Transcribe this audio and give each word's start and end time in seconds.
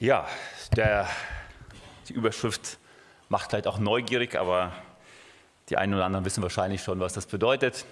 Ja, 0.00 0.28
der, 0.76 1.08
die 2.08 2.12
Überschrift 2.12 2.78
macht 3.28 3.50
vielleicht 3.50 3.66
auch 3.66 3.80
neugierig, 3.80 4.36
aber 4.36 4.72
die 5.70 5.76
einen 5.76 5.92
oder 5.92 6.04
anderen 6.04 6.24
wissen 6.24 6.40
wahrscheinlich 6.40 6.84
schon, 6.84 7.00
was 7.00 7.14
das 7.14 7.26
bedeutet. 7.26 7.84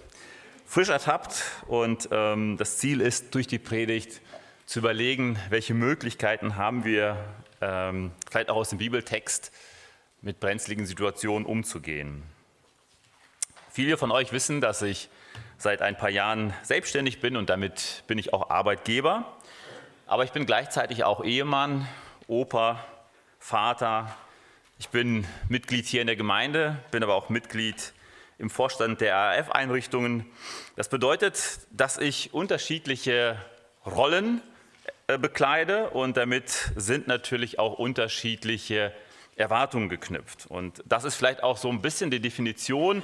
Frisch 0.67 0.89
ertappt 0.89 1.43
und 1.67 2.09
ähm, 2.13 2.59
das 2.59 2.79
Ziel 2.79 3.01
ist, 3.01 3.35
durch 3.35 3.49
die 3.49 3.59
Predigt 3.59 4.21
zu 4.67 4.79
überlegen, 4.79 5.37
welche 5.51 5.75
Möglichkeiten 5.75 6.55
haben 6.55 6.85
wir, 6.85 7.17
ähm, 7.61 8.13
vielleicht 8.31 8.51
auch 8.51 8.57
aus 8.57 8.69
dem 8.69 8.79
Bibeltext, 8.79 9.51
mit 10.23 10.38
brenzligen 10.38 10.87
Situationen 10.87 11.45
umzugehen. 11.45 12.23
Viele 13.69 13.97
von 13.97 14.13
euch 14.13 14.31
wissen, 14.33 14.61
dass 14.61 14.81
ich 14.81 15.09
seit 15.59 15.83
ein 15.83 15.97
paar 15.97 16.11
Jahren 16.11 16.55
selbstständig 16.62 17.20
bin 17.20 17.37
und 17.37 17.51
damit 17.51 18.05
bin 18.07 18.16
ich 18.16 18.33
auch 18.33 18.48
Arbeitgeber. 18.48 19.36
Aber 20.09 20.23
ich 20.23 20.30
bin 20.30 20.47
gleichzeitig 20.47 21.02
auch 21.02 21.25
Ehemann, 21.25 21.89
Opa, 22.29 22.79
Vater. 23.41 24.17
Ich 24.79 24.91
bin 24.91 25.27
Mitglied 25.49 25.85
hier 25.85 26.01
in 26.01 26.07
der 26.07 26.15
Gemeinde, 26.15 26.77
bin 26.93 27.03
aber 27.03 27.17
auch 27.17 27.29
Mitglied 27.29 27.93
im 28.39 28.49
Vorstand 28.49 29.01
der 29.01 29.16
ARF-Einrichtungen. 29.16 30.25
Das 30.77 30.89
bedeutet, 30.89 31.59
dass 31.73 31.99
ich 31.99 32.33
unterschiedliche 32.33 33.37
Rollen 33.85 34.43
äh, 35.09 35.19
bekleide 35.19 35.91
und 35.91 36.16
damit 36.16 36.71
sind 36.77 37.09
natürlich 37.09 37.59
auch 37.59 37.77
unterschiedliche 37.77 38.93
Erwartungen 39.35 39.88
geknüpft. 39.88 40.47
Und 40.47 40.85
das 40.87 41.02
ist 41.02 41.16
vielleicht 41.16 41.43
auch 41.43 41.57
so 41.57 41.69
ein 41.69 41.83
bisschen 41.83 42.13
die 42.13 42.21
Definition 42.21 43.02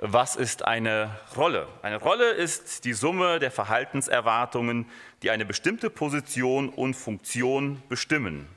was 0.00 0.36
ist 0.36 0.64
eine 0.64 1.10
Rolle? 1.36 1.66
Eine 1.82 1.96
Rolle 1.96 2.30
ist 2.30 2.84
die 2.84 2.92
Summe 2.92 3.40
der 3.40 3.50
Verhaltenserwartungen, 3.50 4.86
die 5.22 5.30
eine 5.30 5.44
bestimmte 5.44 5.90
Position 5.90 6.68
und 6.68 6.94
Funktion 6.94 7.82
bestimmen. 7.88 8.48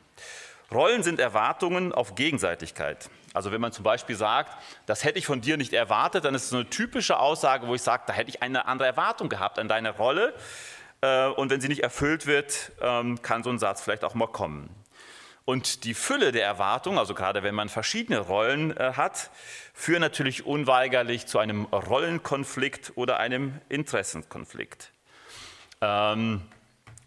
Rollen 0.71 1.01
sind 1.01 1.19
Erwartungen 1.19 1.93
auf 1.93 2.13
Gegenseitigkeit. 2.13 3.09
Also 3.33 3.51
wenn 3.51 3.59
man 3.59 3.71
zum 3.71 3.83
Beispiel 3.83 4.15
sagt, 4.15 4.55
das 4.85 5.03
hätte 5.03 5.17
ich 5.17 5.25
von 5.25 5.41
dir 5.41 5.57
nicht 5.57 5.73
erwartet, 5.73 6.25
dann 6.25 6.35
ist 6.35 6.43
es 6.43 6.49
so 6.49 6.57
eine 6.57 6.69
typische 6.69 7.17
Aussage, 7.17 7.67
wo 7.67 7.73
ich 7.73 7.81
sage, 7.81 8.03
da 8.05 8.13
hätte 8.13 8.29
ich 8.29 8.43
eine 8.43 8.67
andere 8.67 8.87
Erwartung 8.87 9.27
gehabt 9.27 9.57
an 9.57 9.67
deine 9.67 9.97
Rolle. 9.97 10.35
Äh, 11.01 11.25
und 11.25 11.49
wenn 11.49 11.59
sie 11.59 11.69
nicht 11.69 11.81
erfüllt 11.81 12.27
wird, 12.27 12.71
ähm, 12.81 13.21
kann 13.23 13.41
so 13.41 13.49
ein 13.49 13.57
Satz 13.57 13.81
vielleicht 13.81 14.03
auch 14.03 14.13
mal 14.13 14.27
kommen. 14.27 14.69
Und 15.43 15.85
die 15.85 15.95
Fülle 15.95 16.31
der 16.31 16.45
Erwartungen, 16.45 16.99
also 16.99 17.15
gerade 17.15 17.41
wenn 17.41 17.55
man 17.55 17.67
verschiedene 17.67 18.19
Rollen 18.19 18.77
äh, 18.77 18.93
hat, 18.93 19.31
führen 19.81 20.01
natürlich 20.01 20.45
unweigerlich 20.45 21.25
zu 21.25 21.39
einem 21.39 21.65
Rollenkonflikt 21.65 22.91
oder 22.95 23.17
einem 23.17 23.59
Interessenkonflikt. 23.67 24.91
Ähm, 25.81 26.41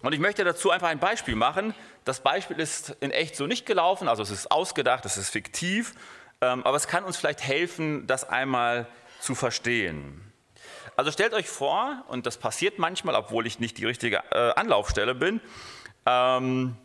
und 0.03 0.12
ich 0.12 0.19
möchte 0.19 0.42
dazu 0.42 0.72
einfach 0.72 0.89
ein 0.89 0.98
Beispiel 0.98 1.36
machen. 1.36 1.72
Das 2.05 2.20
Beispiel 2.20 2.58
ist 2.58 2.97
in 2.98 3.12
echt 3.12 3.36
so 3.36 3.47
nicht 3.47 3.64
gelaufen, 3.64 4.08
also 4.08 4.25
es 4.25 4.30
ist 4.30 4.50
ausgedacht, 4.50 5.05
es 5.05 5.17
ist 5.17 5.30
fiktiv, 5.30 5.95
ähm, 6.41 6.67
aber 6.67 6.77
es 6.77 6.89
kann 6.89 7.05
uns 7.05 7.17
vielleicht 7.17 7.45
helfen, 7.45 8.08
das 8.08 8.28
einmal 8.28 8.89
zu 9.20 9.36
verstehen. 9.36 10.20
Also 10.97 11.12
stellt 11.12 11.33
euch 11.33 11.48
vor, 11.48 12.05
und 12.08 12.27
das 12.27 12.39
passiert 12.39 12.80
manchmal, 12.80 13.14
obwohl 13.14 13.47
ich 13.47 13.61
nicht 13.61 13.78
die 13.78 13.84
richtige 13.84 14.22
äh, 14.33 14.52
Anlaufstelle 14.56 15.14
bin, 15.14 15.41
ähm, 16.06 16.77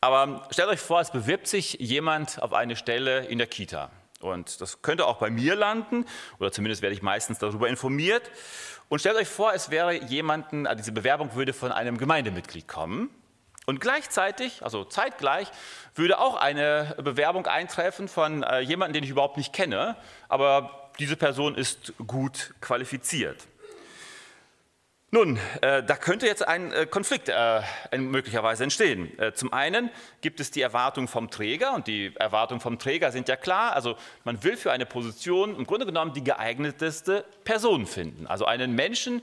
aber 0.00 0.48
stellt 0.50 0.68
euch 0.68 0.80
vor, 0.80 1.00
es 1.00 1.12
bewirbt 1.12 1.46
sich 1.46 1.74
jemand 1.74 2.42
auf 2.42 2.52
eine 2.52 2.74
Stelle 2.74 3.26
in 3.26 3.38
der 3.38 3.46
Kita. 3.46 3.92
Und 4.20 4.60
das 4.60 4.82
könnte 4.82 5.06
auch 5.06 5.18
bei 5.18 5.30
mir 5.30 5.54
landen, 5.54 6.04
oder 6.40 6.50
zumindest 6.50 6.82
werde 6.82 6.94
ich 6.94 7.02
meistens 7.02 7.38
darüber 7.38 7.68
informiert. 7.68 8.30
Und 8.88 8.98
stellt 9.00 9.16
euch 9.16 9.28
vor, 9.28 9.52
es 9.52 9.70
wäre 9.70 9.94
jemanden, 9.94 10.66
also 10.66 10.78
diese 10.78 10.92
Bewerbung 10.92 11.34
würde 11.34 11.52
von 11.52 11.70
einem 11.70 11.98
Gemeindemitglied 11.98 12.66
kommen. 12.66 13.10
Und 13.66 13.80
gleichzeitig, 13.80 14.62
also 14.64 14.84
zeitgleich, 14.84 15.48
würde 15.94 16.18
auch 16.18 16.36
eine 16.36 16.96
Bewerbung 16.96 17.46
eintreffen 17.46 18.08
von 18.08 18.42
äh, 18.42 18.60
jemandem, 18.60 18.94
den 18.94 19.04
ich 19.04 19.10
überhaupt 19.10 19.36
nicht 19.36 19.52
kenne, 19.52 19.96
aber 20.28 20.90
diese 20.98 21.16
Person 21.16 21.54
ist 21.54 21.92
gut 22.06 22.54
qualifiziert. 22.60 23.46
Nun, 25.10 25.38
äh, 25.62 25.82
da 25.82 25.96
könnte 25.96 26.26
jetzt 26.26 26.46
ein 26.46 26.70
äh, 26.70 26.84
Konflikt 26.84 27.30
äh, 27.30 27.62
möglicherweise 27.96 28.64
entstehen. 28.64 29.18
Äh, 29.18 29.32
zum 29.32 29.54
einen 29.54 29.88
gibt 30.20 30.38
es 30.38 30.50
die 30.50 30.60
Erwartung 30.60 31.08
vom 31.08 31.30
Träger 31.30 31.74
und 31.74 31.86
die 31.86 32.14
Erwartungen 32.16 32.60
vom 32.60 32.78
Träger 32.78 33.10
sind 33.10 33.26
ja 33.26 33.36
klar. 33.36 33.72
Also 33.72 33.96
man 34.24 34.44
will 34.44 34.58
für 34.58 34.70
eine 34.70 34.84
Position 34.84 35.56
im 35.56 35.66
Grunde 35.66 35.86
genommen 35.86 36.12
die 36.12 36.22
geeigneteste 36.22 37.24
Person 37.44 37.86
finden. 37.86 38.26
Also 38.26 38.44
einen 38.44 38.74
Menschen, 38.74 39.22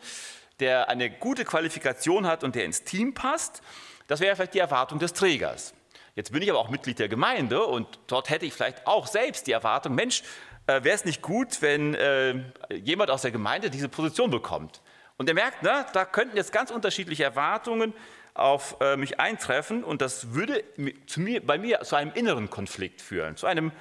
der 0.59 0.89
eine 0.89 1.11
gute 1.11 1.45
Qualifikation 1.45 2.25
hat 2.25 2.43
und 2.43 2.55
der 2.55 2.65
ins 2.65 2.83
Team 2.83 3.13
passt. 3.13 3.61
Das 4.07 4.21
wäre 4.21 4.35
vielleicht 4.35 4.55
die 4.55 4.59
Erwartung 4.59 4.97
des 4.97 5.13
Trägers. 5.13 5.75
Jetzt 6.15 6.31
bin 6.31 6.41
ich 6.41 6.49
aber 6.49 6.57
auch 6.57 6.69
Mitglied 6.69 6.97
der 6.97 7.09
Gemeinde 7.09 7.63
und 7.63 7.99
dort 8.07 8.31
hätte 8.31 8.47
ich 8.47 8.53
vielleicht 8.53 8.87
auch 8.87 9.05
selbst 9.05 9.45
die 9.45 9.51
Erwartung, 9.51 9.93
Mensch, 9.93 10.23
äh, 10.65 10.83
wäre 10.83 10.95
es 10.95 11.05
nicht 11.05 11.21
gut, 11.21 11.61
wenn 11.61 11.93
äh, 11.93 12.41
jemand 12.73 13.11
aus 13.11 13.21
der 13.21 13.29
Gemeinde 13.29 13.69
diese 13.69 13.87
Position 13.87 14.31
bekommt? 14.31 14.81
Und 15.17 15.29
er 15.29 15.35
merkt, 15.35 15.63
ne, 15.63 15.85
da 15.93 16.05
könnten 16.05 16.35
jetzt 16.35 16.51
ganz 16.51 16.71
unterschiedliche 16.71 17.23
Erwartungen 17.23 17.93
auf 18.33 18.77
äh, 18.81 18.97
mich 18.97 19.19
eintreffen 19.19 19.83
und 19.83 20.01
das 20.01 20.33
würde 20.33 20.63
zu 21.07 21.21
mir, 21.21 21.45
bei 21.45 21.57
mir 21.57 21.81
zu 21.81 21.95
einem 21.95 22.11
inneren 22.13 22.49
Konflikt 22.49 23.01
führen, 23.01 23.37
zu 23.37 23.47
einem 23.47 23.71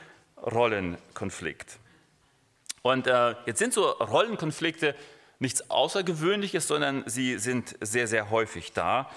Rollenkonflikt. 0.41 1.79
Und 2.83 3.07
äh, 3.07 3.35
jetzt 3.47 3.59
sind 3.59 3.73
so 3.73 3.89
Rollenkonflikte 3.91 4.95
nichts 5.41 5.71
Außergewöhnliches, 5.71 6.69
sondern 6.69 7.03
sie 7.07 7.39
sind 7.39 7.77
sehr, 7.81 8.07
sehr 8.07 8.31
häufig 8.31 8.73
da. 8.73 9.11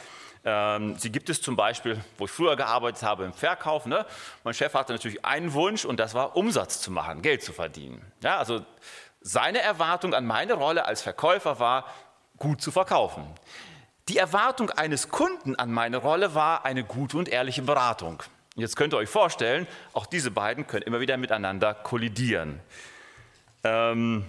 Ähm, 0.44 0.98
sie 0.98 1.12
gibt 1.12 1.30
es 1.30 1.42
zum 1.42 1.56
Beispiel, 1.56 2.02
wo 2.18 2.26
ich 2.26 2.32
früher 2.32 2.56
gearbeitet 2.56 3.04
habe, 3.04 3.26
im 3.26 3.34
Verkauf. 3.34 3.86
Ne? 3.86 4.06
Mein 4.44 4.54
Chef 4.54 4.74
hatte 4.74 4.94
natürlich 4.94 5.24
einen 5.26 5.54
Wunsch 5.54 5.86
und 5.86 6.00
das 6.00 6.14
war 6.14 6.36
Umsatz 6.36 6.82
zu 6.82 6.90
machen, 6.90 7.22
Geld 7.22 7.44
zu 7.44 7.54
verdienen. 7.54 8.02
Ja, 8.22 8.38
also 8.38 8.66
seine 9.22 9.60
Erwartung 9.60 10.14
an 10.14 10.26
meine 10.26 10.54
Rolle 10.54 10.86
als 10.86 11.02
Verkäufer 11.02 11.60
war, 11.60 11.86
gut 12.38 12.62
zu 12.62 12.72
verkaufen. 12.72 13.26
Die 14.10 14.18
Erwartung 14.18 14.70
eines 14.72 15.10
Kunden 15.10 15.56
an 15.56 15.72
meine 15.72 15.98
Rolle 15.98 16.34
war 16.34 16.64
eine 16.66 16.84
gute 16.84 17.18
und 17.18 17.28
ehrliche 17.28 17.62
Beratung. 17.62 18.24
Jetzt 18.56 18.76
könnt 18.76 18.94
ihr 18.94 18.98
euch 18.98 19.10
vorstellen, 19.10 19.68
auch 19.94 20.06
diese 20.06 20.32
beiden 20.32 20.66
können 20.66 20.84
immer 20.84 21.00
wieder 21.00 21.18
miteinander 21.18 21.74
kollidieren. 21.74 22.60
Ähm, 23.64 24.26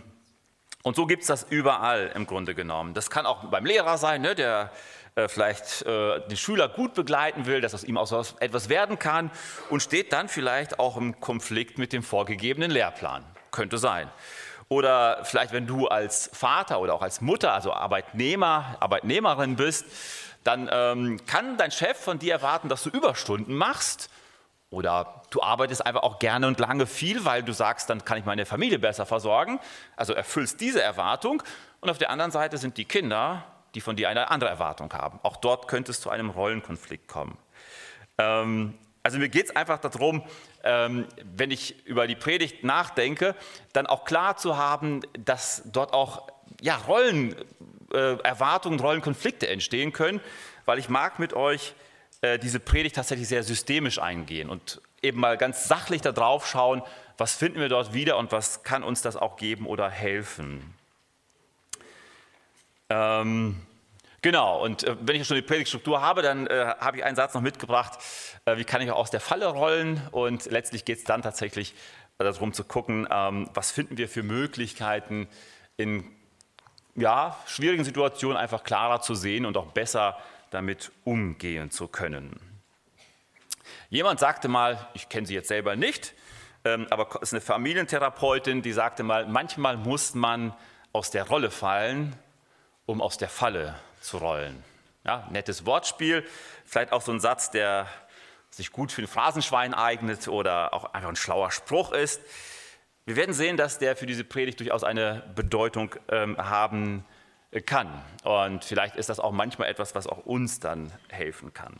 und 0.82 0.96
so 0.96 1.06
gibt 1.06 1.22
es 1.22 1.28
das 1.28 1.46
überall 1.48 2.10
im 2.14 2.26
Grunde 2.26 2.54
genommen. 2.54 2.94
Das 2.94 3.08
kann 3.08 3.24
auch 3.24 3.44
beim 3.44 3.64
Lehrer 3.64 3.98
sein, 3.98 4.22
ne, 4.22 4.34
der 4.34 4.72
äh, 5.14 5.28
vielleicht 5.28 5.82
äh, 5.82 6.20
den 6.28 6.36
Schüler 6.36 6.68
gut 6.68 6.94
begleiten 6.94 7.46
will, 7.46 7.60
dass 7.60 7.74
aus 7.74 7.84
ihm 7.84 7.96
auch 7.96 8.12
etwas 8.40 8.68
werden 8.68 8.98
kann 8.98 9.30
und 9.70 9.82
steht 9.82 10.12
dann 10.12 10.28
vielleicht 10.28 10.78
auch 10.78 10.96
im 10.96 11.20
Konflikt 11.20 11.78
mit 11.78 11.92
dem 11.92 12.02
vorgegebenen 12.02 12.70
Lehrplan. 12.70 13.24
Könnte 13.50 13.78
sein. 13.78 14.10
Oder 14.68 15.24
vielleicht, 15.24 15.52
wenn 15.52 15.66
du 15.66 15.88
als 15.88 16.30
Vater 16.32 16.80
oder 16.80 16.94
auch 16.94 17.02
als 17.02 17.20
Mutter, 17.20 17.52
also 17.52 17.72
Arbeitnehmer, 17.72 18.76
Arbeitnehmerin 18.80 19.56
bist, 19.56 19.86
dann 20.44 20.68
ähm, 20.72 21.20
kann 21.26 21.56
dein 21.56 21.70
Chef 21.70 21.96
von 21.98 22.18
dir 22.18 22.34
erwarten, 22.34 22.68
dass 22.68 22.82
du 22.82 22.90
Überstunden 22.90 23.54
machst. 23.54 24.10
Oder 24.70 25.22
du 25.30 25.42
arbeitest 25.42 25.84
einfach 25.86 26.02
auch 26.02 26.18
gerne 26.18 26.46
und 26.46 26.60
lange 26.60 26.86
viel, 26.86 27.24
weil 27.24 27.42
du 27.42 27.52
sagst, 27.52 27.88
dann 27.88 28.04
kann 28.04 28.18
ich 28.18 28.26
meine 28.26 28.44
Familie 28.44 28.78
besser 28.78 29.06
versorgen. 29.06 29.58
Also 29.96 30.12
erfüllst 30.12 30.60
diese 30.60 30.82
Erwartung. 30.82 31.42
Und 31.80 31.88
auf 31.88 31.96
der 31.96 32.10
anderen 32.10 32.30
Seite 32.30 32.58
sind 32.58 32.76
die 32.76 32.84
Kinder, 32.84 33.44
die 33.74 33.80
von 33.80 33.96
dir 33.96 34.10
eine 34.10 34.30
andere 34.30 34.50
Erwartung 34.50 34.92
haben. 34.92 35.20
Auch 35.22 35.36
dort 35.36 35.68
könnte 35.68 35.90
es 35.90 36.00
zu 36.00 36.10
einem 36.10 36.28
Rollenkonflikt 36.28 37.08
kommen. 37.08 37.38
Ähm, 38.18 38.74
also 39.02 39.18
mir 39.18 39.30
geht 39.30 39.46
es 39.46 39.56
einfach 39.56 39.78
darum, 39.78 40.22
wenn 40.62 41.50
ich 41.50 41.86
über 41.86 42.06
die 42.06 42.16
Predigt 42.16 42.64
nachdenke, 42.64 43.34
dann 43.72 43.86
auch 43.86 44.04
klar 44.04 44.36
zu 44.36 44.56
haben, 44.56 45.00
dass 45.12 45.62
dort 45.66 45.92
auch 45.92 46.28
ja, 46.60 46.76
Rollen, 46.76 47.34
äh, 47.92 48.18
Erwartungen, 48.22 48.80
Rollenkonflikte 48.80 49.48
entstehen 49.48 49.92
können, 49.92 50.20
weil 50.64 50.78
ich 50.78 50.88
mag 50.88 51.18
mit 51.18 51.32
euch 51.32 51.74
äh, 52.20 52.38
diese 52.38 52.60
Predigt 52.60 52.96
tatsächlich 52.96 53.28
sehr 53.28 53.42
systemisch 53.42 53.98
eingehen 54.00 54.50
und 54.50 54.80
eben 55.02 55.20
mal 55.20 55.36
ganz 55.36 55.68
sachlich 55.68 56.00
da 56.00 56.12
drauf 56.12 56.46
schauen, 56.46 56.82
was 57.16 57.34
finden 57.34 57.60
wir 57.60 57.68
dort 57.68 57.92
wieder 57.94 58.16
und 58.16 58.32
was 58.32 58.62
kann 58.62 58.82
uns 58.82 59.02
das 59.02 59.16
auch 59.16 59.36
geben 59.36 59.66
oder 59.66 59.88
helfen. 59.88 60.74
Ähm, 62.90 63.60
Genau, 64.20 64.62
und 64.62 64.82
äh, 64.82 64.96
wenn 65.00 65.16
ich 65.16 65.26
schon 65.26 65.36
die 65.36 65.42
Predigtstruktur 65.42 66.00
habe, 66.00 66.22
dann 66.22 66.46
äh, 66.48 66.74
habe 66.80 66.96
ich 66.98 67.04
einen 67.04 67.14
Satz 67.14 67.34
noch 67.34 67.40
mitgebracht, 67.40 67.98
äh, 68.46 68.56
wie 68.56 68.64
kann 68.64 68.82
ich 68.82 68.90
auch 68.90 68.96
aus 68.96 69.10
der 69.10 69.20
Falle 69.20 69.46
rollen 69.46 70.02
und 70.10 70.46
letztlich 70.46 70.84
geht 70.84 70.98
es 70.98 71.04
dann 71.04 71.22
tatsächlich 71.22 71.74
äh, 72.18 72.24
darum 72.24 72.52
zu 72.52 72.64
gucken, 72.64 73.06
ähm, 73.10 73.48
was 73.54 73.70
finden 73.70 73.96
wir 73.96 74.08
für 74.08 74.24
Möglichkeiten 74.24 75.28
in 75.76 76.04
ja, 76.96 77.38
schwierigen 77.46 77.84
Situationen 77.84 78.36
einfach 78.36 78.64
klarer 78.64 79.00
zu 79.00 79.14
sehen 79.14 79.46
und 79.46 79.56
auch 79.56 79.66
besser 79.66 80.18
damit 80.50 80.90
umgehen 81.04 81.70
zu 81.70 81.86
können. 81.86 82.40
Jemand 83.90 84.18
sagte 84.18 84.48
mal, 84.48 84.88
ich 84.94 85.08
kenne 85.08 85.28
sie 85.28 85.34
jetzt 85.34 85.48
selber 85.48 85.76
nicht, 85.76 86.14
ähm, 86.64 86.88
aber 86.90 87.08
es 87.22 87.28
ist 87.28 87.34
eine 87.34 87.40
Familientherapeutin, 87.40 88.62
die 88.62 88.72
sagte 88.72 89.04
mal, 89.04 89.26
manchmal 89.26 89.76
muss 89.76 90.14
man 90.14 90.54
aus 90.92 91.12
der 91.12 91.28
Rolle 91.28 91.52
fallen, 91.52 92.16
um 92.84 93.00
aus 93.00 93.16
der 93.16 93.28
Falle 93.28 93.76
zu 94.08 94.18
rollen. 94.18 94.62
Ja, 95.04 95.26
nettes 95.30 95.64
Wortspiel, 95.66 96.26
vielleicht 96.64 96.92
auch 96.92 97.02
so 97.02 97.12
ein 97.12 97.20
Satz, 97.20 97.50
der 97.50 97.86
sich 98.50 98.72
gut 98.72 98.90
für 98.90 99.02
ein 99.02 99.08
Phrasenschwein 99.08 99.74
eignet 99.74 100.28
oder 100.28 100.74
auch 100.74 100.92
einfach 100.92 101.08
ein 101.08 101.16
schlauer 101.16 101.50
Spruch 101.50 101.92
ist. 101.92 102.20
Wir 103.04 103.16
werden 103.16 103.34
sehen, 103.34 103.56
dass 103.56 103.78
der 103.78 103.96
für 103.96 104.06
diese 104.06 104.24
Predigt 104.24 104.60
durchaus 104.60 104.84
eine 104.84 105.22
Bedeutung 105.34 105.94
ähm, 106.10 106.36
haben 106.36 107.04
kann. 107.64 108.02
Und 108.24 108.64
vielleicht 108.64 108.96
ist 108.96 109.08
das 109.08 109.20
auch 109.20 109.32
manchmal 109.32 109.68
etwas, 109.68 109.94
was 109.94 110.06
auch 110.06 110.18
uns 110.26 110.60
dann 110.60 110.92
helfen 111.08 111.54
kann. 111.54 111.78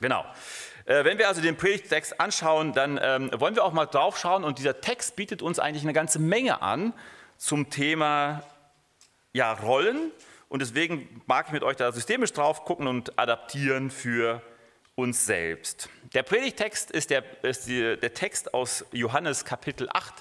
Genau. 0.00 0.24
Äh, 0.84 1.04
wenn 1.04 1.18
wir 1.18 1.28
also 1.28 1.40
den 1.40 1.56
Predigtext 1.56 2.20
anschauen, 2.20 2.72
dann 2.72 2.98
ähm, 3.02 3.30
wollen 3.34 3.54
wir 3.54 3.64
auch 3.64 3.72
mal 3.72 3.86
drauf 3.86 4.18
schauen. 4.18 4.44
Und 4.44 4.58
dieser 4.58 4.80
Text 4.80 5.16
bietet 5.16 5.42
uns 5.42 5.58
eigentlich 5.58 5.84
eine 5.84 5.94
ganze 5.94 6.18
Menge 6.18 6.60
an 6.60 6.92
zum 7.36 7.70
Thema 7.70 8.42
ja, 9.32 9.52
Rollen. 9.52 10.12
Und 10.48 10.60
deswegen 10.60 11.22
mag 11.26 11.46
ich 11.46 11.52
mit 11.52 11.62
euch 11.62 11.76
da 11.76 11.92
systemisch 11.92 12.32
drauf 12.32 12.64
gucken 12.64 12.86
und 12.86 13.18
adaptieren 13.18 13.90
für 13.90 14.42
uns 14.94 15.26
selbst. 15.26 15.88
Der 16.14 16.22
Predigtext 16.22 16.90
ist 16.90 17.10
der, 17.10 17.22
ist 17.44 17.66
die, 17.66 17.96
der 17.96 18.14
Text 18.14 18.54
aus 18.54 18.84
Johannes 18.92 19.44
Kapitel 19.44 19.88
8. 19.92 20.14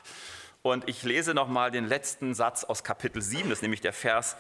Und 0.61 0.89
ich 0.89 1.03
lese 1.03 1.33
nochmal 1.33 1.71
den 1.71 1.85
letzten 1.85 2.33
Satz 2.33 2.63
aus 2.63 2.83
Kapitel 2.83 3.21
7, 3.21 3.49
das 3.49 3.59
ist 3.59 3.61
nämlich 3.61 3.81
der 3.81 3.93
Vers 3.93 4.35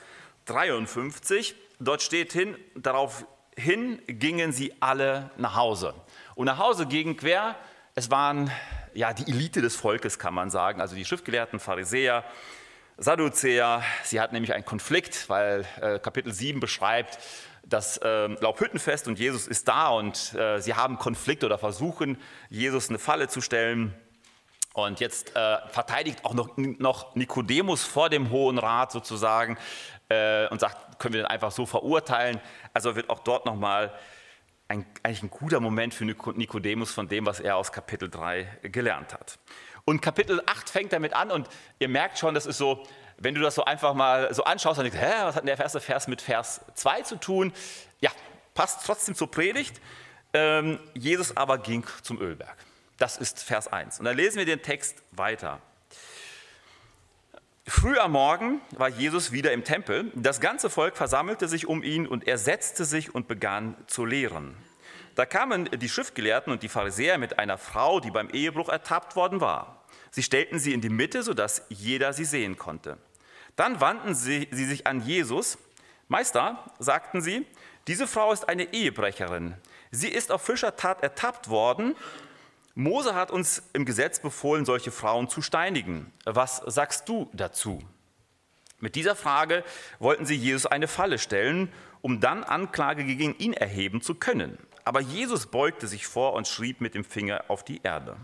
53. 0.45 1.55
Dort 1.79 2.01
steht 2.01 2.33
hin, 2.33 2.57
daraufhin 2.75 4.01
gingen 4.07 4.51
sie 4.51 4.73
alle 4.81 5.31
nach 5.37 5.55
Hause. 5.55 5.93
Und 6.35 6.47
nach 6.47 6.57
Hause 6.57 6.85
gingen 6.85 7.15
quer, 7.15 7.55
es 7.95 8.11
waren 8.11 8.51
ja 8.93 9.13
die 9.13 9.31
Elite 9.31 9.61
des 9.61 9.75
Volkes, 9.75 10.19
kann 10.19 10.33
man 10.33 10.49
sagen, 10.49 10.81
also 10.81 10.95
die 10.95 11.05
Schriftgelehrten, 11.05 11.59
Pharisäer, 11.59 12.23
Sadduzäer. 12.97 13.83
Sie 14.03 14.19
hatten 14.19 14.33
nämlich 14.33 14.53
einen 14.53 14.65
Konflikt, 14.65 15.29
weil 15.29 15.65
äh, 15.81 15.99
Kapitel 15.99 16.33
7 16.33 16.59
beschreibt, 16.59 17.19
das 17.63 17.97
äh, 17.97 18.27
Laubhüttenfest 18.27 19.07
und 19.07 19.19
Jesus 19.19 19.45
ist 19.47 19.67
da 19.67 19.89
und 19.89 20.33
äh, 20.33 20.59
sie 20.59 20.73
haben 20.73 20.97
Konflikt 20.97 21.43
oder 21.43 21.57
versuchen, 21.57 22.17
Jesus 22.49 22.89
eine 22.89 22.97
Falle 22.97 23.27
zu 23.27 23.41
stellen. 23.41 23.93
Und 24.73 24.99
jetzt 24.99 25.35
äh, 25.35 25.57
verteidigt 25.69 26.23
auch 26.23 26.33
noch, 26.33 26.55
noch 26.55 27.15
Nikodemus 27.15 27.83
vor 27.83 28.09
dem 28.09 28.29
Hohen 28.29 28.57
Rat 28.57 28.91
sozusagen 28.91 29.57
äh, 30.09 30.47
und 30.47 30.59
sagt, 30.59 30.99
können 30.99 31.15
wir 31.15 31.23
den 31.23 31.27
einfach 31.27 31.51
so 31.51 31.65
verurteilen? 31.65 32.39
Also 32.73 32.95
wird 32.95 33.09
auch 33.09 33.19
dort 33.19 33.45
nochmal 33.45 33.91
ein, 34.67 34.85
eigentlich 35.03 35.23
ein 35.23 35.29
guter 35.29 35.59
Moment 35.59 35.93
für 35.93 36.05
Nikodemus 36.05 36.91
von 36.91 37.07
dem, 37.07 37.25
was 37.25 37.39
er 37.39 37.57
aus 37.57 37.71
Kapitel 37.71 38.09
3 38.09 38.59
gelernt 38.63 39.13
hat. 39.13 39.39
Und 39.89 40.01
Kapitel 40.01 40.41
8 40.45 40.69
fängt 40.69 40.91
damit 40.91 41.13
an 41.13 41.31
und 41.31 41.47
ihr 41.79 41.87
merkt 41.87 42.19
schon, 42.19 42.33
das 42.33 42.45
ist 42.45 42.57
so, 42.57 42.85
wenn 43.17 43.33
du 43.33 43.39
das 43.39 43.55
so 43.55 43.63
einfach 43.63 43.93
mal 43.93 44.33
so 44.33 44.43
anschaust, 44.43 44.77
dann 44.77 44.83
denkst 44.83 44.99
du, 44.99 45.05
hä, 45.05 45.13
was 45.23 45.35
hat 45.35 45.43
denn 45.43 45.47
der 45.47 45.57
erste 45.57 45.79
Vers 45.79 46.09
mit 46.09 46.21
Vers 46.21 46.59
2 46.75 47.03
zu 47.03 47.15
tun? 47.15 47.53
Ja, 48.01 48.11
passt 48.53 48.85
trotzdem 48.85 49.15
zur 49.15 49.31
Predigt. 49.31 49.79
Ähm, 50.33 50.77
Jesus 50.93 51.37
aber 51.37 51.57
ging 51.57 51.85
zum 52.01 52.19
Ölberg. 52.19 52.57
Das 52.97 53.15
ist 53.15 53.41
Vers 53.41 53.69
1. 53.69 53.99
Und 53.99 54.05
dann 54.05 54.17
lesen 54.17 54.39
wir 54.39 54.45
den 54.45 54.61
Text 54.61 55.01
weiter. 55.11 55.61
Früh 57.65 57.97
am 57.97 58.11
Morgen 58.11 58.59
war 58.71 58.89
Jesus 58.89 59.31
wieder 59.31 59.53
im 59.53 59.63
Tempel. 59.63 60.11
Das 60.15 60.41
ganze 60.41 60.69
Volk 60.69 60.97
versammelte 60.97 61.47
sich 61.47 61.65
um 61.65 61.81
ihn 61.81 62.07
und 62.07 62.27
er 62.27 62.37
setzte 62.37 62.83
sich 62.83 63.15
und 63.15 63.29
begann 63.29 63.77
zu 63.87 64.03
lehren. 64.03 64.57
Da 65.15 65.25
kamen 65.25 65.69
die 65.71 65.87
Schriftgelehrten 65.87 66.51
und 66.51 66.61
die 66.61 66.67
Pharisäer 66.67 67.17
mit 67.17 67.39
einer 67.39 67.57
Frau, 67.57 68.01
die 68.01 68.11
beim 68.11 68.29
Ehebruch 68.29 68.67
ertappt 68.67 69.15
worden 69.15 69.39
war. 69.39 69.76
Sie 70.11 70.23
stellten 70.23 70.59
sie 70.59 70.73
in 70.73 70.81
die 70.81 70.89
Mitte, 70.89 71.23
sodass 71.23 71.63
jeder 71.69 72.13
sie 72.13 72.25
sehen 72.25 72.57
konnte. 72.57 72.97
Dann 73.55 73.81
wandten 73.81 74.15
sie, 74.15 74.47
sich 74.51 74.87
an 74.87 75.01
Jesus. 75.01 75.57
Meister, 76.07 76.63
sagten 76.79 77.21
sie, 77.21 77.45
diese 77.87 78.07
Frau 78.07 78.31
ist 78.31 78.49
eine 78.49 78.73
Ehebrecherin. 78.73 79.55
Sie 79.91 80.09
ist 80.09 80.31
auf 80.31 80.41
Fischertat 80.41 81.01
ertappt 81.01 81.49
worden 81.49 81.95
Mose 82.79 83.15
hat 83.15 83.31
uns 83.31 83.63
im 83.73 83.85
Gesetz 83.85 84.19
befohlen, 84.19 84.63
solche 84.63 84.91
Frauen 84.91 85.29
zu 85.29 85.41
steinigen. 85.41 86.13
Was 86.25 86.57
sagst 86.57 87.09
du 87.09 87.27
dazu? 87.33 87.79
Mit 88.79 88.93
dieser 88.93 89.15
Frage 89.15 89.63
wollten 89.97 90.27
sie 90.27 90.35
Jesus 90.35 90.67
eine 90.67 90.87
Falle 90.87 91.17
stellen, 91.17 91.73
um 92.01 92.19
dann 92.19 92.43
Anklage 92.43 93.03
gegen 93.03 93.35
ihn 93.39 93.53
erheben 93.53 94.01
zu 94.01 94.13
können. 94.13 94.59
Aber 94.83 94.99
Jesus 94.99 95.47
beugte 95.47 95.87
sich 95.87 96.05
vor 96.05 96.33
und 96.33 96.47
schrieb 96.47 96.79
mit 96.79 96.93
dem 96.93 97.03
Finger 97.03 97.45
auf 97.47 97.65
die 97.65 97.81
Erde. 97.81 98.15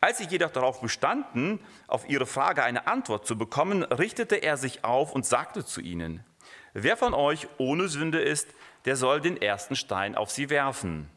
Als 0.00 0.18
sie 0.18 0.26
jedoch 0.26 0.50
darauf 0.50 0.80
bestanden, 0.80 1.60
auf 1.88 2.08
ihre 2.08 2.26
Frage 2.26 2.62
eine 2.62 2.86
Antwort 2.86 3.26
zu 3.26 3.36
bekommen, 3.36 3.82
richtete 3.82 4.36
er 4.36 4.56
sich 4.56 4.84
auf 4.84 5.12
und 5.12 5.26
sagte 5.26 5.64
zu 5.64 5.80
ihnen, 5.80 6.24
wer 6.72 6.96
von 6.96 7.14
euch 7.14 7.48
ohne 7.58 7.88
Sünde 7.88 8.20
ist, 8.20 8.48
der 8.84 8.94
soll 8.94 9.20
den 9.20 9.40
ersten 9.40 9.74
Stein 9.74 10.14
auf 10.14 10.30
sie 10.30 10.50
werfen. 10.50 11.10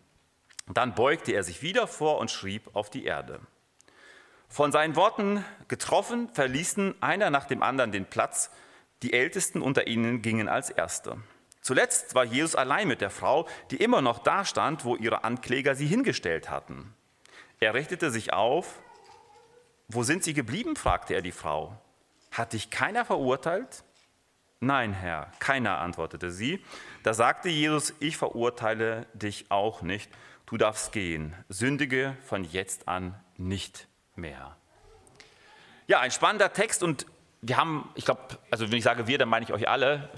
Dann 0.68 0.96
beugte 0.96 1.32
er 1.32 1.44
sich 1.44 1.62
wieder 1.62 1.86
vor 1.86 2.18
und 2.18 2.32
schrieb 2.32 2.76
auf 2.76 2.90
die 2.90 3.06
Erde. 3.06 3.40
Von 4.48 4.72
seinen 4.72 4.96
Worten 4.96 5.46
getroffen, 5.68 6.30
verließen 6.34 6.96
einer 7.02 7.30
nach 7.30 7.46
dem 7.46 7.64
anderen 7.64 7.92
den 7.92 8.06
Platz. 8.06 8.52
Die 9.04 9.14
Ältesten 9.14 9.62
unter 9.62 9.88
ihnen 9.88 10.22
gingen 10.22 10.50
als 10.50 10.70
Erste. 10.70 11.18
Zuletzt 11.62 12.16
war 12.16 12.26
Jesus 12.26 12.56
allein 12.56 12.88
mit 12.88 13.02
der 13.02 13.12
Frau, 13.12 13.48
die 13.70 13.78
immer 13.78 14.02
noch 14.02 14.20
da 14.20 14.44
stand, 14.44 14.84
wo 14.84 14.96
ihre 14.96 15.24
Ankläger 15.24 15.76
sie 15.76 15.86
hingestellt 15.86 16.50
hatten. 16.50 16.94
Er 17.62 17.74
richtete 17.74 18.12
sich 18.12 18.34
auf. 18.34 18.82
Wo 19.88 20.04
sind 20.04 20.26
sie 20.26 20.34
geblieben? 20.34 20.76
fragte 20.76 21.14
er 21.14 21.22
die 21.22 21.32
Frau. 21.32 21.78
Hat 22.32 22.52
dich 22.52 22.70
keiner 22.70 23.06
verurteilt? 23.06 23.86
Nein, 24.60 24.92
Herr, 24.92 25.32
keiner, 25.40 25.80
antwortete 25.80 26.32
sie. 26.32 26.64
Da 27.04 27.14
sagte 27.14 27.48
Jesus, 27.48 27.94
ich 28.00 28.18
verurteile 28.18 29.08
dich 29.14 29.46
auch 29.50 29.82
nicht 29.82 30.10
du 30.52 30.58
darfst 30.58 30.92
gehen, 30.92 31.34
sündige 31.48 32.18
von 32.26 32.44
jetzt 32.44 32.90
an 32.90 33.16
nicht 33.38 33.88
mehr. 34.16 34.58
Ja, 35.88 36.02
ein 36.02 36.12
spannender 36.12 36.52
Text 36.52 36.84
und 36.84 37.06
wir 37.42 37.56
haben, 37.56 37.90
ich 37.96 38.04
glaube, 38.04 38.22
also 38.52 38.70
wenn 38.70 38.78
ich 38.78 38.84
sage 38.84 39.08
wir, 39.08 39.18
dann 39.18 39.30
meine 39.30 39.46
ich 39.46 39.54
euch 39.54 39.70
alle, 39.70 40.10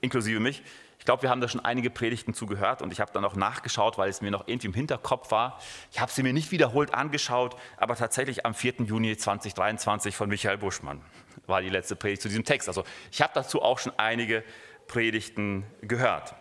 inklusive 0.00 0.40
mich. 0.40 0.62
Ich 1.06 1.08
glaube, 1.08 1.22
wir 1.22 1.30
haben 1.30 1.40
da 1.40 1.46
schon 1.46 1.64
einige 1.64 1.88
Predigten 1.88 2.34
zugehört 2.34 2.82
und 2.82 2.92
ich 2.92 2.98
habe 2.98 3.12
dann 3.12 3.24
auch 3.24 3.36
nachgeschaut, 3.36 3.96
weil 3.96 4.10
es 4.10 4.22
mir 4.22 4.32
noch 4.32 4.48
irgendwie 4.48 4.66
im 4.66 4.74
Hinterkopf 4.74 5.30
war. 5.30 5.60
Ich 5.92 6.00
habe 6.00 6.10
sie 6.10 6.24
mir 6.24 6.32
nicht 6.32 6.50
wiederholt 6.50 6.92
angeschaut, 6.92 7.54
aber 7.76 7.94
tatsächlich 7.94 8.44
am 8.44 8.54
4. 8.54 8.74
Juni 8.78 9.16
2023 9.16 10.16
von 10.16 10.28
Michael 10.28 10.58
Buschmann 10.58 11.00
war 11.46 11.62
die 11.62 11.68
letzte 11.68 11.94
Predigt 11.94 12.22
zu 12.22 12.28
diesem 12.28 12.42
Text. 12.42 12.66
Also 12.66 12.82
ich 13.12 13.22
habe 13.22 13.30
dazu 13.36 13.62
auch 13.62 13.78
schon 13.78 13.92
einige 13.96 14.42
Predigten 14.88 15.64
gehört. 15.80 16.34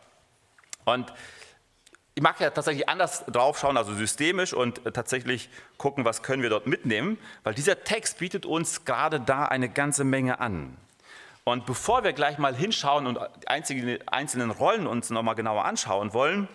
Und 0.83 1.13
ich 2.15 2.23
mag 2.23 2.39
ja 2.39 2.49
tatsächlich 2.49 2.89
anders 2.89 3.23
draufschauen, 3.27 3.77
also 3.77 3.93
systemisch 3.93 4.55
und 4.55 4.81
tatsächlich 4.95 5.47
gucken, 5.77 6.05
was 6.05 6.23
können 6.23 6.41
wir 6.41 6.49
dort 6.49 6.65
mitnehmen, 6.65 7.19
weil 7.43 7.53
dieser 7.53 7.83
Text 7.83 8.17
bietet 8.17 8.47
uns 8.47 8.83
gerade 8.83 9.19
da 9.19 9.45
eine 9.45 9.69
ganze 9.69 10.03
Menge 10.03 10.39
an. 10.39 10.75
Und 11.47 11.67
bevor 11.67 12.03
wir 12.03 12.13
gleich 12.13 12.39
mal 12.39 12.55
hinschauen 12.55 13.05
und 13.05 13.19
die 13.69 14.07
einzelnen 14.07 14.49
Rollen 14.49 14.87
uns 14.87 15.11
nochmal 15.11 15.35
genauer 15.35 15.63
anschauen 15.63 16.11
wollen, 16.11 16.47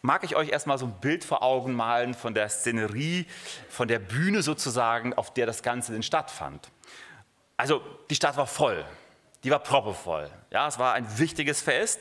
mag 0.00 0.24
ich 0.24 0.34
euch 0.34 0.48
erstmal 0.48 0.78
so 0.78 0.86
ein 0.86 0.94
Bild 0.98 1.24
vor 1.24 1.42
Augen 1.42 1.74
malen 1.74 2.14
von 2.14 2.32
der 2.32 2.48
Szenerie, 2.48 3.26
von 3.68 3.86
der 3.86 3.98
Bühne 3.98 4.40
sozusagen, 4.40 5.12
auf 5.12 5.34
der 5.34 5.44
das 5.44 5.62
Ganze 5.62 5.92
denn 5.92 6.02
stattfand. 6.02 6.70
Also 7.58 7.82
die 8.08 8.14
Stadt 8.14 8.38
war 8.38 8.46
voll, 8.46 8.82
die 9.44 9.50
war 9.50 9.58
proppevoll. 9.58 10.30
Ja, 10.50 10.68
es 10.68 10.78
war 10.78 10.94
ein 10.94 11.18
wichtiges 11.18 11.60
Fest 11.60 12.00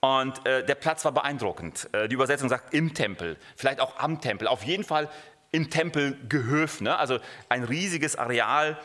und 0.00 0.44
äh, 0.46 0.66
der 0.66 0.74
Platz 0.74 1.06
war 1.06 1.12
beeindruckend. 1.12 1.88
Äh, 1.92 2.06
die 2.06 2.16
Übersetzung 2.16 2.50
sagt 2.50 2.74
im 2.74 2.92
Tempel, 2.92 3.38
vielleicht 3.56 3.80
auch 3.80 3.98
am 3.98 4.20
Tempel, 4.20 4.46
auf 4.46 4.62
jeden 4.62 4.84
Fall 4.84 5.08
im 5.52 5.70
Tempelgehöf. 5.70 6.82
Ne? 6.82 6.98
Also 6.98 7.18
ein 7.48 7.64
riesiges 7.64 8.16
Areal 8.16 8.78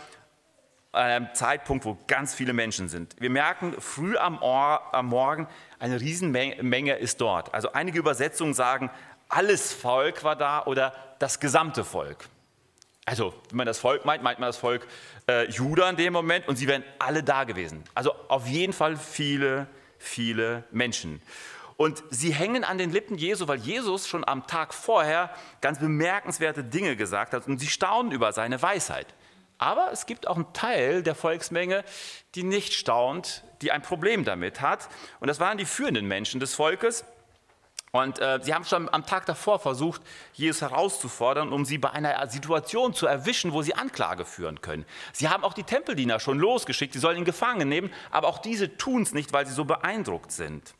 einem 0.97 1.29
Zeitpunkt, 1.33 1.85
wo 1.85 1.97
ganz 2.07 2.33
viele 2.33 2.53
Menschen 2.53 2.89
sind. 2.89 3.15
Wir 3.19 3.29
merken, 3.29 3.75
früh 3.79 4.17
am, 4.17 4.41
Or 4.41 4.93
am 4.93 5.07
Morgen, 5.07 5.47
eine 5.79 5.99
Riesenmenge 5.99 6.95
ist 6.97 7.21
dort. 7.21 7.53
Also 7.53 7.71
einige 7.71 7.99
Übersetzungen 7.99 8.53
sagen, 8.53 8.89
alles 9.29 9.73
Volk 9.73 10.23
war 10.23 10.35
da 10.35 10.65
oder 10.65 10.93
das 11.19 11.39
gesamte 11.39 11.83
Volk. 11.83 12.29
Also, 13.05 13.33
wenn 13.49 13.57
man 13.57 13.67
das 13.67 13.79
Volk 13.79 14.03
meint, 14.03 14.21
meint 14.21 14.39
man 14.39 14.49
das 14.49 14.57
Volk 14.57 14.85
äh, 15.29 15.49
Juda 15.49 15.89
in 15.89 15.95
dem 15.95 16.11
Moment 16.11 16.47
und 16.47 16.57
sie 16.57 16.67
wären 16.67 16.83
alle 16.99 17.23
da 17.23 17.45
gewesen. 17.45 17.83
Also 17.93 18.13
auf 18.27 18.47
jeden 18.47 18.73
Fall 18.73 18.97
viele 18.97 19.67
viele 19.97 20.63
Menschen. 20.71 21.21
Und 21.75 22.03
sie 22.09 22.33
hängen 22.33 22.63
an 22.63 22.79
den 22.79 22.91
Lippen 22.91 23.17
Jesu, 23.17 23.47
weil 23.47 23.59
Jesus 23.59 24.07
schon 24.07 24.27
am 24.27 24.47
Tag 24.47 24.73
vorher 24.73 25.29
ganz 25.61 25.79
bemerkenswerte 25.79 26.63
Dinge 26.63 26.95
gesagt 26.95 27.33
hat 27.33 27.47
und 27.47 27.59
sie 27.59 27.67
staunen 27.67 28.11
über 28.11 28.33
seine 28.33 28.61
Weisheit. 28.61 29.13
Aber 29.57 29.91
es 29.91 30.05
gibt 30.05 30.27
auch 30.27 30.35
einen 30.35 30.53
Teil 30.53 31.01
der 31.03 31.15
Volksmenge, 31.15 31.83
die 32.35 32.43
nicht 32.43 32.73
staunt, 32.73 33.43
die 33.61 33.71
ein 33.71 33.81
Problem 33.81 34.23
damit 34.23 34.61
hat. 34.61 34.87
Und 35.19 35.27
das 35.27 35.39
waren 35.39 35.57
die 35.57 35.65
führenden 35.65 36.07
Menschen 36.07 36.39
des 36.39 36.53
Volkes. 36.53 37.05
Und 37.91 38.19
äh, 38.19 38.39
sie 38.43 38.53
haben 38.53 38.65
schon 38.65 38.93
am 38.93 39.05
Tag 39.05 39.25
davor 39.25 39.59
versucht, 39.59 40.01
Jesus 40.33 40.61
herauszufordern, 40.61 41.51
um 41.51 41.65
sie 41.65 41.77
bei 41.77 41.89
einer 41.89 42.27
Situation 42.27 42.93
zu 42.93 43.07
erwischen, 43.07 43.53
wo 43.53 43.61
sie 43.61 43.73
Anklage 43.73 44.25
führen 44.25 44.61
können. 44.61 44.85
Sie 45.13 45.29
haben 45.29 45.43
auch 45.43 45.53
die 45.53 45.63
Tempeldiener 45.63 46.19
schon 46.19 46.37
losgeschickt, 46.37 46.93
sie 46.93 46.99
sollen 46.99 47.17
ihn 47.17 47.25
gefangen 47.25 47.69
nehmen, 47.69 47.91
aber 48.11 48.27
auch 48.27 48.39
diese 48.39 48.77
tun 48.77 49.03
es 49.03 49.13
nicht, 49.13 49.33
weil 49.33 49.47
sie 49.47 49.53
so 49.53 49.65
beeindruckt 49.65 50.31
sind. 50.31 50.75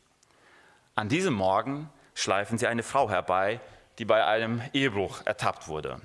An 0.94 1.08
diesem 1.08 1.34
Morgen 1.34 1.90
schleifen 2.14 2.58
sie 2.58 2.66
eine 2.66 2.82
Frau 2.82 3.08
herbei, 3.08 3.60
die 3.98 4.04
bei 4.04 4.24
einem 4.24 4.62
Ehebruch 4.72 5.22
ertappt 5.24 5.66
wurde. 5.66 6.00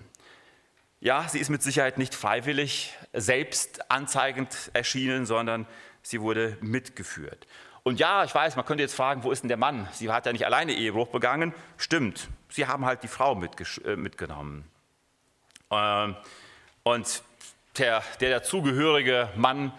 Ja, 1.04 1.28
sie 1.28 1.40
ist 1.40 1.50
mit 1.50 1.62
Sicherheit 1.62 1.98
nicht 1.98 2.16
freiwillig 2.16 2.98
selbst 3.12 3.92
anzeigend 3.92 4.72
erschienen, 4.72 5.26
sondern 5.26 5.68
sie 6.02 6.22
wurde 6.22 6.58
mitgeführt. 6.62 7.46
Und 7.84 8.00
ja, 8.00 8.24
ich 8.24 8.34
weiß, 8.34 8.56
man 8.56 8.64
könnte 8.64 8.84
jetzt 8.84 8.96
fragen, 8.96 9.26
wo 9.26 9.32
ist 9.34 9.44
denn 9.44 9.50
der 9.50 9.58
Mann? 9.58 9.86
Sie 9.92 10.10
hat 10.10 10.26
ja 10.26 10.32
nicht 10.32 10.46
alleine 10.46 10.72
Ehebruch 10.72 11.10
begangen. 11.10 11.54
Stimmt, 11.76 12.30
sie 12.48 12.68
haben 12.68 12.86
halt 12.86 13.04
die 13.04 13.10
Frau 13.10 13.34
äh, 13.34 13.96
mitgenommen. 13.98 14.64
Ähm, 15.72 16.16
und 16.84 17.22
der, 17.78 18.02
der 18.22 18.40
dazugehörige 18.40 19.28
Mann, 19.36 19.74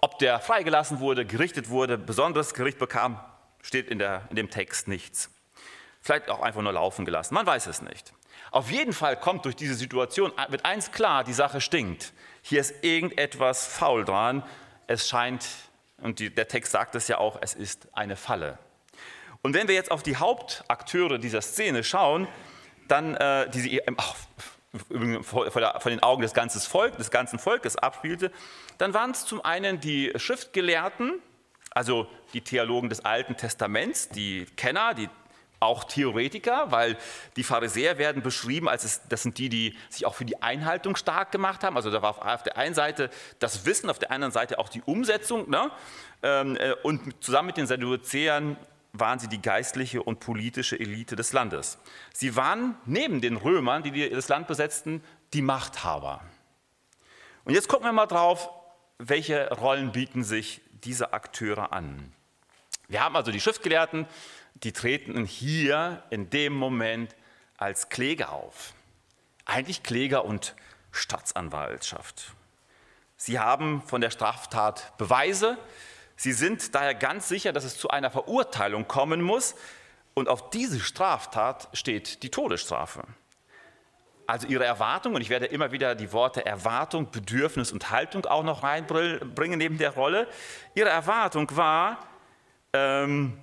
ob 0.00 0.20
der 0.20 0.38
freigelassen 0.38 1.00
wurde, 1.00 1.26
gerichtet 1.26 1.70
wurde, 1.70 1.98
besonderes 1.98 2.54
Gericht 2.54 2.78
bekam, 2.78 3.18
steht 3.62 3.88
in, 3.88 3.98
der, 3.98 4.28
in 4.30 4.36
dem 4.36 4.48
Text 4.48 4.86
nichts. 4.86 5.28
Vielleicht 6.00 6.30
auch 6.30 6.40
einfach 6.40 6.62
nur 6.62 6.72
laufen 6.72 7.04
gelassen, 7.04 7.34
man 7.34 7.46
weiß 7.46 7.66
es 7.66 7.82
nicht. 7.82 8.12
Auf 8.50 8.70
jeden 8.70 8.92
Fall 8.92 9.16
kommt 9.16 9.44
durch 9.44 9.56
diese 9.56 9.74
Situation, 9.74 10.32
wird 10.48 10.64
eins 10.64 10.90
klar, 10.90 11.24
die 11.24 11.32
Sache 11.32 11.60
stinkt. 11.60 12.12
Hier 12.42 12.60
ist 12.60 12.82
irgendetwas 12.82 13.66
faul 13.66 14.04
dran. 14.04 14.42
Es 14.86 15.08
scheint, 15.08 15.46
und 15.98 16.18
die, 16.18 16.34
der 16.34 16.48
Text 16.48 16.72
sagt 16.72 16.94
es 16.94 17.06
ja 17.08 17.18
auch, 17.18 17.38
es 17.40 17.54
ist 17.54 17.88
eine 17.92 18.16
Falle. 18.16 18.58
Und 19.42 19.54
wenn 19.54 19.68
wir 19.68 19.74
jetzt 19.74 19.90
auf 19.90 20.02
die 20.02 20.16
Hauptakteure 20.16 21.18
dieser 21.18 21.42
Szene 21.42 21.84
schauen, 21.84 22.26
dann, 22.88 23.14
äh, 23.16 23.48
die 23.50 23.60
sie 23.60 23.82
ach, 23.96 24.16
vor, 25.22 25.50
vor, 25.50 25.90
den 25.90 26.02
Augen 26.02 26.22
des 26.22 26.34
ganzen, 26.34 26.60
Volk, 26.60 26.96
des 26.96 27.10
ganzen 27.10 27.38
Volkes 27.38 27.76
abspielte, 27.76 28.30
dann 28.78 28.94
waren 28.94 29.12
es 29.12 29.24
zum 29.24 29.44
einen 29.44 29.80
die 29.80 30.12
Schriftgelehrten, 30.16 31.20
also 31.70 32.06
die 32.32 32.40
Theologen 32.40 32.88
des 32.88 33.04
Alten 33.04 33.36
Testaments, 33.36 34.08
die 34.08 34.46
Kenner, 34.56 34.94
die 34.94 35.08
auch 35.60 35.84
Theoretiker, 35.84 36.70
weil 36.72 36.96
die 37.36 37.44
Pharisäer 37.44 37.98
werden 37.98 38.22
beschrieben 38.22 38.68
als 38.68 38.84
es, 38.84 39.02
das 39.08 39.22
sind 39.22 39.36
die, 39.38 39.50
die 39.50 39.76
sich 39.90 40.06
auch 40.06 40.14
für 40.14 40.24
die 40.24 40.42
Einhaltung 40.42 40.96
stark 40.96 41.30
gemacht 41.32 41.62
haben. 41.62 41.76
Also 41.76 41.90
da 41.90 42.00
war 42.02 42.34
auf 42.34 42.42
der 42.42 42.56
einen 42.56 42.74
Seite 42.74 43.10
das 43.38 43.66
Wissen, 43.66 43.90
auf 43.90 43.98
der 43.98 44.10
anderen 44.10 44.32
Seite 44.32 44.58
auch 44.58 44.70
die 44.70 44.82
Umsetzung. 44.82 45.48
Ne? 45.50 45.70
Ähm, 46.22 46.56
äh, 46.56 46.72
und 46.82 47.22
zusammen 47.22 47.48
mit 47.48 47.58
den 47.58 47.66
Sadduzäern 47.66 48.56
waren 48.92 49.18
sie 49.18 49.28
die 49.28 49.40
geistliche 49.40 50.02
und 50.02 50.18
politische 50.20 50.78
Elite 50.80 51.14
des 51.14 51.32
Landes. 51.32 51.78
Sie 52.12 52.34
waren 52.36 52.76
neben 52.86 53.20
den 53.20 53.36
Römern, 53.36 53.82
die 53.82 54.10
das 54.10 54.28
Land 54.28 54.48
besetzten, 54.48 55.04
die 55.32 55.42
Machthaber. 55.42 56.22
Und 57.44 57.54
jetzt 57.54 57.68
gucken 57.68 57.86
wir 57.86 57.92
mal 57.92 58.06
drauf, 58.06 58.50
welche 58.98 59.48
Rollen 59.50 59.92
bieten 59.92 60.24
sich 60.24 60.60
diese 60.84 61.12
Akteure 61.12 61.72
an. 61.72 62.12
Wir 62.88 63.04
haben 63.04 63.14
also 63.14 63.30
die 63.30 63.40
Schriftgelehrten, 63.40 64.06
die 64.54 64.72
treten 64.72 65.24
hier 65.24 66.02
in 66.10 66.30
dem 66.30 66.52
Moment 66.52 67.14
als 67.56 67.88
Kläger 67.88 68.32
auf. 68.32 68.74
Eigentlich 69.44 69.82
Kläger 69.82 70.24
und 70.24 70.54
Staatsanwaltschaft. 70.92 72.32
Sie 73.16 73.38
haben 73.38 73.82
von 73.82 74.00
der 74.00 74.10
Straftat 74.10 74.96
Beweise. 74.96 75.58
Sie 76.16 76.32
sind 76.32 76.74
daher 76.74 76.94
ganz 76.94 77.28
sicher, 77.28 77.52
dass 77.52 77.64
es 77.64 77.76
zu 77.78 77.90
einer 77.90 78.10
Verurteilung 78.10 78.88
kommen 78.88 79.22
muss. 79.22 79.54
Und 80.14 80.28
auf 80.28 80.50
diese 80.50 80.80
Straftat 80.80 81.68
steht 81.72 82.22
die 82.22 82.30
Todesstrafe. 82.30 83.02
Also 84.26 84.46
ihre 84.46 84.64
Erwartung, 84.64 85.14
und 85.14 85.22
ich 85.22 85.28
werde 85.28 85.46
immer 85.46 85.72
wieder 85.72 85.94
die 85.94 86.12
Worte 86.12 86.46
Erwartung, 86.46 87.10
Bedürfnis 87.10 87.72
und 87.72 87.90
Haltung 87.90 88.26
auch 88.26 88.44
noch 88.44 88.62
reinbringen 88.62 89.58
neben 89.58 89.76
der 89.76 89.90
Rolle. 89.90 90.28
Ihre 90.74 90.88
Erwartung 90.88 91.54
war, 91.56 92.06
ähm, 92.72 93.38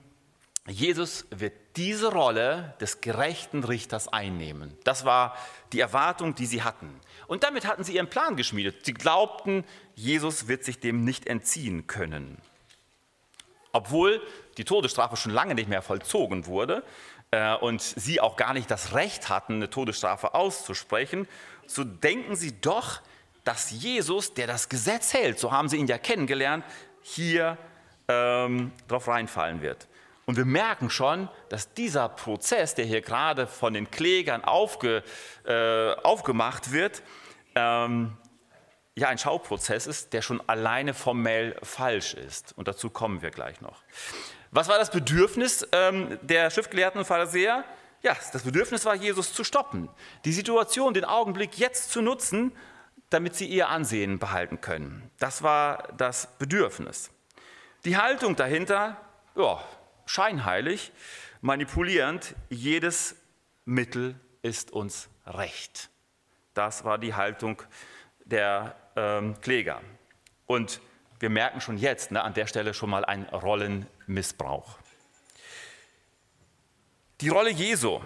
Jesus 0.68 1.26
wird 1.30 1.54
diese 1.78 2.12
Rolle 2.12 2.76
des 2.82 3.00
gerechten 3.00 3.64
Richters 3.64 4.10
einnehmen. 4.10 4.78
Das 4.84 5.06
war 5.06 5.38
die 5.72 5.80
Erwartung, 5.80 6.36
die 6.36 6.46
sie 6.46 6.62
hatten. 6.62 7.00
Und 7.28 7.44
damit 7.44 7.66
hatten 7.66 7.86
sie 7.86 7.96
ihren 7.96 8.10
Plan 8.10 8.36
geschmiedet. 8.36 8.86
Sie 8.86 8.94
glaubten, 8.94 9.64
Jesus 9.96 10.48
wird 10.50 10.66
sich 10.66 10.80
dem 10.80 11.06
nicht 11.06 11.26
entziehen 11.28 11.88
können. 11.88 12.38
Obwohl 13.72 14.22
die 14.58 14.66
Todesstrafe 14.66 15.16
schon 15.16 15.32
lange 15.32 15.56
nicht 15.56 15.70
mehr 15.70 15.82
vollzogen 15.82 16.48
wurde 16.48 16.84
äh, 17.32 17.56
und 17.56 17.82
sie 17.82 18.20
auch 18.20 18.36
gar 18.36 18.54
nicht 18.54 18.70
das 18.70 18.94
Recht 18.94 19.30
hatten, 19.30 19.56
eine 19.56 19.70
Todesstrafe 19.70 20.34
auszusprechen, 20.34 21.28
so 21.66 21.86
denken 21.86 22.36
sie 22.36 22.60
doch, 22.60 23.02
dass 23.46 23.72
Jesus, 23.72 24.34
der 24.34 24.48
das 24.48 24.68
Gesetz 24.68 25.14
hält, 25.14 25.40
so 25.40 25.52
haben 25.52 25.70
sie 25.70 25.78
ihn 25.78 25.88
ja 25.88 25.98
kennengelernt, 25.98 26.66
hier 27.02 27.58
ähm, 28.10 28.74
drauf 28.90 29.08
reinfallen 29.08 29.62
wird. 29.62 29.88
Und 30.27 30.36
wir 30.36 30.46
merken 30.46 30.89
schon, 30.89 31.29
dass 31.48 31.74
dieser 31.74 32.10
Prozess, 32.10 32.75
der 32.75 32.84
hier 32.84 33.01
gerade 33.01 33.48
von 33.48 33.74
den 33.74 33.89
Klägern 33.89 34.43
aufge, 34.43 35.01
äh, 35.46 35.93
aufgemacht 36.03 36.74
wird, 36.74 37.01
ähm, 37.55 38.17
ja 38.93 39.07
ein 39.07 39.17
Schauprozess 39.17 39.88
ist, 39.88 40.12
der 40.12 40.22
schon 40.22 40.41
alleine 40.50 40.93
formell 40.93 41.57
falsch 41.63 42.13
ist. 42.13 42.53
Und 42.57 42.67
dazu 42.67 42.89
kommen 42.89 43.22
wir 43.22 43.31
gleich 43.31 43.62
noch. 43.62 43.81
Was 44.51 44.67
war 44.67 44.77
das 44.77 44.91
Bedürfnis 44.91 45.65
ähm, 45.72 46.19
der 46.22 46.51
Schriftgelehrten 46.51 47.00
und 47.00 47.05
Pharisäer? 47.05 47.63
Ja, 48.01 48.17
das 48.34 48.43
Bedürfnis 48.43 48.84
war, 48.84 48.96
Jesus 48.96 49.34
zu 49.34 49.46
stoppen, 49.46 49.88
die 50.25 50.34
Situation, 50.34 50.93
den 50.93 51.05
Augenblick 51.05 51.57
jetzt 51.57 51.89
zu 51.89 52.01
nutzen, 52.01 52.51
damit 53.10 53.36
sie 53.36 53.46
ihr 53.46 53.69
Ansehen 53.69 54.19
behalten 54.19 54.60
können. 54.60 55.10
Das 55.19 55.41
war 55.41 55.88
das 55.96 56.38
Bedürfnis. 56.38 57.12
Die 57.86 57.96
Haltung 57.96 58.36
dahinter, 58.36 58.98
ja, 59.36 59.63
scheinheilig, 60.08 60.92
manipulierend, 61.42 62.36
jedes 62.50 63.16
Mittel 63.66 64.16
ist 64.42 64.72
uns 64.72 65.10
recht. 65.26 65.90
Das 66.54 66.84
war 66.84 66.98
die 66.98 67.14
Haltung 67.14 67.62
der 68.26 68.76
ähm, 68.96 69.40
Kläger. 69.42 69.82
Und 70.48 70.82
wir 71.20 71.30
merken 71.30 71.62
schon 71.62 71.78
jetzt 71.78 72.12
ne, 72.12 72.24
an 72.24 72.34
der 72.34 72.48
Stelle 72.48 72.74
schon 72.74 72.90
mal 72.90 73.06
einen 73.06 73.26
Rollenmissbrauch. 73.26 74.80
Die 77.22 77.30
Rolle 77.30 77.50
Jesu. 77.50 78.00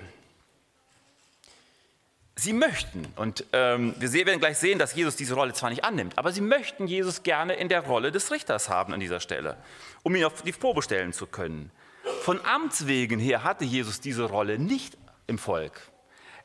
Sie 2.36 2.54
möchten, 2.54 3.06
und 3.18 3.46
ähm, 3.54 3.94
wir 4.00 4.26
werden 4.26 4.40
gleich 4.40 4.58
sehen, 4.58 4.80
dass 4.80 4.96
Jesus 4.96 5.16
diese 5.16 5.36
Rolle 5.36 5.54
zwar 5.54 5.70
nicht 5.70 5.84
annimmt, 5.84 6.18
aber 6.18 6.32
sie 6.32 6.42
möchten 6.42 6.88
Jesus 6.88 7.22
gerne 7.22 7.54
in 7.54 7.70
der 7.70 7.82
Rolle 7.82 8.12
des 8.12 8.32
Richters 8.32 8.68
haben 8.68 8.94
an 8.94 9.00
dieser 9.00 9.20
Stelle, 9.20 9.58
um 10.02 10.16
ihn 10.16 10.24
auf 10.24 10.42
die 10.42 10.54
Probe 10.54 10.82
stellen 10.82 11.14
zu 11.14 11.28
können. 11.28 11.72
Von 12.22 12.40
Amts 12.46 12.86
wegen 12.86 13.20
her 13.20 13.44
hatte 13.44 13.66
Jesus 13.66 14.00
diese 14.00 14.26
Rolle 14.26 14.60
nicht 14.60 14.96
im 15.26 15.40
Volk. 15.40 15.82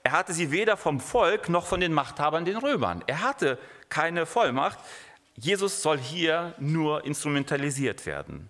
Er 0.03 0.13
hatte 0.13 0.33
sie 0.33 0.51
weder 0.51 0.79
vom 0.79 1.01
Volk 1.01 1.51
noch 1.51 1.67
von 1.67 1.81
den 1.81 1.93
Machthabern, 1.93 2.47
den 2.47 2.57
Römern. 2.57 3.05
Er 3.07 3.21
hatte 3.21 3.59
keine 3.91 4.25
Vollmacht. 4.25 4.79
Jesus 5.35 5.83
soll 5.83 5.99
hier 5.99 6.55
nur 6.59 7.05
instrumentalisiert 7.05 8.07
werden. 8.07 8.49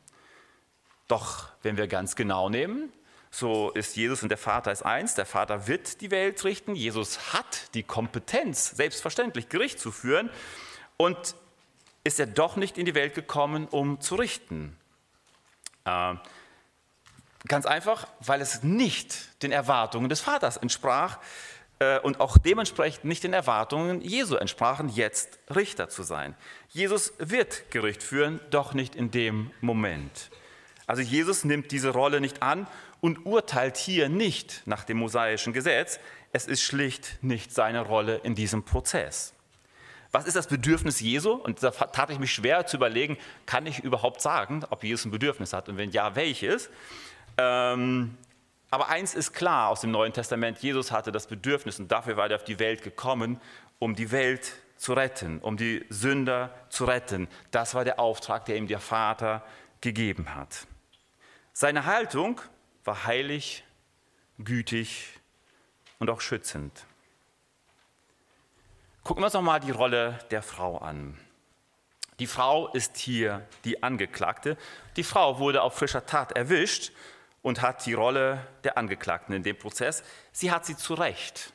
Doch 1.09 1.49
wenn 1.63 1.77
wir 1.77 1.89
ganz 1.89 2.15
genau 2.15 2.49
nehmen, 2.49 2.93
so 3.33 3.71
ist 3.71 3.97
Jesus 3.97 4.23
und 4.23 4.29
der 4.29 4.39
Vater 4.39 4.71
ist 4.71 4.85
eins. 4.85 5.17
Der 5.17 5.27
Vater 5.27 5.67
wird 5.67 6.01
die 6.03 6.13
Welt 6.13 6.45
richten. 6.45 6.77
Jesus 6.77 7.33
hat 7.33 7.75
die 7.75 7.83
Kompetenz, 7.83 8.71
selbstverständlich 8.71 9.49
Gericht 9.49 9.81
zu 9.81 9.91
führen. 9.91 10.31
Und 10.97 11.35
ist 12.05 12.21
er 12.21 12.27
doch 12.27 12.55
nicht 12.55 12.79
in 12.79 12.87
die 12.87 12.95
Welt 12.95 13.15
gekommen, 13.15 13.67
um 13.67 14.01
zu 14.01 14.15
richten. 14.15 14.77
Äh, 15.85 16.15
Ganz 17.47 17.67
einfach, 17.67 18.09
weil 18.21 18.41
es 18.41 18.63
nicht 18.63 19.43
den 19.43 19.53
Erwartungen 19.53 20.09
des 20.09 20.21
Vaters 20.21 20.57
entsprach 20.57 21.19
äh, 21.79 21.99
und 22.01 22.21
auch 22.21 22.39
dementsprechend 22.39 23.05
nicht 23.05 23.25
den 23.25 23.33
Erwartungen 23.33 24.01
Jesu 24.01 24.37
entsprachen, 24.37 24.89
jetzt 24.89 25.39
Richter 25.55 25.89
zu 25.89 26.03
sein. 26.03 26.35
Jesus 26.71 27.13
wird 27.19 27.71
Gericht 27.71 28.03
führen, 28.03 28.41
doch 28.51 28.75
nicht 28.75 28.97
in 28.97 29.11
dem 29.11 29.51
Moment. 29.61 30.31
Also 30.87 31.03
Jesus 31.03 31.45
nimmt 31.45 31.73
diese 31.73 31.91
Rolle 31.91 32.21
nicht 32.21 32.43
an 32.43 32.67
und 33.01 33.27
urteilt 33.27 33.77
hier 33.77 34.09
nicht 34.09 34.63
nach 34.67 34.85
dem 34.85 34.99
mosaischen 34.99 35.53
Gesetz. 35.53 36.01
Es 36.33 36.47
ist 36.47 36.63
schlicht 36.63 37.19
nicht 37.23 37.53
seine 37.53 37.83
Rolle 37.83 38.21
in 38.25 38.35
diesem 38.35 38.65
Prozess. 38.65 39.35
Was 40.13 40.27
ist 40.27 40.37
das 40.37 40.47
Bedürfnis 40.47 41.01
Jesu? 41.01 41.33
Und 41.33 41.63
da 41.63 41.71
tat 41.71 42.11
ich 42.11 42.19
mich 42.19 42.33
schwer 42.33 42.67
zu 42.67 42.77
überlegen, 42.77 43.19
kann 43.45 43.67
ich 43.67 43.81
überhaupt 43.81 44.23
sagen, 44.23 44.65
ob 44.71 44.83
Jesus 44.83 45.05
ein 45.05 45.11
Bedürfnis 45.11 45.53
hat 45.53 45.69
und 45.69 45.77
wenn 45.77 45.91
ja, 45.91 46.15
welches? 46.17 46.71
Ähm, 47.39 48.17
aber 48.71 48.89
eins 48.89 49.15
ist 49.15 49.33
klar 49.33 49.69
aus 49.69 49.81
dem 49.81 49.91
Neuen 49.91 50.13
Testament, 50.13 50.59
Jesus 50.59 50.91
hatte 50.91 51.13
das 51.13 51.27
Bedürfnis 51.27 51.79
und 51.79 51.91
dafür 51.91 52.17
war 52.17 52.29
er 52.29 52.37
auf 52.37 52.45
die 52.45 52.59
Welt 52.59 52.83
gekommen, 52.83 53.41
um 53.79 53.95
die 53.95 54.11
Welt 54.11 54.53
zu 54.77 54.93
retten, 54.93 55.41
um 55.41 55.57
die 55.57 55.85
Sünder 55.89 56.55
zu 56.69 56.85
retten. 56.85 57.29
Das 57.51 57.75
war 57.75 57.85
der 57.85 57.99
Auftrag, 57.99 58.45
der 58.47 58.57
ihm 58.57 58.67
der 58.67 58.81
Vater 58.81 59.43
gegeben 59.81 60.35
hat. 60.35 60.67
Seine 61.53 61.87
Haltung 61.87 62.41
war 62.85 63.07
heilig, 63.07 63.65
gütig 64.39 65.09
und 65.99 66.11
auch 66.11 66.21
schützend. 66.21 66.85
Gucken 69.05 69.23
wir 69.23 69.27
uns 69.27 69.35
nochmal 69.35 69.61
die 69.61 69.71
Rolle 69.71 70.19
der 70.31 70.43
Frau 70.43 70.79
an. 70.79 71.17
Die 72.19 72.27
Frau 72.27 72.69
ist 72.73 72.97
hier 72.97 73.47
die 73.65 73.83
Angeklagte. 73.83 74.57
Die 74.97 75.05
Frau 75.05 75.39
wurde 75.39 75.63
auf 75.63 75.77
frischer 75.77 76.05
Tat 76.07 76.33
erwischt 76.33 76.93
und 77.47 77.63
hat 77.63 77.87
die 77.87 77.93
Rolle 77.93 78.45
der 78.65 78.77
Angeklagten 78.77 79.33
in 79.33 79.45
dem 79.45 79.57
Prozess. 79.57 80.03
Sie 80.33 80.51
hat 80.51 80.67
sie 80.67 80.77
zu 80.77 80.95
Recht. 80.95 81.53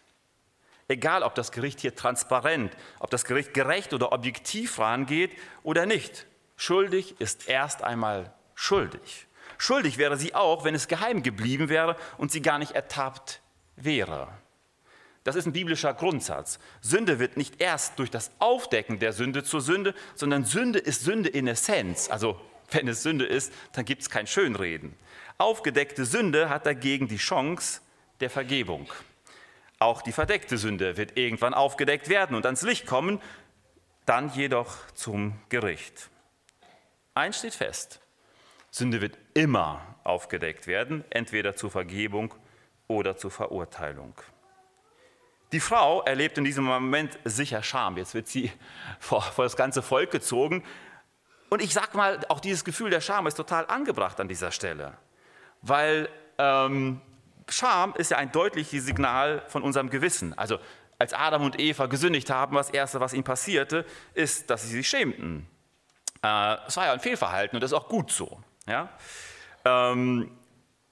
Egal, 0.87 1.21
ob 1.21 1.35
das 1.35 1.51
Gericht 1.51 1.81
hier 1.81 1.93
transparent, 1.93 2.71
ob 2.99 3.09
das 3.09 3.25
Gericht 3.25 3.53
gerecht 3.53 3.93
oder 3.93 4.13
objektiv 4.13 4.79
rangeht 4.79 5.35
oder 5.63 5.85
nicht. 5.85 6.27
Schuldig 6.55 7.19
ist 7.19 7.49
erst 7.49 7.83
einmal 7.83 8.33
schuldig. 8.55 9.27
Schuldig 9.57 9.97
wäre 9.97 10.15
sie 10.15 10.33
auch, 10.33 10.63
wenn 10.63 10.75
es 10.75 10.87
geheim 10.87 11.23
geblieben 11.23 11.67
wäre 11.67 11.97
und 12.17 12.31
sie 12.31 12.41
gar 12.41 12.57
nicht 12.57 12.71
ertappt 12.71 13.41
wäre. 13.75 14.29
Das 15.25 15.35
ist 15.35 15.45
ein 15.45 15.51
biblischer 15.51 15.93
Grundsatz. 15.93 16.59
Sünde 16.79 17.19
wird 17.19 17.35
nicht 17.35 17.61
erst 17.61 17.99
durch 17.99 18.09
das 18.09 18.31
Aufdecken 18.39 18.99
der 18.99 19.11
Sünde 19.11 19.43
zur 19.43 19.59
Sünde, 19.59 19.93
sondern 20.15 20.45
Sünde 20.45 20.79
ist 20.79 21.03
Sünde 21.03 21.27
in 21.27 21.49
Essenz. 21.49 22.09
Also 22.09 22.39
wenn 22.71 22.87
es 22.87 23.03
Sünde 23.03 23.25
ist, 23.25 23.51
dann 23.73 23.83
gibt 23.83 24.03
es 24.03 24.09
kein 24.09 24.25
Schönreden. 24.25 24.95
Aufgedeckte 25.41 26.05
Sünde 26.05 26.51
hat 26.51 26.67
dagegen 26.67 27.07
die 27.07 27.17
Chance 27.17 27.81
der 28.19 28.29
Vergebung. 28.29 28.87
Auch 29.79 30.03
die 30.03 30.11
verdeckte 30.11 30.55
Sünde 30.55 30.97
wird 30.97 31.17
irgendwann 31.17 31.55
aufgedeckt 31.55 32.09
werden 32.09 32.35
und 32.35 32.45
ans 32.45 32.61
Licht 32.61 32.85
kommen, 32.85 33.19
dann 34.05 34.31
jedoch 34.35 34.75
zum 34.93 35.33
Gericht. 35.49 36.11
Eins 37.15 37.39
steht 37.39 37.55
fest, 37.55 38.01
Sünde 38.69 39.01
wird 39.01 39.17
immer 39.33 39.81
aufgedeckt 40.03 40.67
werden, 40.67 41.03
entweder 41.09 41.55
zur 41.55 41.71
Vergebung 41.71 42.35
oder 42.87 43.17
zur 43.17 43.31
Verurteilung. 43.31 44.13
Die 45.53 45.59
Frau 45.59 46.03
erlebt 46.03 46.37
in 46.37 46.43
diesem 46.43 46.65
Moment 46.65 47.17
sicher 47.25 47.63
Scham. 47.63 47.97
Jetzt 47.97 48.13
wird 48.13 48.27
sie 48.27 48.51
vor, 48.99 49.23
vor 49.23 49.45
das 49.45 49.55
ganze 49.55 49.81
Volk 49.81 50.11
gezogen. 50.11 50.63
Und 51.49 51.63
ich 51.63 51.73
sage 51.73 51.97
mal, 51.97 52.19
auch 52.29 52.41
dieses 52.41 52.63
Gefühl 52.63 52.91
der 52.91 53.01
Scham 53.01 53.25
ist 53.25 53.33
total 53.33 53.65
angebracht 53.65 54.19
an 54.19 54.27
dieser 54.27 54.51
Stelle. 54.51 54.99
Weil 55.61 56.09
ähm, 56.37 57.01
Scham 57.49 57.93
ist 57.95 58.11
ja 58.11 58.17
ein 58.17 58.31
deutliches 58.31 58.85
Signal 58.85 59.43
von 59.47 59.63
unserem 59.63 59.89
Gewissen. 59.89 60.37
Also 60.37 60.59
als 60.99 61.13
Adam 61.13 61.43
und 61.43 61.59
Eva 61.59 61.87
gesündigt 61.87 62.29
haben, 62.29 62.55
das 62.55 62.69
Erste, 62.69 62.99
was 62.99 63.13
ihnen 63.13 63.23
passierte, 63.23 63.85
ist, 64.13 64.49
dass 64.49 64.63
sie 64.63 64.69
sich 64.69 64.87
schämten. 64.87 65.47
Äh, 66.23 66.55
es 66.67 66.77
war 66.77 66.85
ja 66.85 66.93
ein 66.93 66.99
Fehlverhalten 66.99 67.55
und 67.55 67.61
das 67.61 67.71
ist 67.71 67.77
auch 67.77 67.89
gut 67.89 68.11
so. 68.11 68.41
Ja? 68.67 68.89
Ähm, 69.65 70.31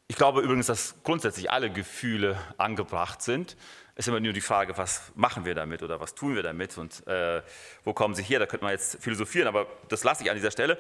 ich 0.08 0.16
glaube 0.16 0.42
übrigens, 0.42 0.68
dass 0.68 0.96
grundsätzlich 1.04 1.52
alle 1.52 1.70
Gefühle 1.70 2.38
angebracht 2.58 3.22
sind 3.22 3.56
ist 4.00 4.08
immer 4.08 4.22
nur 4.22 4.32
die 4.32 4.40
Frage, 4.40 4.78
was 4.78 5.12
machen 5.16 5.44
wir 5.44 5.56
damit 5.56 5.84
oder 5.84 6.00
was 6.00 6.16
tun 6.16 6.34
wir 6.34 6.42
damit 6.42 6.78
und 6.78 7.06
äh, 7.06 7.42
wo 7.84 7.92
kommen 7.92 8.16
sie 8.16 8.24
her? 8.24 8.40
Da 8.40 8.46
könnte 8.46 8.64
man 8.64 8.72
jetzt 8.72 9.04
philosophieren, 9.04 9.50
aber 9.50 9.68
das 9.90 10.06
lasse 10.06 10.24
ich 10.24 10.30
an 10.30 10.38
dieser 10.38 10.52
Stelle. 10.52 10.78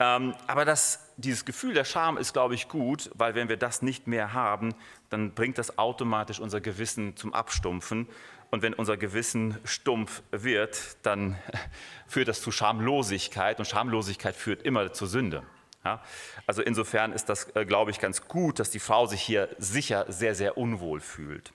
Ähm, 0.00 0.34
aber 0.46 0.64
das, 0.64 1.12
dieses 1.16 1.44
Gefühl 1.44 1.74
der 1.74 1.84
Scham 1.84 2.18
ist, 2.18 2.32
glaube 2.32 2.54
ich, 2.54 2.68
gut, 2.68 3.10
weil 3.14 3.34
wenn 3.34 3.48
wir 3.48 3.56
das 3.56 3.82
nicht 3.82 4.06
mehr 4.06 4.32
haben, 4.32 4.74
dann 5.10 5.34
bringt 5.34 5.58
das 5.58 5.78
automatisch 5.78 6.38
unser 6.38 6.60
Gewissen 6.60 7.16
zum 7.16 7.34
Abstumpfen. 7.34 8.08
Und 8.50 8.62
wenn 8.62 8.74
unser 8.74 8.96
Gewissen 8.96 9.58
stumpf 9.64 10.22
wird, 10.30 10.96
dann 11.02 11.36
führt 12.06 12.28
das 12.28 12.40
zu 12.40 12.50
Schamlosigkeit 12.50 13.58
und 13.58 13.66
Schamlosigkeit 13.66 14.36
führt 14.36 14.62
immer 14.62 14.92
zur 14.92 15.08
Sünde. 15.08 15.42
Ja? 15.84 16.02
Also 16.46 16.62
insofern 16.62 17.12
ist 17.12 17.28
das, 17.28 17.54
äh, 17.56 17.64
glaube 17.64 17.90
ich, 17.90 17.98
ganz 17.98 18.28
gut, 18.28 18.58
dass 18.58 18.70
die 18.70 18.78
Frau 18.78 19.06
sich 19.06 19.20
hier 19.20 19.48
sicher 19.58 20.06
sehr, 20.08 20.34
sehr 20.34 20.56
unwohl 20.56 21.00
fühlt. 21.00 21.52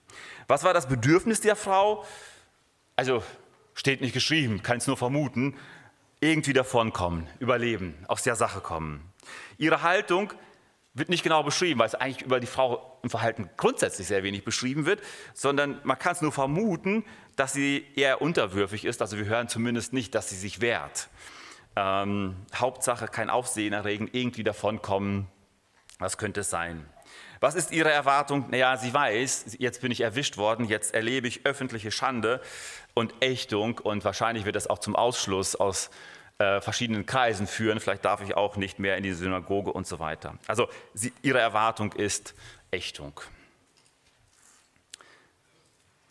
Was 0.48 0.64
war 0.64 0.74
das 0.74 0.88
Bedürfnis 0.88 1.42
der 1.42 1.56
Frau? 1.56 2.06
Also 2.96 3.24
steht 3.74 4.02
nicht 4.02 4.14
geschrieben, 4.14 4.62
kann 4.62 4.78
es 4.78 4.88
nur 4.88 4.98
vermuten. 4.98 5.56
Irgendwie 6.24 6.54
davonkommen, 6.54 7.28
überleben, 7.40 7.96
aus 8.08 8.24
der 8.24 8.38
Sache 8.38 8.62
kommen. 8.62 9.12
Ihre 9.58 9.82
Haltung 9.82 10.32
wird 10.94 11.10
nicht 11.10 11.22
genau 11.22 11.44
beschrieben, 11.44 11.82
weil 11.82 11.88
es 11.88 11.96
eigentlich 11.96 12.22
über 12.22 12.40
die 12.40 12.48
Frau 12.48 12.98
im 13.04 13.10
Verhalten 13.10 13.50
grundsätzlich 13.58 14.08
sehr 14.08 14.24
wenig 14.24 14.46
beschrieben 14.46 14.86
wird, 14.86 15.02
sondern 15.34 15.82
man 15.84 16.00
kann 16.00 16.14
es 16.14 16.22
nur 16.22 16.32
vermuten, 16.32 17.04
dass 17.36 17.52
sie 17.52 17.86
eher 17.98 18.22
unterwürfig 18.22 18.86
ist. 18.86 19.02
Also 19.02 19.18
wir 19.18 19.26
hören 19.26 19.50
zumindest 19.50 19.92
nicht, 19.92 20.16
dass 20.16 20.30
sie 20.30 20.38
sich 20.38 20.62
wehrt. 20.62 21.10
Ähm, 21.76 22.38
Hauptsache 22.56 23.10
kein 23.10 23.30
Aufsehen 23.30 23.74
erregen, 23.74 24.10
irgendwie 24.14 24.46
davonkommen. 24.46 25.28
Was 26.00 26.18
könnte 26.18 26.40
es 26.40 26.50
sein? 26.50 26.86
Was 27.44 27.56
ist 27.56 27.74
ihre 27.74 27.92
Erwartung? 27.92 28.46
Naja, 28.50 28.78
sie 28.78 28.94
weiß, 28.94 29.58
jetzt 29.60 29.82
bin 29.82 29.92
ich 29.92 30.00
erwischt 30.00 30.38
worden, 30.38 30.66
jetzt 30.66 30.94
erlebe 30.94 31.28
ich 31.28 31.46
öffentliche 31.46 31.92
Schande 31.92 32.40
und 32.94 33.14
Ächtung 33.20 33.80
und 33.80 34.06
wahrscheinlich 34.06 34.46
wird 34.46 34.56
das 34.56 34.68
auch 34.68 34.80
zum 34.80 34.96
Ausschluss 34.96 35.58
aus 35.58 35.90
äh, 36.40 36.62
verschiedenen 36.62 37.06
Kreisen 37.06 37.48
führen. 37.48 37.80
Vielleicht 37.80 38.06
darf 38.06 38.22
ich 38.22 38.36
auch 38.36 38.58
nicht 38.58 38.80
mehr 38.80 38.98
in 38.98 39.04
die 39.04 39.14
Synagoge 39.14 39.72
und 39.72 39.88
so 39.88 40.00
weiter. 40.00 40.36
Also 40.48 40.68
sie, 40.94 41.14
ihre 41.22 41.40
Erwartung 41.40 41.94
ist 41.94 42.34
Ächtung. 42.72 43.20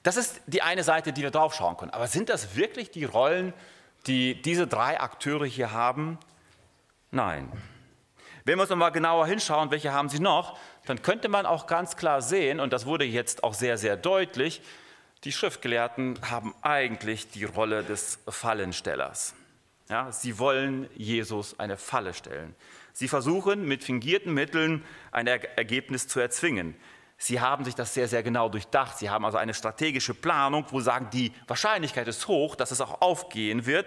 Das 0.02 0.16
ist 0.16 0.40
die 0.46 0.62
eine 0.62 0.82
Seite, 0.82 1.12
die 1.12 1.22
wir 1.22 1.30
draufschauen 1.30 1.76
können. 1.76 1.92
Aber 1.92 2.08
sind 2.08 2.28
das 2.28 2.56
wirklich 2.56 2.90
die 2.90 3.04
Rollen, 3.04 3.52
die 4.06 4.40
diese 4.40 4.66
drei 4.66 5.00
Akteure 5.00 5.46
hier 5.46 5.72
haben? 5.72 6.18
Nein. 7.10 7.50
Wenn 8.44 8.58
wir 8.58 8.62
uns 8.62 8.70
nochmal 8.70 8.90
genauer 8.90 9.26
hinschauen, 9.26 9.70
welche 9.70 9.92
haben 9.92 10.08
sie 10.08 10.18
noch, 10.18 10.58
dann 10.86 11.02
könnte 11.02 11.28
man 11.28 11.46
auch 11.46 11.68
ganz 11.68 11.96
klar 11.96 12.22
sehen, 12.22 12.58
und 12.58 12.72
das 12.72 12.86
wurde 12.86 13.04
jetzt 13.04 13.44
auch 13.44 13.54
sehr, 13.54 13.78
sehr 13.78 13.96
deutlich, 13.96 14.62
die 15.22 15.30
Schriftgelehrten 15.30 16.18
haben 16.28 16.52
eigentlich 16.62 17.30
die 17.30 17.44
Rolle 17.44 17.84
des 17.84 18.18
Fallenstellers. 18.26 19.34
Ja, 19.88 20.10
sie 20.12 20.38
wollen 20.38 20.88
Jesus 20.94 21.58
eine 21.58 21.76
Falle 21.76 22.14
stellen. 22.14 22.54
Sie 22.92 23.08
versuchen 23.08 23.66
mit 23.66 23.84
fingierten 23.84 24.32
Mitteln 24.32 24.84
ein 25.10 25.26
Ergebnis 25.26 26.08
zu 26.08 26.20
erzwingen. 26.20 26.76
Sie 27.18 27.40
haben 27.40 27.64
sich 27.64 27.76
das 27.76 27.94
sehr, 27.94 28.08
sehr 28.08 28.22
genau 28.22 28.48
durchdacht. 28.48 28.98
Sie 28.98 29.08
haben 29.08 29.24
also 29.24 29.38
eine 29.38 29.54
strategische 29.54 30.12
Planung, 30.12 30.66
wo 30.70 30.80
sie 30.80 30.86
sagen, 30.86 31.08
die 31.12 31.32
Wahrscheinlichkeit 31.46 32.08
ist 32.08 32.26
hoch, 32.26 32.56
dass 32.56 32.72
es 32.72 32.80
auch 32.80 33.00
aufgehen 33.00 33.64
wird, 33.64 33.86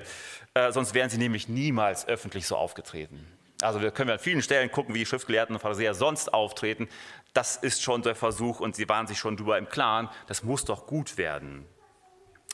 äh, 0.53 0.71
sonst 0.71 0.93
wären 0.93 1.09
sie 1.09 1.17
nämlich 1.17 1.49
niemals 1.49 2.07
öffentlich 2.07 2.47
so 2.47 2.55
aufgetreten. 2.55 3.27
Also 3.61 3.81
wir 3.81 3.91
können 3.91 4.11
an 4.11 4.19
vielen 4.19 4.41
Stellen 4.41 4.71
gucken, 4.71 4.95
wie 4.95 4.99
die 4.99 5.05
Schriftgelehrten 5.05 5.55
und 5.55 5.61
Pharisäer 5.61 5.93
sonst 5.93 6.33
auftreten. 6.33 6.87
Das 7.33 7.57
ist 7.57 7.81
schon 7.81 8.01
der 8.03 8.15
Versuch 8.15 8.59
und 8.59 8.75
sie 8.75 8.87
waren 8.87 9.07
sich 9.07 9.19
schon 9.19 9.35
darüber 9.35 9.57
im 9.57 9.67
Klaren, 9.67 10.09
das 10.27 10.43
muss 10.43 10.63
doch 10.63 10.87
gut 10.87 11.17
werden. 11.17 11.65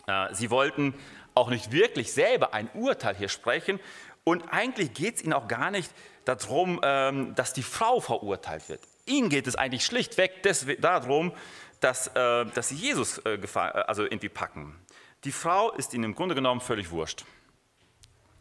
Äh, 0.08 0.34
sie 0.34 0.50
wollten 0.50 0.96
auch 1.34 1.50
nicht 1.50 1.72
wirklich 1.72 2.12
selber 2.12 2.54
ein 2.54 2.70
Urteil 2.74 3.16
hier 3.16 3.30
sprechen 3.30 3.80
und 4.24 4.44
eigentlich 4.52 4.94
geht 4.94 5.16
es 5.16 5.24
ihnen 5.24 5.34
auch 5.34 5.48
gar 5.48 5.72
nicht 5.72 5.92
darum, 6.26 6.80
ähm, 6.84 7.34
dass 7.36 7.54
die 7.54 7.64
Frau 7.64 8.00
verurteilt 8.00 8.70
wird. 8.70 8.82
Ihnen 9.06 9.30
geht 9.30 9.48
es 9.48 9.56
eigentlich 9.56 9.86
schlichtweg 9.86 10.44
darum, 10.80 11.34
dass, 11.80 12.08
äh, 12.08 12.46
dass 12.46 12.70
sie 12.70 12.76
Jesus 12.76 13.18
äh, 13.20 13.40
also 13.56 14.04
irgendwie 14.04 14.30
packen. 14.30 14.80
Die 15.24 15.32
Frau 15.32 15.72
ist 15.72 15.94
ihnen 15.94 16.06
im 16.06 16.16
Grunde 16.16 16.36
genommen 16.36 16.62
völlig 16.62 16.92
wurscht. 16.92 17.26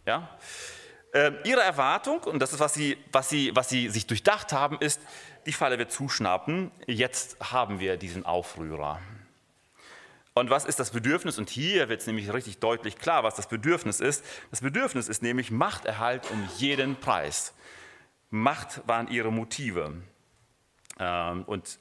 Ja? 0.07 0.39
Äh, 1.13 1.33
ihre 1.45 1.61
Erwartung, 1.61 2.23
und 2.25 2.39
das 2.39 2.53
ist, 2.53 2.61
was 2.61 2.75
sie, 2.75 2.97
was, 3.11 3.29
sie, 3.29 3.55
was 3.55 3.69
sie 3.69 3.89
sich 3.89 4.07
durchdacht 4.07 4.53
haben, 4.53 4.79
ist, 4.79 5.01
die 5.47 5.53
Falle 5.53 5.79
wird 5.79 5.91
zuschnappen, 5.91 6.71
jetzt 6.87 7.53
haben 7.53 7.81
wir 7.81 7.97
diesen 7.97 8.27
Aufrührer. 8.27 9.01
Und 10.35 10.49
was 10.49 10.65
ist 10.65 10.79
das 10.79 10.91
Bedürfnis? 10.91 11.39
Und 11.39 11.51
hier 11.51 11.89
wird 11.89 12.01
es 12.01 12.07
nämlich 12.07 12.33
richtig 12.33 12.59
deutlich 12.59 12.97
klar, 12.97 13.25
was 13.25 13.35
das 13.35 13.49
Bedürfnis 13.49 14.01
ist. 14.01 14.25
Das 14.51 14.61
Bedürfnis 14.61 15.09
ist 15.09 15.23
nämlich 15.23 15.51
Machterhalt 15.51 16.31
um 16.31 16.49
jeden 16.59 16.97
Preis. 16.97 17.55
Macht 18.31 18.87
waren 18.87 19.09
ihre 19.09 19.33
Motive. 19.33 19.95
Ähm, 20.99 21.45
und 21.45 21.81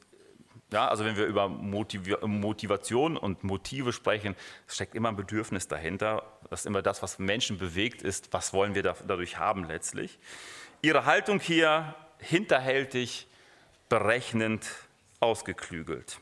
ja, 0.72 0.88
also 0.88 1.04
wenn 1.06 1.16
wir 1.16 1.26
über 1.26 1.48
Motivation 1.48 3.18
und 3.18 3.44
Motive 3.44 3.92
sprechen, 3.94 4.36
steckt 4.68 4.94
immer 4.96 5.10
ein 5.10 5.16
Bedürfnis 5.16 5.68
dahinter. 5.68 6.24
Das 6.50 6.62
ist 6.62 6.66
immer 6.66 6.82
das, 6.82 7.02
was 7.02 7.18
Menschen 7.18 7.58
bewegt 7.58 8.02
ist. 8.02 8.34
Was 8.34 8.54
wollen 8.54 8.76
wir 8.76 8.84
dadurch 8.84 9.38
haben 9.38 9.64
letztlich? 9.64 10.20
Ihre 10.82 11.06
Haltung 11.06 11.40
hier 11.40 11.96
hinterhältig, 12.20 13.28
berechnend, 13.90 14.68
ausgeklügelt. 15.20 16.20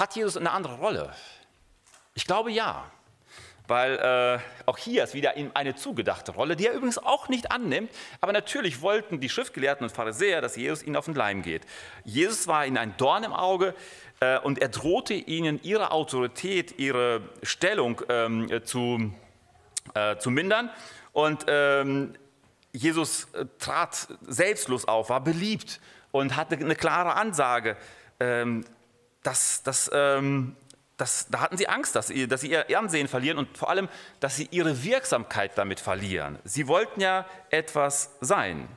Hat 0.00 0.16
Jesus 0.16 0.36
eine 0.36 0.50
andere 0.50 0.76
Rolle? 0.76 1.12
Ich 2.14 2.26
glaube 2.26 2.50
ja 2.50 2.90
weil 3.70 3.98
äh, 3.98 4.40
auch 4.66 4.76
hier 4.76 5.04
ist 5.04 5.14
wieder 5.14 5.34
eine 5.54 5.76
zugedachte 5.76 6.32
Rolle, 6.32 6.56
die 6.56 6.66
er 6.66 6.72
übrigens 6.72 6.98
auch 6.98 7.28
nicht 7.28 7.52
annimmt. 7.52 7.88
Aber 8.20 8.32
natürlich 8.32 8.82
wollten 8.82 9.20
die 9.20 9.28
Schriftgelehrten 9.28 9.84
und 9.84 9.90
Pharisäer, 9.90 10.40
dass 10.40 10.56
Jesus 10.56 10.82
ihnen 10.82 10.96
auf 10.96 11.04
den 11.04 11.14
Leim 11.14 11.42
geht. 11.42 11.62
Jesus 12.04 12.48
war 12.48 12.66
ihnen 12.66 12.78
ein 12.78 12.96
Dorn 12.96 13.22
im 13.22 13.32
Auge 13.32 13.76
äh, 14.18 14.40
und 14.40 14.60
er 14.60 14.70
drohte 14.70 15.14
ihnen 15.14 15.62
ihre 15.62 15.92
Autorität, 15.92 16.80
ihre 16.80 17.22
Stellung 17.44 18.02
ähm, 18.08 18.60
zu, 18.64 19.14
äh, 19.94 20.16
zu 20.16 20.32
mindern. 20.32 20.70
Und 21.12 21.44
ähm, 21.46 22.14
Jesus 22.72 23.28
äh, 23.34 23.46
trat 23.60 24.08
selbstlos 24.26 24.88
auf, 24.88 25.10
war 25.10 25.22
beliebt 25.22 25.80
und 26.10 26.34
hatte 26.34 26.56
eine 26.56 26.74
klare 26.74 27.14
Ansage, 27.14 27.76
ähm, 28.18 28.64
dass, 29.22 29.62
dass 29.62 29.90
ähm, 29.92 30.56
das, 30.96 31.28
da 31.30 31.40
hatten 31.40 31.56
sie 31.56 31.68
Angst, 31.68 31.96
dass 31.96 32.08
sie, 32.08 32.28
dass 32.28 32.42
sie 32.42 32.50
ihr 32.50 32.78
Ansehen 32.78 33.08
verlieren 33.08 33.38
und 33.38 33.56
vor 33.56 33.70
allem, 33.70 33.88
dass 34.20 34.36
sie 34.36 34.48
ihre 34.50 34.84
Wirksamkeit 34.84 35.56
damit 35.56 35.80
verlieren. 35.80 36.38
Sie 36.44 36.68
wollten 36.68 37.00
ja 37.00 37.26
etwas 37.50 38.10
sein. 38.20 38.68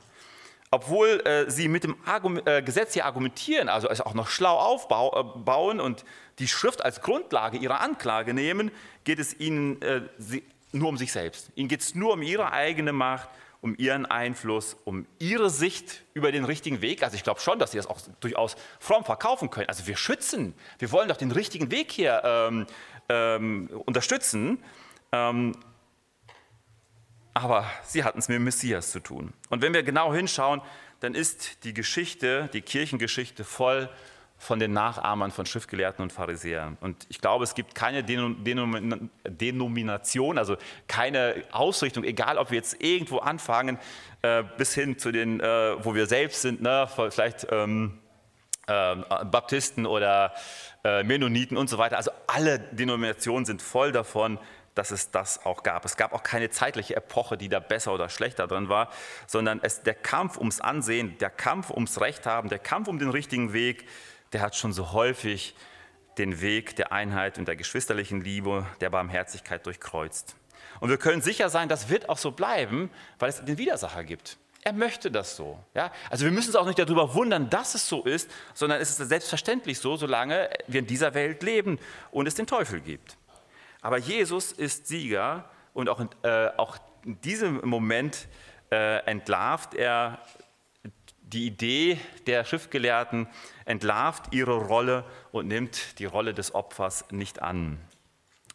obwohl 0.70 1.20
äh, 1.24 1.48
sie 1.48 1.68
mit 1.68 1.84
dem 1.84 1.96
Argument, 2.04 2.48
äh, 2.48 2.60
Gesetz 2.60 2.94
hier 2.94 3.04
argumentieren, 3.04 3.68
also 3.68 3.88
es 3.88 4.00
auch 4.00 4.14
noch 4.14 4.28
schlau 4.28 4.58
aufbauen 4.58 5.78
äh, 5.78 5.82
und 5.82 6.04
die 6.40 6.48
Schrift 6.48 6.84
als 6.84 7.00
Grundlage 7.00 7.58
ihrer 7.58 7.80
Anklage 7.80 8.34
nehmen, 8.34 8.72
geht 9.04 9.20
es 9.20 9.38
ihnen 9.38 9.80
äh, 9.82 10.00
sie, 10.18 10.42
nur 10.72 10.88
um 10.88 10.96
sich 10.96 11.12
selbst. 11.12 11.52
Ihnen 11.54 11.68
geht 11.68 11.80
es 11.80 11.94
nur 11.94 12.14
um 12.14 12.22
ihre 12.22 12.52
eigene 12.52 12.92
Macht, 12.92 13.28
um 13.64 13.74
ihren 13.78 14.04
Einfluss, 14.04 14.76
um 14.84 15.06
ihre 15.18 15.48
Sicht 15.48 16.02
über 16.12 16.30
den 16.30 16.44
richtigen 16.44 16.82
Weg. 16.82 17.02
Also 17.02 17.16
ich 17.16 17.24
glaube 17.24 17.40
schon, 17.40 17.58
dass 17.58 17.70
sie 17.70 17.78
das 17.78 17.86
auch 17.86 17.98
durchaus 18.20 18.56
fromm 18.78 19.06
verkaufen 19.06 19.48
können. 19.48 19.70
Also 19.70 19.86
wir 19.86 19.96
schützen, 19.96 20.52
wir 20.78 20.92
wollen 20.92 21.08
doch 21.08 21.16
den 21.16 21.30
richtigen 21.30 21.70
Weg 21.70 21.90
hier 21.90 22.20
ähm, 22.26 22.66
ähm, 23.08 23.70
unterstützen. 23.86 24.62
Ähm, 25.12 25.56
aber 27.32 27.64
sie 27.84 28.04
hatten 28.04 28.18
es 28.18 28.28
mit 28.28 28.38
Messias 28.38 28.92
zu 28.92 29.00
tun. 29.00 29.32
Und 29.48 29.62
wenn 29.62 29.72
wir 29.72 29.82
genau 29.82 30.12
hinschauen, 30.12 30.60
dann 31.00 31.14
ist 31.14 31.64
die 31.64 31.72
Geschichte, 31.72 32.50
die 32.52 32.60
Kirchengeschichte 32.60 33.44
voll 33.44 33.88
von 34.36 34.58
den 34.58 34.72
Nachahmern 34.72 35.30
von 35.30 35.46
Schriftgelehrten 35.46 36.02
und 36.02 36.12
Pharisäern. 36.12 36.76
Und 36.80 37.06
ich 37.08 37.20
glaube, 37.20 37.44
es 37.44 37.54
gibt 37.54 37.74
keine 37.74 38.02
Denomination, 38.04 40.38
also 40.38 40.56
keine 40.86 41.42
Ausrichtung, 41.50 42.04
egal 42.04 42.38
ob 42.38 42.50
wir 42.50 42.56
jetzt 42.56 42.82
irgendwo 42.82 43.18
anfangen, 43.18 43.78
äh, 44.22 44.44
bis 44.58 44.74
hin 44.74 44.98
zu 44.98 45.12
den, 45.12 45.40
äh, 45.40 45.84
wo 45.84 45.94
wir 45.94 46.06
selbst 46.06 46.42
sind, 46.42 46.62
ne, 46.62 46.88
vielleicht 47.10 47.46
ähm, 47.50 47.98
äh, 48.66 48.96
Baptisten 49.24 49.86
oder 49.86 50.32
Mennoniten 51.02 51.56
und 51.56 51.70
so 51.70 51.78
weiter. 51.78 51.96
Also 51.96 52.10
alle 52.26 52.58
Denominationen 52.58 53.46
sind 53.46 53.62
voll 53.62 53.90
davon, 53.90 54.38
dass 54.74 54.90
es 54.90 55.10
das 55.10 55.46
auch 55.46 55.62
gab. 55.62 55.84
Es 55.84 55.96
gab 55.96 56.12
auch 56.12 56.22
keine 56.22 56.50
zeitliche 56.50 56.96
Epoche, 56.96 57.38
die 57.38 57.48
da 57.48 57.60
besser 57.60 57.94
oder 57.94 58.08
schlechter 58.08 58.46
drin 58.46 58.68
war, 58.68 58.90
sondern 59.26 59.60
es, 59.62 59.82
der 59.82 59.94
Kampf 59.94 60.36
ums 60.36 60.60
Ansehen, 60.60 61.16
der 61.18 61.30
Kampf 61.30 61.70
ums 61.70 62.02
Recht 62.02 62.26
haben, 62.26 62.48
der 62.48 62.58
Kampf 62.58 62.88
um 62.88 62.98
den 62.98 63.10
richtigen 63.10 63.52
Weg, 63.52 63.86
der 64.34 64.42
hat 64.42 64.56
schon 64.56 64.72
so 64.72 64.92
häufig 64.92 65.54
den 66.18 66.40
Weg 66.40 66.76
der 66.76 66.92
Einheit 66.92 67.38
und 67.38 67.48
der 67.48 67.56
geschwisterlichen 67.56 68.20
Liebe, 68.20 68.66
der 68.80 68.90
Barmherzigkeit 68.90 69.64
durchkreuzt. 69.64 70.36
Und 70.80 70.90
wir 70.90 70.98
können 70.98 71.22
sicher 71.22 71.48
sein, 71.48 71.68
das 71.68 71.88
wird 71.88 72.08
auch 72.08 72.18
so 72.18 72.32
bleiben, 72.32 72.90
weil 73.18 73.28
es 73.30 73.44
den 73.44 73.58
Widersacher 73.58 74.04
gibt. 74.04 74.36
Er 74.62 74.72
möchte 74.72 75.10
das 75.10 75.36
so. 75.36 75.58
Ja? 75.74 75.92
Also 76.10 76.24
wir 76.24 76.32
müssen 76.32 76.48
uns 76.48 76.56
auch 76.56 76.66
nicht 76.66 76.78
darüber 76.78 77.14
wundern, 77.14 77.50
dass 77.50 77.74
es 77.74 77.88
so 77.88 78.02
ist, 78.02 78.30
sondern 78.54 78.80
es 78.80 78.98
ist 78.98 79.08
selbstverständlich 79.08 79.78
so, 79.78 79.96
solange 79.96 80.50
wir 80.66 80.80
in 80.80 80.86
dieser 80.86 81.14
Welt 81.14 81.42
leben 81.42 81.78
und 82.10 82.26
es 82.26 82.34
den 82.34 82.46
Teufel 82.46 82.80
gibt. 82.80 83.16
Aber 83.82 83.98
Jesus 83.98 84.52
ist 84.52 84.88
Sieger 84.88 85.50
und 85.74 85.88
auch 85.88 86.00
in, 86.00 86.08
äh, 86.22 86.48
auch 86.56 86.78
in 87.04 87.20
diesem 87.20 87.60
Moment 87.68 88.26
äh, 88.72 89.04
entlarvt 89.04 89.74
er 89.74 90.18
die 91.34 91.46
Idee 91.46 91.98
der 92.26 92.44
Schriftgelehrten, 92.44 93.26
entlarvt 93.64 94.32
ihre 94.32 94.56
Rolle 94.56 95.04
und 95.32 95.48
nimmt 95.48 95.98
die 95.98 96.04
Rolle 96.04 96.32
des 96.32 96.54
Opfers 96.54 97.04
nicht 97.10 97.42
an, 97.42 97.78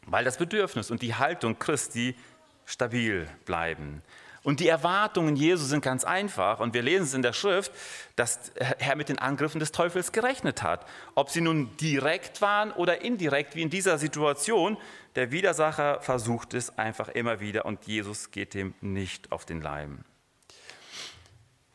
weil 0.05 0.23
das 0.25 0.37
Bedürfnis 0.37 0.89
und 0.89 1.01
die 1.01 1.15
Haltung 1.15 1.59
Christi 1.59 2.15
stabil 2.65 3.27
bleiben. 3.45 4.01
Und 4.41 4.61
die 4.61 4.67
Erwartungen 4.67 5.35
Jesu 5.35 5.65
sind 5.65 5.83
ganz 5.83 6.05
einfach. 6.05 6.61
Und 6.61 6.73
wir 6.73 6.81
lesen 6.81 7.03
es 7.03 7.13
in 7.13 7.21
der 7.21 7.33
Schrift, 7.33 7.71
dass 8.15 8.51
Herr 8.77 8.95
mit 8.95 9.09
den 9.09 9.19
Angriffen 9.19 9.59
des 9.59 9.73
Teufels 9.73 10.11
gerechnet 10.13 10.63
hat. 10.63 10.85
Ob 11.13 11.29
sie 11.29 11.41
nun 11.41 11.75
direkt 11.77 12.41
waren 12.41 12.71
oder 12.71 13.01
indirekt, 13.01 13.55
wie 13.55 13.61
in 13.61 13.69
dieser 13.69 13.97
Situation. 13.97 14.77
Der 15.15 15.31
Widersacher 15.31 16.01
versucht 16.01 16.53
es 16.53 16.77
einfach 16.77 17.09
immer 17.09 17.41
wieder 17.41 17.65
und 17.65 17.85
Jesus 17.85 18.31
geht 18.31 18.53
dem 18.53 18.73
nicht 18.79 19.31
auf 19.33 19.43
den 19.45 19.61
Leim. 19.61 20.05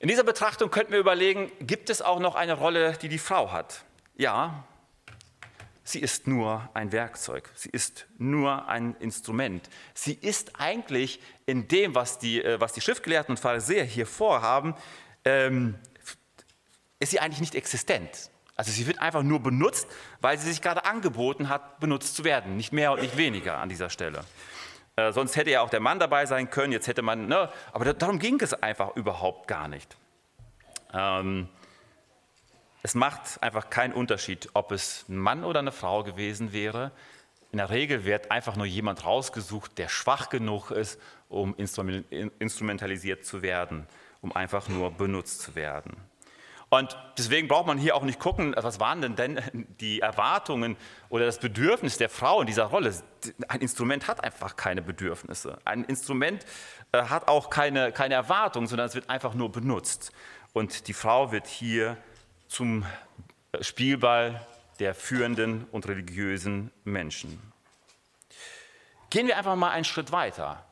In 0.04 0.08
dieser 0.08 0.22
Betrachtung 0.22 0.70
könnten 0.70 0.92
wir 0.92 0.98
überlegen, 0.98 1.50
gibt 1.60 1.88
es 1.88 2.02
auch 2.02 2.20
noch 2.20 2.34
eine 2.34 2.52
Rolle, 2.52 2.92
die 3.00 3.08
die 3.08 3.16
Frau 3.16 3.52
hat? 3.52 3.86
Ja, 4.16 4.64
Sie 5.82 5.98
ist 5.98 6.26
nur 6.26 6.68
ein 6.74 6.92
Werkzeug, 6.92 7.50
sie 7.54 7.70
ist 7.70 8.06
nur 8.18 8.68
ein 8.68 8.96
Instrument. 9.00 9.70
Sie 9.94 10.12
ist 10.12 10.60
eigentlich 10.60 11.20
in 11.46 11.68
dem, 11.68 11.94
was 11.94 12.18
die, 12.18 12.44
äh, 12.44 12.60
was 12.60 12.74
die 12.74 12.82
Schriftgelehrten 12.82 13.32
und 13.32 13.38
Pharisäer 13.40 13.84
hier 13.84 14.06
vorhaben, 14.06 14.74
ähm, 15.24 15.74
ist 17.00 17.12
sie 17.12 17.20
eigentlich 17.20 17.40
nicht 17.40 17.54
existent. 17.54 18.30
Also 18.56 18.72
sie 18.72 18.86
wird 18.86 18.98
einfach 18.98 19.22
nur 19.22 19.40
benutzt, 19.40 19.86
weil 20.20 20.38
sie 20.38 20.50
sich 20.50 20.60
gerade 20.60 20.84
angeboten 20.84 21.48
hat, 21.48 21.80
benutzt 21.80 22.14
zu 22.14 22.24
werden. 22.24 22.58
Nicht 22.58 22.74
mehr 22.74 22.92
und 22.92 23.00
nicht 23.00 23.16
weniger 23.16 23.56
an 23.56 23.70
dieser 23.70 23.88
Stelle. 23.88 24.22
Äh, 24.96 25.12
sonst 25.12 25.36
hätte 25.36 25.50
ja 25.50 25.60
auch 25.60 25.70
der 25.70 25.80
Mann 25.80 25.98
dabei 25.98 26.26
sein 26.26 26.50
können, 26.50 26.72
jetzt 26.72 26.86
hätte 26.86 27.02
man, 27.02 27.26
ne, 27.26 27.50
aber 27.72 27.92
darum 27.92 28.18
ging 28.18 28.40
es 28.40 28.54
einfach 28.54 28.94
überhaupt 28.96 29.48
gar 29.48 29.66
nicht. 29.68 29.96
Ähm, 30.92 31.48
es 32.82 32.94
macht 32.94 33.42
einfach 33.42 33.70
keinen 33.70 33.92
Unterschied, 33.92 34.50
ob 34.52 34.70
es 34.70 35.06
ein 35.08 35.16
Mann 35.16 35.42
oder 35.42 35.60
eine 35.60 35.72
Frau 35.72 36.04
gewesen 36.04 36.52
wäre. 36.52 36.92
In 37.50 37.58
der 37.58 37.70
Regel 37.70 38.04
wird 38.04 38.30
einfach 38.30 38.56
nur 38.56 38.66
jemand 38.66 39.04
rausgesucht, 39.04 39.78
der 39.78 39.88
schwach 39.88 40.28
genug 40.28 40.70
ist, 40.70 41.00
um 41.28 41.54
instrumentalisiert 41.56 43.24
zu 43.24 43.42
werden, 43.42 43.86
um 44.20 44.36
einfach 44.36 44.68
nur 44.68 44.90
benutzt 44.92 45.40
zu 45.40 45.54
werden. 45.54 45.96
Und 46.70 46.96
deswegen 47.18 47.46
braucht 47.46 47.66
man 47.66 47.78
hier 47.78 47.94
auch 47.94 48.02
nicht 48.02 48.18
gucken, 48.18 48.54
was 48.56 48.80
waren 48.80 49.00
denn, 49.00 49.16
denn 49.16 49.40
die 49.80 50.00
Erwartungen 50.00 50.76
oder 51.08 51.26
das 51.26 51.38
Bedürfnis 51.38 51.98
der 51.98 52.08
Frau 52.08 52.40
in 52.40 52.46
dieser 52.46 52.64
Rolle. 52.64 52.94
Ein 53.48 53.60
Instrument 53.60 54.08
hat 54.08 54.24
einfach 54.24 54.56
keine 54.56 54.82
Bedürfnisse. 54.82 55.58
Ein 55.64 55.84
Instrument 55.84 56.44
äh, 56.92 57.02
hat 57.02 57.28
auch 57.28 57.50
keine, 57.50 57.92
keine 57.92 58.14
Erwartungen, 58.14 58.66
sondern 58.66 58.86
es 58.86 58.94
wird 58.94 59.10
einfach 59.10 59.34
nur 59.34 59.52
benutzt. 59.52 60.12
Und 60.52 60.88
die 60.88 60.94
Frau 60.94 61.32
wird 61.32 61.46
hier 61.46 61.96
zum 62.48 62.86
Spielball 63.60 64.44
der 64.78 64.94
führenden 64.94 65.64
und 65.70 65.86
religiösen 65.86 66.70
Menschen. 66.84 67.40
Gehen 69.10 69.26
wir 69.26 69.36
einfach 69.36 69.56
mal 69.56 69.70
einen 69.70 69.84
Schritt 69.84 70.12
weiter. 70.12 70.64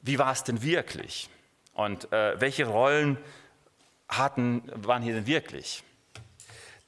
Wie 0.00 0.18
war 0.18 0.32
es 0.32 0.44
denn 0.44 0.62
wirklich? 0.62 1.28
Und 1.74 2.12
äh, 2.12 2.40
welche 2.40 2.66
Rollen 2.66 3.18
hatten, 4.18 4.62
waren 4.74 5.02
hier 5.02 5.14
denn 5.14 5.26
wirklich? 5.26 5.82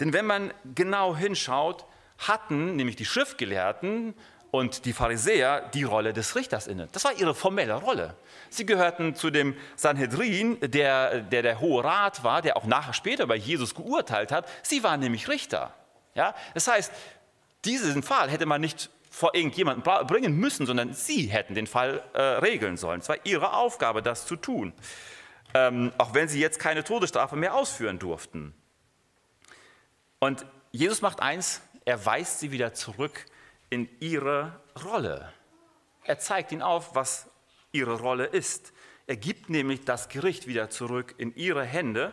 Denn 0.00 0.12
wenn 0.12 0.26
man 0.26 0.52
genau 0.74 1.16
hinschaut, 1.16 1.84
hatten 2.18 2.76
nämlich 2.76 2.96
die 2.96 3.04
Schriftgelehrten 3.04 4.14
und 4.50 4.84
die 4.84 4.92
Pharisäer 4.92 5.68
die 5.74 5.82
Rolle 5.82 6.12
des 6.12 6.36
Richters 6.36 6.68
inne. 6.68 6.88
Das 6.92 7.04
war 7.04 7.12
ihre 7.12 7.34
formelle 7.34 7.74
Rolle. 7.74 8.14
Sie 8.50 8.64
gehörten 8.64 9.16
zu 9.16 9.30
dem 9.30 9.56
Sanhedrin, 9.74 10.58
der, 10.60 11.22
der 11.22 11.42
der 11.42 11.58
Hohe 11.58 11.82
Rat 11.82 12.22
war, 12.22 12.40
der 12.40 12.56
auch 12.56 12.64
nachher 12.64 12.92
später 12.92 13.26
bei 13.26 13.34
Jesus 13.34 13.74
geurteilt 13.74 14.30
hat. 14.30 14.48
Sie 14.62 14.84
waren 14.84 15.00
nämlich 15.00 15.28
Richter. 15.28 15.74
Ja? 16.14 16.34
Das 16.54 16.68
heißt, 16.68 16.92
diesen 17.64 18.04
Fall 18.04 18.30
hätte 18.30 18.46
man 18.46 18.60
nicht 18.60 18.90
vor 19.10 19.34
irgendjemanden 19.34 19.82
bringen 20.06 20.36
müssen, 20.36 20.66
sondern 20.66 20.92
sie 20.92 21.26
hätten 21.26 21.54
den 21.54 21.66
Fall 21.66 22.02
äh, 22.14 22.20
regeln 22.20 22.76
sollen. 22.76 23.00
Es 23.00 23.08
war 23.08 23.16
ihre 23.24 23.54
Aufgabe, 23.54 24.02
das 24.02 24.26
zu 24.26 24.36
tun. 24.36 24.72
Ähm, 25.54 25.92
auch 25.98 26.14
wenn 26.14 26.28
sie 26.28 26.40
jetzt 26.40 26.58
keine 26.58 26.84
Todesstrafe 26.84 27.36
mehr 27.36 27.54
ausführen 27.54 27.98
durften. 27.98 28.54
Und 30.18 30.44
Jesus 30.72 31.00
macht 31.00 31.20
eins, 31.20 31.60
er 31.84 32.04
weist 32.04 32.40
sie 32.40 32.50
wieder 32.50 32.74
zurück 32.74 33.24
in 33.70 33.88
ihre 34.00 34.60
Rolle. 34.84 35.32
Er 36.04 36.18
zeigt 36.18 36.52
ihnen 36.52 36.62
auf, 36.62 36.94
was 36.94 37.28
ihre 37.72 38.00
Rolle 38.00 38.26
ist. 38.26 38.72
Er 39.06 39.16
gibt 39.16 39.50
nämlich 39.50 39.84
das 39.84 40.08
Gericht 40.08 40.46
wieder 40.46 40.70
zurück 40.70 41.14
in 41.18 41.34
ihre 41.34 41.64
Hände. 41.64 42.12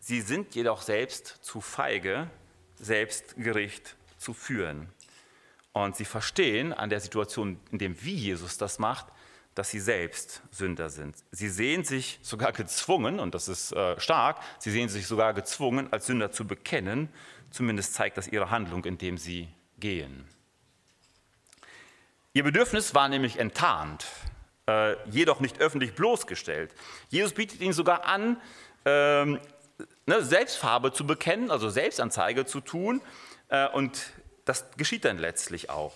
Sie 0.00 0.20
sind 0.20 0.54
jedoch 0.54 0.82
selbst 0.82 1.38
zu 1.42 1.60
feige, 1.60 2.28
selbst 2.76 3.36
Gericht 3.36 3.96
zu 4.18 4.34
führen. 4.34 4.92
Und 5.72 5.96
sie 5.96 6.04
verstehen 6.04 6.72
an 6.72 6.90
der 6.90 7.00
Situation, 7.00 7.60
in 7.70 7.78
dem 7.78 8.02
wie 8.02 8.14
Jesus 8.14 8.58
das 8.58 8.78
macht, 8.78 9.06
dass 9.54 9.70
sie 9.70 9.80
selbst 9.80 10.42
Sünder 10.50 10.90
sind. 10.90 11.16
Sie 11.30 11.48
sehen 11.48 11.84
sich 11.84 12.18
sogar 12.22 12.52
gezwungen, 12.52 13.20
und 13.20 13.34
das 13.34 13.48
ist 13.48 13.72
äh, 13.72 13.98
stark, 14.00 14.38
sie 14.58 14.70
sehen 14.70 14.88
sich 14.88 15.06
sogar 15.06 15.34
gezwungen, 15.34 15.92
als 15.92 16.06
Sünder 16.06 16.32
zu 16.32 16.46
bekennen. 16.46 17.08
Zumindest 17.50 17.94
zeigt 17.94 18.16
das 18.16 18.28
ihre 18.28 18.50
Handlung, 18.50 18.84
indem 18.84 19.16
sie 19.16 19.48
gehen. 19.78 20.26
Ihr 22.32 22.42
Bedürfnis 22.42 22.94
war 22.96 23.08
nämlich 23.08 23.38
enttarnt, 23.38 24.06
äh, 24.66 24.96
jedoch 25.08 25.38
nicht 25.38 25.60
öffentlich 25.60 25.94
bloßgestellt. 25.94 26.72
Jesus 27.08 27.32
bietet 27.32 27.60
ihnen 27.60 27.72
sogar 27.72 28.06
an, 28.06 28.40
ähm, 28.84 29.38
ne, 30.06 30.22
Selbstfarbe 30.22 30.92
zu 30.92 31.06
bekennen, 31.06 31.52
also 31.52 31.68
Selbstanzeige 31.70 32.44
zu 32.44 32.60
tun. 32.60 33.00
Äh, 33.48 33.68
und 33.68 34.10
das 34.44 34.66
geschieht 34.76 35.04
dann 35.04 35.18
letztlich 35.18 35.70
auch. 35.70 35.94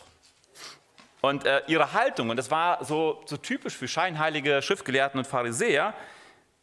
Und 1.21 1.47
äh, 1.47 1.63
ihre 1.67 1.93
Haltung, 1.93 2.31
und 2.31 2.37
das 2.37 2.51
war 2.51 2.85
so, 2.85 3.23
so, 3.27 3.37
typisch 3.37 3.77
für 3.77 3.89
scheinheilige 3.89 4.63
Schriftgelehrten 4.63 5.19
und 5.19 5.27
Pharisäer, 5.27 5.95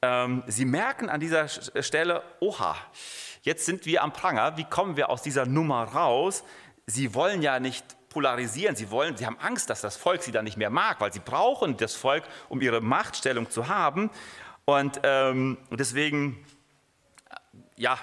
ähm, 0.02 0.44
sie 0.48 0.66
merken 0.66 1.10
an 1.10 1.20
dieser 1.20 1.48
Stelle, 1.48 2.24
oha, 2.40 2.76
jetzt 3.42 3.66
sind 3.66 3.86
wir 3.86 4.04
am 4.04 4.14
Pranger, 4.14 4.58
wie 4.58 4.64
kommen 4.64 4.98
wir 4.98 5.10
aus 5.10 5.22
dieser 5.22 5.46
Nummer 5.46 5.84
raus? 5.84 6.44
Sie 6.86 7.14
wollen 7.14 7.42
ja 7.42 7.60
nicht 7.60 7.84
polarisieren. 8.16 8.78
Sie 8.78 8.92
wollen, 8.92 9.18
sie 9.18 9.26
haben 9.26 9.38
Angst, 9.40 9.70
dass 9.70 9.82
das 9.82 9.98
Volk 9.98 10.24
sie 10.24 10.32
dann 10.32 10.46
nicht 10.46 10.56
mehr 10.56 10.70
mag, 10.70 11.02
weil 11.02 11.12
sie 11.12 11.20
brauchen 11.20 11.76
das 11.76 11.96
Volk, 11.96 12.24
um 12.48 12.62
ihre 12.62 12.80
Machtstellung 12.80 13.50
zu 13.50 13.68
haben. 13.68 14.10
Und 14.64 15.02
ähm, 15.04 15.58
deswegen, 15.70 16.46
ja, 17.76 18.00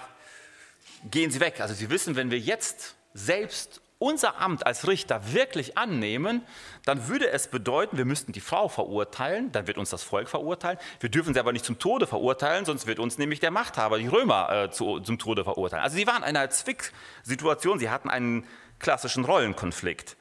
gehen 1.10 1.30
sie 1.30 1.40
weg. 1.40 1.62
Also 1.62 1.72
sie 1.72 1.88
wissen, 1.88 2.14
wenn 2.14 2.30
wir 2.30 2.38
jetzt 2.38 2.94
selbst 3.14 3.80
unser 4.02 4.40
Amt 4.40 4.66
als 4.66 4.88
Richter 4.88 5.32
wirklich 5.32 5.78
annehmen, 5.78 6.42
dann 6.84 7.06
würde 7.06 7.30
es 7.30 7.46
bedeuten, 7.46 7.96
wir 7.96 8.04
müssten 8.04 8.32
die 8.32 8.40
Frau 8.40 8.68
verurteilen, 8.68 9.52
dann 9.52 9.68
wird 9.68 9.78
uns 9.78 9.90
das 9.90 10.02
Volk 10.02 10.28
verurteilen. 10.28 10.78
Wir 10.98 11.08
dürfen 11.08 11.32
sie 11.32 11.40
aber 11.40 11.52
nicht 11.52 11.64
zum 11.64 11.78
Tode 11.78 12.08
verurteilen, 12.08 12.64
sonst 12.64 12.86
wird 12.88 12.98
uns 12.98 13.16
nämlich 13.16 13.38
der 13.38 13.52
Machthaber, 13.52 13.98
die 13.98 14.08
Römer, 14.08 14.50
äh, 14.50 14.70
zu, 14.72 14.98
zum 15.00 15.20
Tode 15.20 15.44
verurteilen. 15.44 15.84
Also 15.84 15.96
sie 15.96 16.06
waren 16.08 16.24
in 16.24 16.36
einer 16.36 16.50
Zwicksituation, 16.50 17.78
sie 17.78 17.90
hatten 17.90 18.10
einen 18.10 18.44
klassischen 18.80 19.24
Rollenkonflikt. 19.24 20.16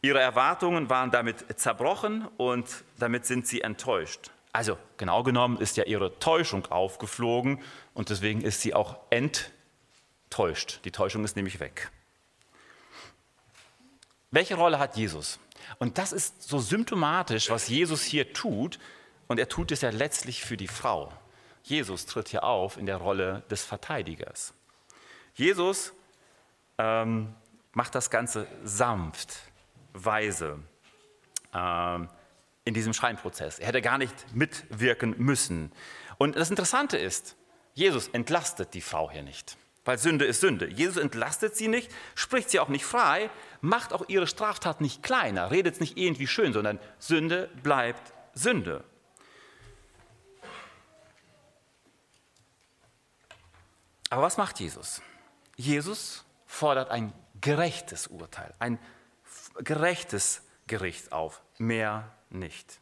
Ihre 0.00 0.20
Erwartungen 0.20 0.88
waren 0.88 1.10
damit 1.10 1.44
zerbrochen 1.60 2.26
und 2.38 2.66
damit 2.98 3.26
sind 3.26 3.46
sie 3.46 3.60
enttäuscht. 3.60 4.30
Also 4.50 4.78
genau 4.96 5.22
genommen 5.22 5.58
ist 5.58 5.76
ja 5.76 5.84
ihre 5.84 6.18
Täuschung 6.18 6.64
aufgeflogen 6.66 7.60
und 7.92 8.08
deswegen 8.08 8.40
ist 8.40 8.62
sie 8.62 8.72
auch 8.72 8.96
enttäuscht. 9.10 10.80
Die 10.86 10.90
Täuschung 10.90 11.22
ist 11.24 11.36
nämlich 11.36 11.60
weg. 11.60 11.90
Welche 14.30 14.54
Rolle 14.54 14.78
hat 14.78 14.96
Jesus? 14.96 15.38
Und 15.78 15.98
das 15.98 16.12
ist 16.12 16.42
so 16.42 16.58
symptomatisch, 16.58 17.50
was 17.50 17.68
Jesus 17.68 18.02
hier 18.02 18.32
tut. 18.32 18.78
Und 19.26 19.38
er 19.38 19.48
tut 19.48 19.72
es 19.72 19.80
ja 19.80 19.90
letztlich 19.90 20.44
für 20.44 20.56
die 20.56 20.68
Frau. 20.68 21.12
Jesus 21.62 22.06
tritt 22.06 22.28
hier 22.28 22.44
auf 22.44 22.76
in 22.76 22.86
der 22.86 22.96
Rolle 22.96 23.42
des 23.50 23.64
Verteidigers. 23.64 24.54
Jesus 25.34 25.92
ähm, 26.78 27.34
macht 27.72 27.94
das 27.94 28.10
Ganze 28.10 28.46
sanft, 28.64 29.36
weise 29.92 30.58
ähm, 31.54 32.08
in 32.64 32.74
diesem 32.74 32.92
Scheinprozess. 32.92 33.58
Er 33.58 33.68
hätte 33.68 33.82
gar 33.82 33.98
nicht 33.98 34.14
mitwirken 34.34 35.14
müssen. 35.18 35.72
Und 36.18 36.36
das 36.36 36.50
Interessante 36.50 36.98
ist, 36.98 37.36
Jesus 37.74 38.08
entlastet 38.08 38.74
die 38.74 38.80
Frau 38.80 39.10
hier 39.10 39.22
nicht 39.22 39.56
weil 39.90 39.98
Sünde 39.98 40.24
ist 40.24 40.40
Sünde. 40.40 40.68
Jesus 40.68 40.98
entlastet 40.98 41.56
sie 41.56 41.66
nicht, 41.66 41.90
spricht 42.14 42.48
sie 42.48 42.60
auch 42.60 42.68
nicht 42.68 42.84
frei, 42.84 43.28
macht 43.60 43.92
auch 43.92 44.04
ihre 44.06 44.28
Straftat 44.28 44.80
nicht 44.80 45.02
kleiner, 45.02 45.50
redet 45.50 45.74
es 45.74 45.80
nicht 45.80 45.96
irgendwie 45.96 46.28
schön, 46.28 46.52
sondern 46.52 46.78
Sünde 47.00 47.50
bleibt 47.64 48.12
Sünde. 48.32 48.84
Aber 54.10 54.22
was 54.22 54.36
macht 54.36 54.60
Jesus? 54.60 55.02
Jesus 55.56 56.24
fordert 56.46 56.92
ein 56.92 57.12
gerechtes 57.40 58.06
Urteil, 58.06 58.54
ein 58.60 58.78
gerechtes 59.58 60.42
Gericht 60.68 61.10
auf, 61.10 61.42
mehr 61.58 62.12
nicht. 62.28 62.78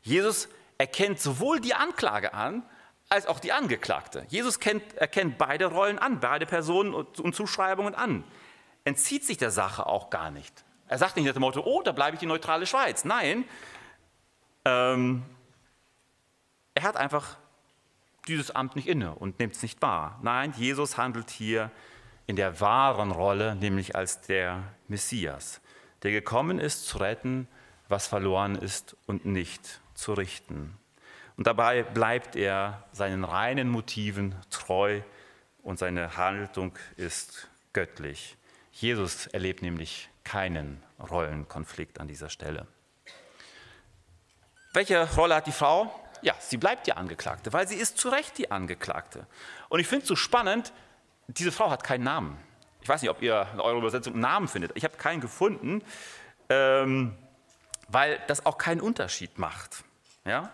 Jesus 0.00 0.48
erkennt 0.78 1.20
sowohl 1.20 1.60
die 1.60 1.74
Anklage 1.74 2.32
an, 2.32 2.62
als 3.08 3.26
auch 3.26 3.38
die 3.38 3.52
Angeklagte. 3.52 4.26
Jesus 4.28 4.60
kennt, 4.60 4.94
erkennt 4.94 5.38
beide 5.38 5.66
Rollen 5.66 5.98
an, 5.98 6.20
beide 6.20 6.46
Personen 6.46 6.92
und 6.94 7.34
Zuschreibungen 7.34 7.94
an. 7.94 8.24
Entzieht 8.84 9.24
sich 9.24 9.36
der 9.38 9.50
Sache 9.50 9.86
auch 9.86 10.10
gar 10.10 10.30
nicht. 10.30 10.64
Er 10.88 10.98
sagt 10.98 11.16
nicht 11.16 11.26
nach 11.26 11.32
dem 11.32 11.40
Motto, 11.40 11.62
oh, 11.64 11.82
da 11.82 11.92
bleibe 11.92 12.14
ich 12.14 12.20
die 12.20 12.26
neutrale 12.26 12.66
Schweiz. 12.66 13.04
Nein, 13.04 13.44
ähm, 14.64 15.24
er 16.74 16.82
hat 16.82 16.96
einfach 16.96 17.36
dieses 18.28 18.50
Amt 18.50 18.76
nicht 18.76 18.88
inne 18.88 19.14
und 19.14 19.38
nimmt 19.38 19.54
es 19.54 19.62
nicht 19.62 19.80
wahr. 19.82 20.18
Nein, 20.22 20.52
Jesus 20.56 20.96
handelt 20.96 21.30
hier 21.30 21.70
in 22.26 22.36
der 22.36 22.60
wahren 22.60 23.12
Rolle, 23.12 23.54
nämlich 23.54 23.94
als 23.94 24.20
der 24.20 24.62
Messias, 24.88 25.60
der 26.02 26.10
gekommen 26.10 26.58
ist, 26.58 26.86
zu 26.86 26.98
retten, 26.98 27.48
was 27.88 28.08
verloren 28.08 28.56
ist 28.56 28.96
und 29.06 29.24
nicht 29.24 29.80
zu 29.94 30.12
richten. 30.12 30.76
Und 31.36 31.46
dabei 31.46 31.82
bleibt 31.82 32.36
er 32.36 32.84
seinen 32.92 33.24
reinen 33.24 33.68
Motiven 33.68 34.34
treu 34.50 35.02
und 35.62 35.78
seine 35.78 36.16
Haltung 36.16 36.72
ist 36.96 37.48
göttlich. 37.72 38.36
Jesus 38.72 39.26
erlebt 39.26 39.62
nämlich 39.62 40.08
keinen 40.24 40.82
Rollenkonflikt 40.98 42.00
an 42.00 42.08
dieser 42.08 42.30
Stelle. 42.30 42.66
Welche 44.72 45.10
Rolle 45.14 45.36
hat 45.36 45.46
die 45.46 45.52
Frau? 45.52 45.90
Ja, 46.22 46.34
sie 46.38 46.56
bleibt 46.56 46.86
die 46.86 46.92
Angeklagte, 46.92 47.52
weil 47.52 47.68
sie 47.68 47.76
ist 47.76 47.98
zu 47.98 48.08
Recht 48.08 48.36
die 48.38 48.50
Angeklagte. 48.50 49.26
Und 49.68 49.80
ich 49.80 49.86
finde 49.86 50.02
es 50.02 50.08
so 50.08 50.16
spannend, 50.16 50.72
diese 51.28 51.52
Frau 51.52 51.70
hat 51.70 51.84
keinen 51.84 52.04
Namen. 52.04 52.38
Ich 52.80 52.88
weiß 52.88 53.02
nicht, 53.02 53.10
ob 53.10 53.20
ihr 53.20 53.46
in 53.52 53.60
eurer 53.60 53.78
Übersetzung 53.78 54.14
einen 54.14 54.22
Namen 54.22 54.48
findet. 54.48 54.72
Ich 54.74 54.84
habe 54.84 54.96
keinen 54.96 55.20
gefunden, 55.20 55.82
ähm, 56.48 57.16
weil 57.88 58.20
das 58.26 58.46
auch 58.46 58.58
keinen 58.58 58.80
Unterschied 58.80 59.38
macht. 59.38 59.84
Ja? 60.24 60.50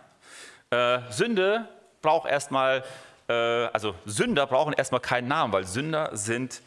Äh, 0.73 1.01
Sünde 1.11 1.69
braucht 2.01 2.27
erstmal, 2.27 2.83
äh, 3.29 3.33
also 3.33 3.95
Sünder 4.07 4.47
brauchen 4.47 4.73
erstmal 4.73 5.03
keinen 5.03 5.29
Namen, 5.29 5.53
weil 5.53 5.67
Sünder 5.67 6.17
sind 6.17 6.63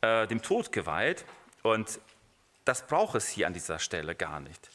äh, 0.00 0.28
dem 0.28 0.42
Tod 0.42 0.70
geweiht 0.70 1.24
und 1.64 1.98
das 2.64 2.86
braucht 2.86 3.16
es 3.16 3.28
hier 3.28 3.48
an 3.48 3.52
dieser 3.52 3.80
Stelle 3.80 4.14
gar 4.14 4.38
nicht. 4.38 4.70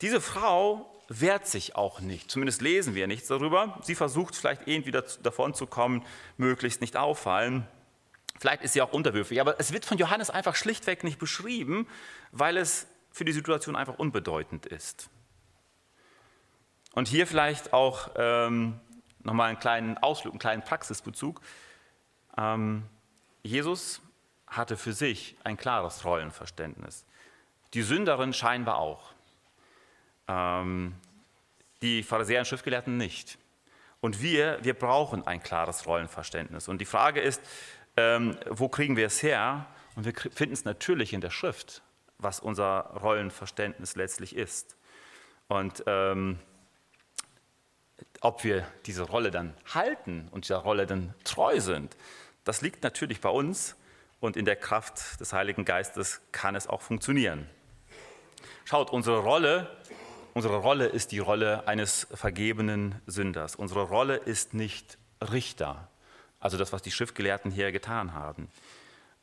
Diese 0.00 0.20
Frau 0.20 0.88
wehrt 1.08 1.48
sich 1.48 1.74
auch 1.74 1.98
nicht, 1.98 2.30
zumindest 2.30 2.62
lesen 2.62 2.94
wir 2.94 3.08
nichts 3.08 3.26
darüber. 3.26 3.80
Sie 3.82 3.96
versucht 3.96 4.36
vielleicht 4.36 4.68
irgendwie 4.68 4.92
davon 4.92 5.52
zu 5.52 5.66
kommen, 5.66 6.06
möglichst 6.36 6.80
nicht 6.80 6.96
auffallen. 6.96 7.66
Vielleicht 8.38 8.62
ist 8.62 8.74
sie 8.74 8.82
auch 8.82 8.92
unterwürfig, 8.92 9.40
aber 9.40 9.58
es 9.58 9.72
wird 9.72 9.84
von 9.84 9.98
Johannes 9.98 10.30
einfach 10.30 10.54
schlichtweg 10.54 11.02
nicht 11.02 11.18
beschrieben, 11.18 11.88
weil 12.30 12.58
es 12.58 12.86
für 13.10 13.24
die 13.24 13.32
Situation 13.32 13.74
einfach 13.74 13.98
unbedeutend 13.98 14.66
ist. 14.66 15.08
Und 16.94 17.08
hier 17.08 17.26
vielleicht 17.26 17.72
auch 17.72 18.10
ähm, 18.16 18.80
nochmal 19.24 19.48
einen 19.48 19.58
kleinen 19.58 19.98
Ausflug, 19.98 20.32
einen 20.32 20.38
kleinen 20.38 20.62
Praxisbezug. 20.62 21.40
Ähm, 22.38 22.84
Jesus 23.42 24.00
hatte 24.46 24.76
für 24.76 24.92
sich 24.92 25.36
ein 25.42 25.56
klares 25.56 26.04
Rollenverständnis. 26.04 27.04
Die 27.74 27.82
Sünderin 27.82 28.32
scheinbar 28.32 28.78
auch. 28.78 29.12
Ähm, 30.28 30.94
die 31.82 32.02
Pharisäer 32.02 32.40
und 32.40 32.46
Schriftgelehrten 32.46 32.96
nicht. 32.96 33.38
Und 34.00 34.22
wir, 34.22 34.58
wir 34.62 34.74
brauchen 34.74 35.26
ein 35.26 35.42
klares 35.42 35.86
Rollenverständnis. 35.86 36.68
Und 36.68 36.80
die 36.80 36.84
Frage 36.84 37.20
ist, 37.20 37.42
ähm, 37.96 38.36
wo 38.48 38.68
kriegen 38.68 38.96
wir 38.96 39.06
es 39.06 39.22
her? 39.22 39.66
Und 39.96 40.04
wir 40.04 40.12
finden 40.14 40.52
es 40.52 40.64
natürlich 40.64 41.12
in 41.12 41.20
der 41.20 41.30
Schrift, 41.30 41.82
was 42.18 42.38
unser 42.38 42.92
Rollenverständnis 43.02 43.96
letztlich 43.96 44.36
ist. 44.36 44.76
Und 45.48 45.82
ähm, 45.86 46.38
ob 48.24 48.42
wir 48.42 48.66
diese 48.86 49.02
Rolle 49.02 49.30
dann 49.30 49.54
halten 49.72 50.28
und 50.30 50.44
dieser 50.44 50.56
Rolle 50.56 50.86
dann 50.86 51.14
treu 51.24 51.60
sind, 51.60 51.94
das 52.44 52.62
liegt 52.62 52.82
natürlich 52.82 53.20
bei 53.20 53.28
uns 53.28 53.76
und 54.18 54.38
in 54.38 54.46
der 54.46 54.56
Kraft 54.56 55.20
des 55.20 55.34
Heiligen 55.34 55.66
Geistes 55.66 56.22
kann 56.32 56.54
es 56.54 56.66
auch 56.66 56.80
funktionieren. 56.80 57.46
Schaut, 58.64 58.90
unsere 58.90 59.18
Rolle, 59.18 59.70
unsere 60.32 60.56
Rolle 60.56 60.86
ist 60.86 61.12
die 61.12 61.18
Rolle 61.18 61.68
eines 61.68 62.06
vergebenen 62.14 62.94
Sünders. 63.06 63.56
Unsere 63.56 63.82
Rolle 63.82 64.16
ist 64.16 64.54
nicht 64.54 64.96
Richter, 65.20 65.88
also 66.40 66.56
das, 66.56 66.72
was 66.72 66.80
die 66.80 66.90
Schriftgelehrten 66.90 67.50
hier 67.50 67.72
getan 67.72 68.14
haben. 68.14 68.48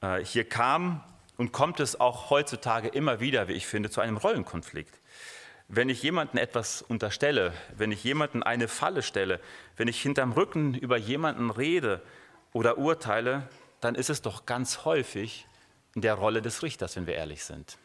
Äh, 0.01 0.23
hier 0.23 0.47
kam 0.47 1.03
und 1.37 1.51
kommt 1.51 1.79
es 1.79 1.99
auch 1.99 2.29
heutzutage 2.29 2.87
immer 2.89 3.19
wieder, 3.19 3.47
wie 3.47 3.53
ich 3.53 3.65
finde, 3.65 3.89
zu 3.89 3.99
einem 3.99 4.17
Rollenkonflikt. 4.17 5.00
Wenn 5.73 5.87
ich 5.87 6.03
jemanden 6.03 6.37
etwas 6.37 6.81
unterstelle, 6.81 7.53
wenn 7.77 7.93
ich 7.93 8.03
jemanden 8.03 8.43
eine 8.43 8.67
Falle 8.67 9.01
stelle, 9.01 9.39
wenn 9.77 9.87
ich 9.87 10.01
hinterm 10.01 10.33
Rücken 10.33 10.73
über 10.73 10.97
jemanden 10.97 11.49
rede 11.49 12.01
oder 12.51 12.77
urteile, 12.77 13.47
dann 13.79 13.95
ist 13.95 14.09
es 14.09 14.21
doch 14.21 14.45
ganz 14.45 14.83
häufig 14.83 15.47
in 15.95 16.01
der 16.01 16.15
Rolle 16.15 16.41
des 16.41 16.61
Richters, 16.61 16.97
wenn 16.97 17.07
wir 17.07 17.15
ehrlich 17.15 17.45
sind. 17.45 17.77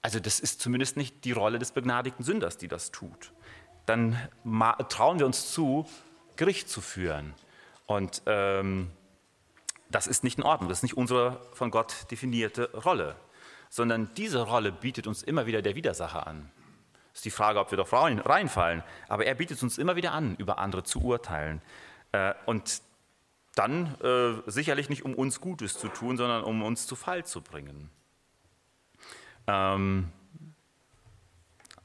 Also 0.00 0.20
das 0.20 0.38
ist 0.38 0.60
zumindest 0.60 0.96
nicht 0.96 1.24
die 1.24 1.32
Rolle 1.32 1.58
des 1.58 1.72
begnadigten 1.72 2.24
Sünders, 2.24 2.56
die 2.56 2.68
das 2.68 2.92
tut. 2.92 3.32
Dann 3.86 4.16
trauen 4.88 5.18
wir 5.18 5.26
uns 5.26 5.52
zu, 5.52 5.88
Gericht 6.36 6.68
zu 6.68 6.80
führen. 6.80 7.34
Und 7.86 8.22
ähm, 8.26 8.92
das 9.90 10.06
ist 10.06 10.22
nicht 10.22 10.38
in 10.38 10.44
Ordnung, 10.44 10.68
das 10.68 10.78
ist 10.78 10.82
nicht 10.84 10.96
unsere 10.96 11.40
von 11.52 11.72
Gott 11.72 12.08
definierte 12.12 12.70
Rolle, 12.70 13.16
sondern 13.70 14.14
diese 14.14 14.42
Rolle 14.42 14.70
bietet 14.70 15.08
uns 15.08 15.24
immer 15.24 15.46
wieder 15.46 15.62
der 15.62 15.74
Widersacher 15.74 16.28
an. 16.28 16.48
Ist 17.12 17.24
die 17.24 17.30
Frage, 17.30 17.58
ob 17.58 17.70
wir 17.70 17.76
doch 17.76 17.92
reinfallen. 17.92 18.82
Aber 19.08 19.26
er 19.26 19.34
bietet 19.34 19.62
uns 19.62 19.78
immer 19.78 19.96
wieder 19.96 20.12
an, 20.12 20.36
über 20.36 20.58
andere 20.58 20.84
zu 20.84 21.02
urteilen. 21.02 21.60
Äh, 22.12 22.34
und 22.46 22.82
dann 23.54 23.94
äh, 24.00 24.50
sicherlich 24.50 24.88
nicht, 24.88 25.04
um 25.04 25.14
uns 25.14 25.40
Gutes 25.40 25.78
zu 25.78 25.88
tun, 25.88 26.16
sondern 26.16 26.44
um 26.44 26.62
uns 26.62 26.86
zu 26.86 26.96
Fall 26.96 27.24
zu 27.24 27.40
bringen. 27.40 27.90
Ähm, 29.46 30.12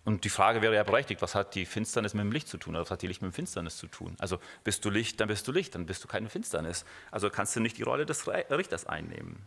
und 0.03 0.23
die 0.23 0.29
Frage 0.29 0.61
wäre 0.61 0.75
ja 0.75 0.83
berechtigt, 0.83 1.23
was 1.23 1.33
hat 1.33 1.55
die 1.55 1.65
Finsternis 1.65 2.13
mit 2.13 2.23
dem 2.23 2.31
Licht 2.31 2.47
zu 2.47 2.57
tun 2.57 2.75
oder 2.75 2.83
was 2.83 2.91
hat 2.91 3.01
die 3.01 3.07
Licht 3.07 3.23
mit 3.23 3.31
dem 3.31 3.33
Finsternis 3.33 3.77
zu 3.77 3.87
tun? 3.87 4.15
Also 4.19 4.37
bist 4.63 4.85
du 4.85 4.91
Licht, 4.91 5.19
dann 5.19 5.27
bist 5.27 5.47
du 5.47 5.51
Licht, 5.51 5.73
dann 5.73 5.87
bist 5.87 6.03
du 6.03 6.07
keine 6.07 6.29
Finsternis. 6.29 6.85
Also 7.09 7.31
kannst 7.31 7.55
du 7.55 7.59
nicht 7.59 7.79
die 7.79 7.83
Rolle 7.83 8.05
des 8.05 8.27
Richters 8.27 8.85
einnehmen. 8.85 9.41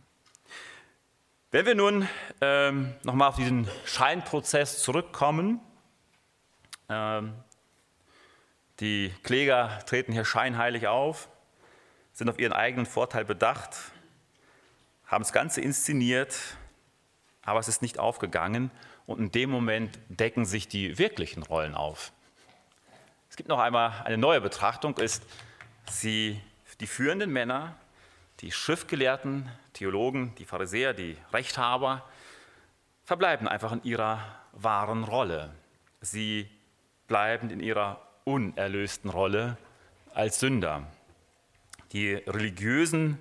Wenn 1.51 1.65
wir 1.65 1.75
nun 1.75 2.07
ähm, 2.41 2.93
nochmal 3.03 3.29
auf 3.29 3.37
diesen 3.37 3.69
Scheinprozess 3.85 4.83
zurückkommen, 4.83 5.61
Die 8.79 9.13
Kläger 9.23 9.79
treten 9.85 10.11
hier 10.11 10.25
scheinheilig 10.25 10.87
auf, 10.87 11.29
sind 12.13 12.29
auf 12.29 12.39
ihren 12.39 12.53
eigenen 12.53 12.85
Vorteil 12.85 13.25
bedacht, 13.25 13.75
haben 15.05 15.23
das 15.23 15.33
Ganze 15.33 15.61
inszeniert, 15.61 16.35
aber 17.43 17.59
es 17.59 17.67
ist 17.67 17.81
nicht 17.81 17.99
aufgegangen 17.99 18.71
und 19.05 19.19
in 19.19 19.31
dem 19.31 19.49
Moment 19.49 19.99
decken 20.07 20.45
sich 20.45 20.67
die 20.67 20.97
wirklichen 20.97 21.43
Rollen 21.43 21.75
auf. 21.75 22.11
Es 23.29 23.35
gibt 23.35 23.49
noch 23.49 23.59
einmal 23.59 23.93
eine 24.05 24.17
neue 24.17 24.41
Betrachtung, 24.41 24.97
ist 24.97 25.23
sie, 25.89 26.41
die 26.79 26.87
führenden 26.87 27.31
Männer, 27.31 27.75
die 28.39 28.51
Schriftgelehrten, 28.51 29.49
Theologen, 29.73 30.33
die 30.35 30.45
Pharisäer, 30.45 30.93
die 30.93 31.17
Rechthaber, 31.33 32.07
verbleiben 33.03 33.47
einfach 33.47 33.71
in 33.71 33.83
ihrer 33.83 34.23
wahren 34.53 35.03
Rolle. 35.03 35.53
Sie 36.01 36.49
bleiben 37.09 37.49
in 37.49 37.59
ihrer 37.59 37.99
unerlösten 38.23 39.09
Rolle 39.09 39.57
als 40.13 40.39
Sünder. 40.39 40.83
Die 41.91 42.13
religiösen, 42.13 43.17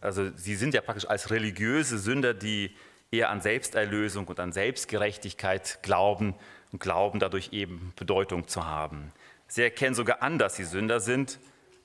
also 0.00 0.30
sie 0.36 0.54
sind 0.54 0.74
ja 0.74 0.80
praktisch 0.80 1.08
als 1.08 1.30
religiöse 1.30 1.98
Sünder, 1.98 2.34
die 2.34 2.70
eher 3.10 3.30
an 3.30 3.40
Selbsterlösung 3.40 4.28
und 4.28 4.38
an 4.38 4.52
Selbstgerechtigkeit 4.52 5.80
glauben 5.82 6.34
und 6.70 6.80
glauben 6.80 7.18
dadurch 7.18 7.52
eben 7.52 7.92
Bedeutung 7.96 8.46
zu 8.46 8.66
haben. 8.66 9.12
Sie 9.48 9.62
erkennen 9.62 9.94
sogar 9.94 10.22
an, 10.22 10.38
dass 10.38 10.56
sie 10.56 10.64
Sünder 10.64 11.00
sind, 11.00 11.38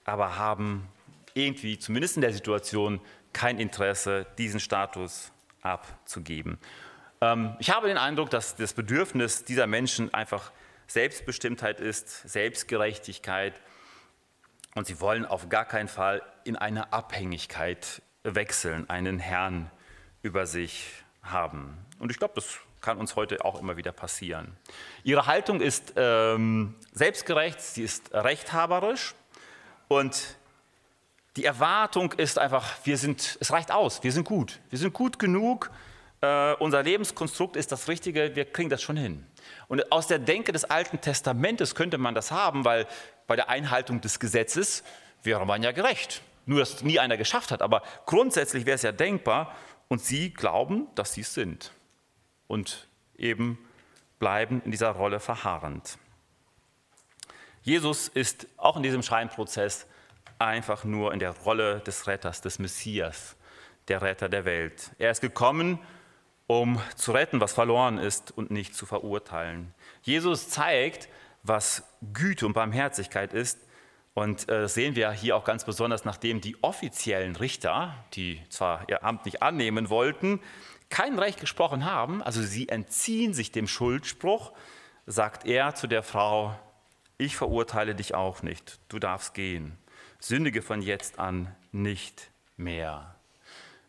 aber 0.03 0.37
haben 0.37 0.87
irgendwie, 1.33 1.79
zumindest 1.79 2.17
in 2.17 2.21
der 2.21 2.33
Situation, 2.33 2.99
kein 3.31 3.57
Interesse, 3.57 4.27
diesen 4.37 4.59
Status 4.59 5.31
abzugeben. 5.61 6.59
Ähm, 7.21 7.55
ich 7.59 7.71
habe 7.71 7.87
den 7.87 7.97
Eindruck, 7.97 8.29
dass 8.29 8.55
das 8.55 8.73
Bedürfnis 8.73 9.45
dieser 9.45 9.65
Menschen 9.65 10.13
einfach 10.13 10.51
Selbstbestimmtheit 10.87 11.79
ist, 11.79 12.27
Selbstgerechtigkeit 12.29 13.59
und 14.75 14.87
sie 14.87 14.99
wollen 14.99 15.25
auf 15.25 15.49
gar 15.49 15.65
keinen 15.65 15.87
Fall 15.87 16.21
in 16.43 16.55
eine 16.55 16.93
Abhängigkeit 16.93 18.01
wechseln, 18.23 18.89
einen 18.89 19.19
Herrn 19.19 19.69
über 20.21 20.45
sich 20.45 21.03
haben. 21.21 21.77
Und 21.99 22.11
ich 22.11 22.17
glaube, 22.17 22.33
das 22.35 22.59
kann 22.81 22.97
uns 22.97 23.15
heute 23.15 23.43
auch 23.45 23.59
immer 23.59 23.77
wieder 23.77 23.91
passieren. 23.91 24.57
Ihre 25.03 25.25
Haltung 25.25 25.61
ist 25.61 25.93
ähm, 25.95 26.75
selbstgerecht, 26.91 27.61
sie 27.61 27.83
ist 27.83 28.13
rechthaberisch 28.13 29.15
und 29.87 30.37
die 31.35 31.45
Erwartung 31.45 32.11
ist 32.13 32.37
einfach, 32.37 32.69
wir 32.83 32.97
sind, 32.97 33.37
es 33.39 33.51
reicht 33.51 33.71
aus, 33.71 34.03
wir 34.03 34.11
sind 34.11 34.25
gut, 34.25 34.59
wir 34.69 34.77
sind 34.77 34.93
gut 34.93 35.17
genug, 35.17 35.71
äh, 36.21 36.53
unser 36.55 36.83
Lebenskonstrukt 36.83 37.55
ist 37.55 37.71
das 37.71 37.87
Richtige, 37.87 38.35
wir 38.35 38.45
kriegen 38.45 38.69
das 38.69 38.81
schon 38.81 38.97
hin. 38.97 39.25
Und 39.67 39.91
aus 39.91 40.07
der 40.07 40.19
Denke 40.19 40.51
des 40.51 40.65
Alten 40.65 41.01
Testamentes 41.01 41.75
könnte 41.75 41.97
man 41.97 42.15
das 42.15 42.31
haben, 42.31 42.65
weil 42.65 42.87
bei 43.27 43.35
der 43.35 43.49
Einhaltung 43.49 44.01
des 44.01 44.19
Gesetzes 44.19 44.83
wäre 45.23 45.45
man 45.45 45.63
ja 45.63 45.71
gerecht. 45.71 46.21
Nur, 46.45 46.59
dass 46.59 46.83
nie 46.83 46.99
einer 46.99 47.17
geschafft 47.17 47.51
hat. 47.51 47.61
Aber 47.61 47.83
grundsätzlich 48.05 48.65
wäre 48.65 48.75
es 48.75 48.81
ja 48.81 48.91
denkbar. 48.91 49.55
Und 49.87 50.01
sie 50.01 50.33
glauben, 50.33 50.87
dass 50.95 51.13
sie 51.13 51.21
es 51.21 51.33
sind. 51.33 51.71
Und 52.47 52.87
eben 53.15 53.57
bleiben 54.19 54.61
in 54.65 54.71
dieser 54.71 54.89
Rolle 54.89 55.19
verharrend. 55.19 55.97
Jesus 57.61 58.09
ist 58.09 58.47
auch 58.57 58.75
in 58.75 58.83
diesem 58.83 59.03
Scheinprozess 59.03 59.87
einfach 60.39 60.83
nur 60.83 61.13
in 61.13 61.19
der 61.19 61.31
Rolle 61.31 61.79
des 61.79 62.07
Retters, 62.07 62.41
des 62.41 62.59
Messias, 62.59 63.35
der 63.87 64.01
Retter 64.01 64.29
der 64.29 64.45
Welt. 64.45 64.91
Er 64.97 65.11
ist 65.11 65.21
gekommen, 65.21 65.79
um 66.47 66.81
zu 66.95 67.11
retten, 67.11 67.41
was 67.41 67.53
verloren 67.53 67.97
ist 67.97 68.35
und 68.35 68.51
nicht 68.51 68.75
zu 68.75 68.85
verurteilen. 68.85 69.73
Jesus 70.01 70.49
zeigt, 70.49 71.07
was 71.43 71.83
Güte 72.13 72.45
und 72.45 72.53
Barmherzigkeit 72.53 73.33
ist. 73.33 73.59
Und 74.13 74.47
äh, 74.49 74.67
sehen 74.67 74.95
wir 74.95 75.11
hier 75.11 75.35
auch 75.35 75.43
ganz 75.43 75.65
besonders, 75.65 76.05
nachdem 76.05 76.39
die 76.39 76.55
offiziellen 76.61 77.35
Richter, 77.35 77.95
die 78.13 78.39
zwar 78.49 78.87
ihr 78.87 79.03
Amt 79.03 79.25
nicht 79.25 79.41
annehmen 79.41 79.89
wollten, 79.89 80.39
kein 80.89 81.17
Recht 81.17 81.39
gesprochen 81.39 81.85
haben, 81.85 82.21
also 82.21 82.43
sie 82.43 82.69
entziehen 82.69 83.33
sich 83.33 83.51
dem 83.51 83.67
Schuldspruch, 83.67 84.51
sagt 85.07 85.47
er 85.47 85.73
zu 85.73 85.87
der 85.87 86.03
Frau, 86.03 86.55
ich 87.17 87.35
verurteile 87.35 87.95
dich 87.95 88.13
auch 88.13 88.43
nicht, 88.43 88.79
du 88.89 88.99
darfst 88.99 89.33
gehen, 89.33 89.77
sündige 90.19 90.61
von 90.61 90.83
jetzt 90.83 91.17
an 91.17 91.55
nicht 91.71 92.29
mehr. 92.55 93.15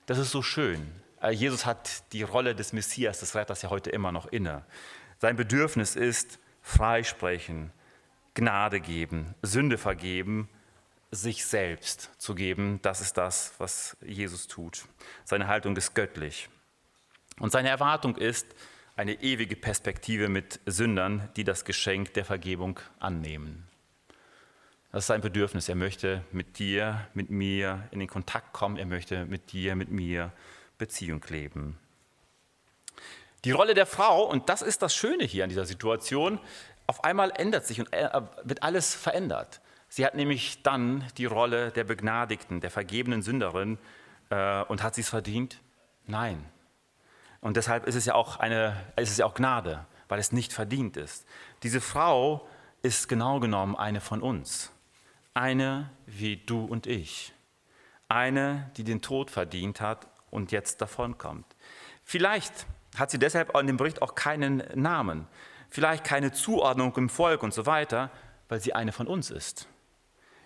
Das 0.06 0.16
ist 0.16 0.30
so 0.30 0.40
schön. 0.40 1.03
Äh, 1.24 1.30
Jesus 1.30 1.64
hat 1.66 2.12
die 2.12 2.22
Rolle 2.22 2.54
des 2.54 2.72
Messias, 2.72 3.20
des 3.20 3.34
Retters 3.34 3.62
ja 3.62 3.70
heute 3.70 3.90
immer 3.90 4.12
noch 4.12 4.26
inne. 4.26 4.64
Sein 5.18 5.37
Bedürfnis 5.37 5.96
ist 5.96 6.38
freisprechen, 6.60 7.72
Gnade 8.34 8.80
geben, 8.80 9.34
Sünde 9.42 9.78
vergeben, 9.78 10.48
sich 11.10 11.46
selbst 11.46 12.10
zu 12.18 12.34
geben. 12.34 12.80
Das 12.82 13.00
ist 13.00 13.16
das, 13.16 13.54
was 13.58 13.96
Jesus 14.04 14.48
tut. 14.48 14.84
Seine 15.24 15.46
Haltung 15.46 15.76
ist 15.76 15.94
göttlich. 15.94 16.48
Und 17.38 17.52
seine 17.52 17.68
Erwartung 17.68 18.16
ist 18.16 18.46
eine 18.96 19.22
ewige 19.22 19.56
Perspektive 19.56 20.28
mit 20.28 20.60
Sündern, 20.66 21.28
die 21.37 21.44
das 21.44 21.64
Geschenk 21.64 22.14
der 22.14 22.24
Vergebung 22.24 22.80
annehmen. 22.98 23.66
Das 24.92 25.04
ist 25.04 25.06
sein 25.08 25.20
Bedürfnis. 25.20 25.68
Er 25.68 25.74
möchte 25.74 26.24
mit 26.32 26.58
dir, 26.58 27.08
mit 27.14 27.30
mir 27.30 27.88
in 27.90 27.98
den 27.98 28.08
Kontakt 28.08 28.52
kommen. 28.52 28.76
Er 28.76 28.87
möchte 28.87 29.26
mit 29.26 29.52
dir, 29.52 29.74
mit 29.74 29.90
mir 29.90 30.32
Beziehung 30.78 31.24
leben. 31.28 31.78
Die 33.44 33.50
Rolle 33.50 33.74
der 33.74 33.87
Frau, 33.87 34.24
und 34.24 34.48
das 34.48 34.62
ist 34.62 34.82
das 34.82 34.94
Schöne 34.94 35.24
hier 35.24 35.44
an 35.44 35.50
dieser 35.50 35.66
Situation, 35.66 36.40
auf 36.87 37.04
einmal 37.04 37.30
ändert 37.37 37.66
sich 37.66 37.80
und 37.80 37.92
äh, 37.92 38.08
wird 38.42 38.62
alles 38.62 38.94
verändert. 38.94 39.60
Sie 39.88 40.04
hat 40.04 40.14
nämlich 40.14 40.62
dann 40.62 41.04
die 41.18 41.26
Rolle 41.26 41.70
der 41.70 41.84
Begnadigten, 41.84 42.60
der 42.60 42.70
vergebenen 42.70 43.22
Sünderin. 43.22 43.78
Äh, 44.30 44.62
und 44.64 44.82
hat 44.82 44.94
sie 44.94 45.02
es 45.02 45.08
verdient? 45.08 45.60
Nein. 46.06 46.44
Und 47.40 47.56
deshalb 47.56 47.87
ist 47.87 47.94
es 47.94 48.06
ja 48.06 48.14
auch 48.14 48.38
eine, 48.38 48.76
ist 48.96 49.10
es 49.10 49.18
ja 49.18 49.26
auch 49.26 49.34
Gnade, 49.34 49.87
weil 50.08 50.18
es 50.18 50.32
nicht 50.32 50.52
verdient 50.52 50.96
ist. 50.96 51.26
Diese 51.62 51.80
Frau 51.80 52.48
ist 52.82 53.08
genau 53.08 53.40
genommen 53.40 53.76
eine 53.76 54.00
von 54.00 54.22
uns. 54.22 54.72
Eine 55.34 55.90
wie 56.06 56.38
du 56.38 56.64
und 56.64 56.87
ich. 56.87 57.32
Eine, 58.08 58.70
die 58.76 58.84
den 58.84 59.02
Tod 59.02 59.30
verdient 59.30 59.80
hat 59.80 60.06
und 60.35 60.53
jetzt 60.53 60.81
davonkommt. 60.81 61.47
Vielleicht 62.03 62.66
hat 62.97 63.11
sie 63.11 63.18
deshalb 63.18 63.57
in 63.57 63.66
dem 63.66 63.77
Bericht 63.77 64.03
auch 64.03 64.14
keinen 64.14 64.62
Namen, 64.75 65.27
vielleicht 65.70 66.05
keine 66.05 66.33
Zuordnung 66.33 66.94
im 66.97 67.09
Volk 67.09 67.42
und 67.42 67.55
so 67.55 67.66
weiter, 67.66 68.11
weil 68.49 68.61
sie 68.61 68.75
eine 68.75 68.92
von 68.92 69.07
uns 69.07 69.31
ist. 69.31 69.68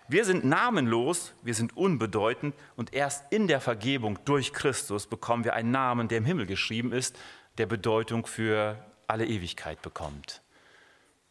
Wir 0.07 0.25
sind 0.25 0.43
namenlos, 0.43 1.33
wir 1.43 1.53
sind 1.53 1.77
unbedeutend 1.77 2.55
und 2.75 2.93
erst 2.93 3.31
in 3.31 3.47
der 3.47 3.61
Vergebung 3.61 4.17
durch 4.25 4.53
Christus 4.53 5.05
bekommen 5.05 5.43
wir 5.43 5.53
einen 5.53 5.69
Namen, 5.69 6.07
der 6.07 6.17
im 6.17 6.25
Himmel 6.25 6.47
geschrieben 6.47 6.91
ist, 6.91 7.15
der 7.59 7.67
Bedeutung 7.67 8.25
für 8.25 8.83
alle 9.05 9.27
Ewigkeit 9.27 9.81
bekommt. 9.83 10.41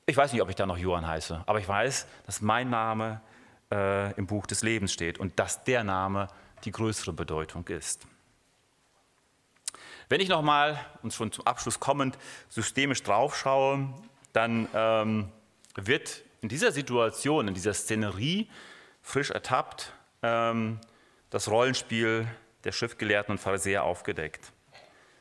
Ich 0.06 0.16
weiß 0.16 0.32
nicht, 0.32 0.42
ob 0.42 0.48
ich 0.48 0.54
da 0.54 0.64
noch 0.64 0.78
Johann 0.78 1.06
heiße, 1.06 1.42
aber 1.46 1.58
ich 1.58 1.68
weiß, 1.68 2.06
dass 2.26 2.40
mein 2.40 2.70
Name 2.70 3.20
äh, 3.72 4.12
im 4.14 4.26
Buch 4.26 4.46
des 4.46 4.62
Lebens 4.62 4.92
steht 4.92 5.18
und 5.18 5.38
dass 5.38 5.64
der 5.64 5.82
Name 5.82 6.28
die 6.64 6.70
größere 6.70 7.12
Bedeutung 7.12 7.66
ist. 7.66 8.06
Wenn 10.08 10.20
ich 10.22 10.28
nochmal, 10.30 10.80
und 11.02 11.12
schon 11.12 11.32
zum 11.32 11.46
Abschluss 11.46 11.80
kommend, 11.80 12.16
systemisch 12.48 13.02
draufschaue, 13.02 13.92
dann 14.32 14.66
ähm, 14.72 15.28
wird 15.74 16.22
in 16.40 16.48
dieser 16.48 16.72
Situation, 16.72 17.46
in 17.46 17.54
dieser 17.54 17.74
Szenerie, 17.74 18.48
frisch 19.02 19.30
ertappt, 19.30 19.92
ähm, 20.22 20.80
das 21.28 21.48
Rollenspiel 21.50 22.26
der 22.64 22.72
Schriftgelehrten 22.72 23.32
und 23.32 23.38
Pharisäer 23.38 23.84
aufgedeckt. 23.84 24.52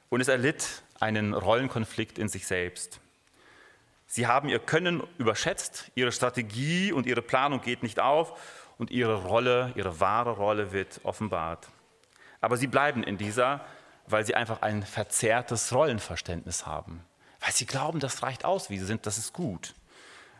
Und 0.10 0.22
es 0.22 0.30
erlitt 0.30 0.84
einen 1.02 1.34
Rollenkonflikt 1.34 2.18
in 2.18 2.30
sich 2.30 2.48
selbst. 2.48 3.02
Sie 4.06 4.26
haben 4.26 4.48
ihr 4.48 4.60
Können 4.60 5.04
überschätzt, 5.18 5.92
ihre 5.96 6.14
Strategie 6.14 6.94
und 6.94 7.06
ihre 7.06 7.22
Planung 7.22 7.60
geht 7.62 7.84
nicht 7.84 8.00
auf 8.00 8.40
und 8.78 8.90
ihre 8.90 9.24
Rolle, 9.24 9.74
ihre 9.76 10.00
wahre 10.00 10.32
Rolle 10.32 10.72
wird 10.72 11.02
offenbart. 11.04 11.68
Aber 12.40 12.56
sie 12.56 12.68
bleiben 12.68 13.04
in 13.04 13.18
dieser 13.18 13.66
weil 14.08 14.26
sie 14.26 14.36
einfach 14.36 14.62
ein 14.62 14.84
verzerrtes 14.84 15.74
Rollenverständnis 15.74 16.66
haben. 16.66 17.04
Weil 17.40 17.52
sie 17.52 17.66
glauben, 17.66 18.00
das 18.00 18.24
reicht 18.24 18.46
aus, 18.46 18.70
wie 18.70 18.80
sie 18.80 18.86
sind, 18.86 19.06
das 19.06 19.18
ist 19.18 19.34
gut. 19.34 19.74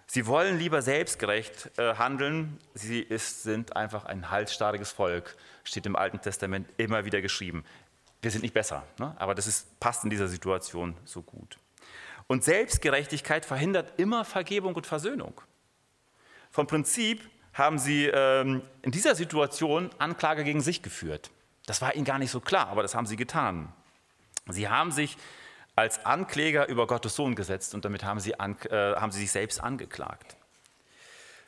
Sie 0.08 0.26
wollen 0.26 0.58
lieber 0.58 0.82
selbstgerecht 0.82 1.78
äh, 1.78 1.96
handeln. 1.96 2.58
Sie 2.74 3.02
ist, 3.02 3.44
sind 3.44 3.76
einfach 3.76 4.06
ein 4.06 4.32
halsstarriges 4.32 4.92
Volk, 4.94 5.36
steht 5.66 5.86
im 5.86 5.98
Alten 5.98 6.22
Testament 6.22 6.70
immer 6.78 7.04
wieder 7.04 7.22
geschrieben. 7.22 7.66
Wir 8.22 8.32
sind 8.32 8.42
nicht 8.42 8.54
besser, 8.54 8.84
ne? 9.00 9.14
aber 9.20 9.36
das 9.36 9.48
ist, 9.48 9.80
passt 9.82 10.06
in 10.06 10.10
dieser 10.10 10.30
Situation 10.30 10.96
so 11.04 11.22
gut. 11.22 11.60
Und 12.28 12.44
Selbstgerechtigkeit 12.44 13.46
verhindert 13.46 14.00
immer 14.00 14.26
Vergebung 14.26 14.76
und 14.76 14.88
Versöhnung. 14.88 15.42
Vom 16.52 16.68
Prinzip 16.68 17.30
haben 17.54 17.78
sie 17.78 18.06
ähm, 18.06 18.62
in 18.82 18.92
dieser 18.92 19.16
Situation 19.16 19.90
Anklage 19.98 20.44
gegen 20.44 20.62
sich 20.62 20.82
geführt. 20.82 21.32
Das 21.68 21.82
war 21.82 21.96
ihnen 21.96 22.06
gar 22.06 22.18
nicht 22.18 22.32
so 22.32 22.40
klar, 22.40 22.70
aber 22.70 22.82
das 22.82 22.96
haben 22.96 23.06
sie 23.06 23.18
getan. 23.18 23.72
Sie 24.48 24.70
haben 24.70 24.92
sich 24.92 25.18
als 25.76 26.06
Ankläger 26.06 26.68
über 26.70 26.88
Gottes 26.88 27.16
Sohn 27.16 27.36
gesetzt 27.36 27.76
und 27.76 27.86
damit 27.86 28.04
haben 28.04 28.20
sie, 28.20 28.32
äh, 28.32 28.96
haben 28.96 29.12
sie 29.12 29.20
sich 29.20 29.32
selbst 29.32 29.62
angeklagt. 29.62 30.38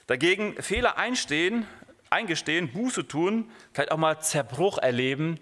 Dagegen 0.06 0.62
Fehler 0.62 0.98
einstehen, 0.98 1.66
eingestehen, 2.10 2.72
Buße 2.72 3.08
tun, 3.08 3.50
vielleicht 3.74 3.92
auch 3.92 3.98
mal 3.98 4.20
Zerbruch 4.20 4.78
erleben, 4.78 5.40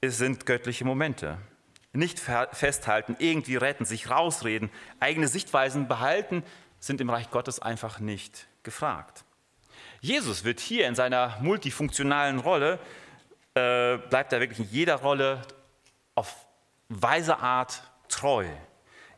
es 0.00 0.18
sind 0.18 0.46
göttliche 0.46 0.84
Momente. 0.84 1.38
Nicht 1.92 2.18
festhalten, 2.18 3.16
irgendwie 3.18 3.56
retten, 3.56 3.84
sich 3.84 4.10
rausreden, 4.10 4.68
eigene 5.00 5.28
Sichtweisen 5.28 5.88
behalten, 5.88 6.42
sind 6.80 7.00
im 7.00 7.08
Reich 7.08 7.30
Gottes 7.30 7.60
einfach 7.60 8.00
nicht 8.00 8.48
gefragt. 8.62 9.24
Jesus 10.00 10.44
wird 10.44 10.60
hier 10.60 10.88
in 10.88 10.94
seiner 10.94 11.38
multifunktionalen 11.40 12.38
Rolle, 12.40 12.78
äh, 13.56 13.98
bleibt 14.10 14.32
er 14.32 14.40
wirklich 14.40 14.60
in 14.60 14.68
jeder 14.70 14.96
Rolle 14.96 15.40
auf 16.14 16.46
weise 16.88 17.38
Art 17.38 17.82
treu. 18.08 18.46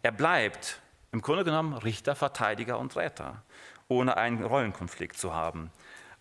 Er 0.03 0.13
bleibt 0.13 0.81
im 1.11 1.23
Grunde 1.23 1.45
genommen 1.45 1.75
Richter, 1.75 2.15
Verteidiger 2.15 2.79
und 2.79 2.97
Retter, 2.97 3.43
ohne 3.89 4.17
einen 4.17 4.45
Rollenkonflikt 4.45 5.19
zu 5.19 5.35
haben, 5.35 5.73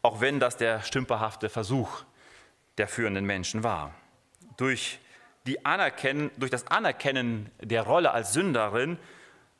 auch 0.01 0.19
wenn 0.19 0.39
das 0.39 0.57
der 0.57 0.81
stümperhafte 0.81 1.49
Versuch 1.49 2.03
der 2.77 2.87
führenden 2.87 3.25
Menschen 3.25 3.63
war. 3.63 3.93
Durch, 4.57 4.99
die 5.45 5.65
Anerkennen, 5.65 6.31
durch 6.37 6.51
das 6.51 6.67
Anerkennen 6.67 7.51
der 7.61 7.83
Rolle 7.83 8.11
als 8.11 8.33
Sünderin 8.33 8.97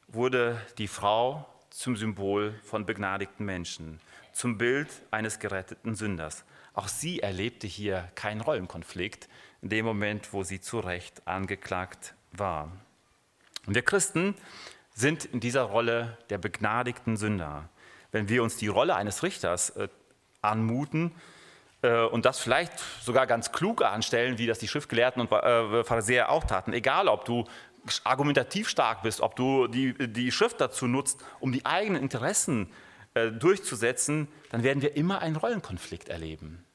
wurde 0.07 0.59
die 0.77 0.87
Frau 0.87 1.45
zum 1.69 1.95
Symbol 1.95 2.53
von 2.63 2.85
begnadigten 2.85 3.45
Menschen, 3.45 3.99
zum 4.33 4.57
Bild 4.57 4.89
eines 5.11 5.39
geretteten 5.39 5.95
Sünders. 5.95 6.43
Auch 6.77 6.89
sie 6.89 7.21
erlebte 7.21 7.65
hier 7.65 8.07
keinen 8.13 8.39
Rollenkonflikt 8.39 9.27
in 9.63 9.69
dem 9.69 9.83
Moment, 9.83 10.31
wo 10.31 10.43
sie 10.43 10.61
zu 10.61 10.79
Recht 10.79 11.27
angeklagt 11.27 12.13
war. 12.31 12.71
Und 13.65 13.73
wir 13.73 13.81
Christen 13.81 14.35
sind 14.93 15.25
in 15.25 15.39
dieser 15.39 15.63
Rolle 15.63 16.19
der 16.29 16.37
begnadigten 16.37 17.17
Sünder. 17.17 17.67
Wenn 18.11 18.29
wir 18.29 18.43
uns 18.43 18.57
die 18.57 18.67
Rolle 18.67 18.95
eines 18.95 19.23
Richters 19.23 19.71
äh, 19.71 19.87
anmuten 20.43 21.15
äh, 21.81 22.03
und 22.03 22.25
das 22.25 22.37
vielleicht 22.37 22.77
sogar 23.01 23.25
ganz 23.25 23.51
klug 23.51 23.81
anstellen, 23.81 24.37
wie 24.37 24.45
das 24.45 24.59
die 24.59 24.67
Schriftgelehrten 24.67 25.19
und 25.19 25.31
äh, 25.31 25.83
Pharisäer 25.83 26.29
auch 26.29 26.43
taten, 26.43 26.73
egal 26.73 27.07
ob 27.07 27.25
du 27.25 27.45
argumentativ 28.03 28.69
stark 28.69 29.01
bist, 29.01 29.21
ob 29.21 29.35
du 29.35 29.65
die, 29.65 29.95
die 30.13 30.31
Schrift 30.31 30.61
dazu 30.61 30.85
nutzt, 30.85 31.25
um 31.39 31.51
die 31.51 31.65
eigenen 31.65 32.03
Interessen 32.03 32.71
äh, 33.15 33.31
durchzusetzen, 33.31 34.27
dann 34.51 34.61
werden 34.61 34.83
wir 34.83 34.95
immer 34.95 35.23
einen 35.23 35.37
Rollenkonflikt 35.37 36.09
erleben. 36.09 36.66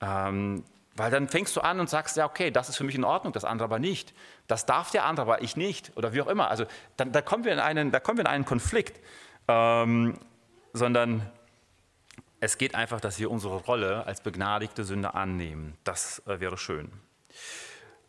Ähm, 0.00 0.64
weil 0.94 1.10
dann 1.12 1.28
fängst 1.28 1.54
du 1.54 1.60
an 1.60 1.78
und 1.78 1.88
sagst, 1.88 2.16
ja, 2.16 2.26
okay, 2.26 2.50
das 2.50 2.68
ist 2.68 2.76
für 2.76 2.84
mich 2.84 2.96
in 2.96 3.04
Ordnung, 3.04 3.32
das 3.32 3.44
andere 3.44 3.64
aber 3.64 3.78
nicht. 3.78 4.14
Das 4.48 4.66
darf 4.66 4.90
der 4.90 5.04
andere, 5.04 5.26
aber 5.26 5.42
ich 5.42 5.56
nicht. 5.56 5.96
Oder 5.96 6.12
wie 6.12 6.20
auch 6.20 6.26
immer. 6.26 6.50
Also 6.50 6.66
dann, 6.96 7.12
da, 7.12 7.22
kommen 7.22 7.44
wir 7.44 7.52
in 7.52 7.60
einen, 7.60 7.92
da 7.92 8.00
kommen 8.00 8.18
wir 8.18 8.24
in 8.24 8.30
einen 8.30 8.44
Konflikt. 8.44 9.00
Ähm, 9.46 10.18
sondern 10.72 11.30
es 12.40 12.58
geht 12.58 12.74
einfach, 12.74 13.00
dass 13.00 13.18
wir 13.18 13.30
unsere 13.30 13.56
Rolle 13.56 14.06
als 14.06 14.20
begnadigte 14.20 14.84
Sünder 14.84 15.14
annehmen. 15.14 15.76
Das 15.84 16.22
äh, 16.26 16.40
wäre 16.40 16.58
schön. 16.58 16.90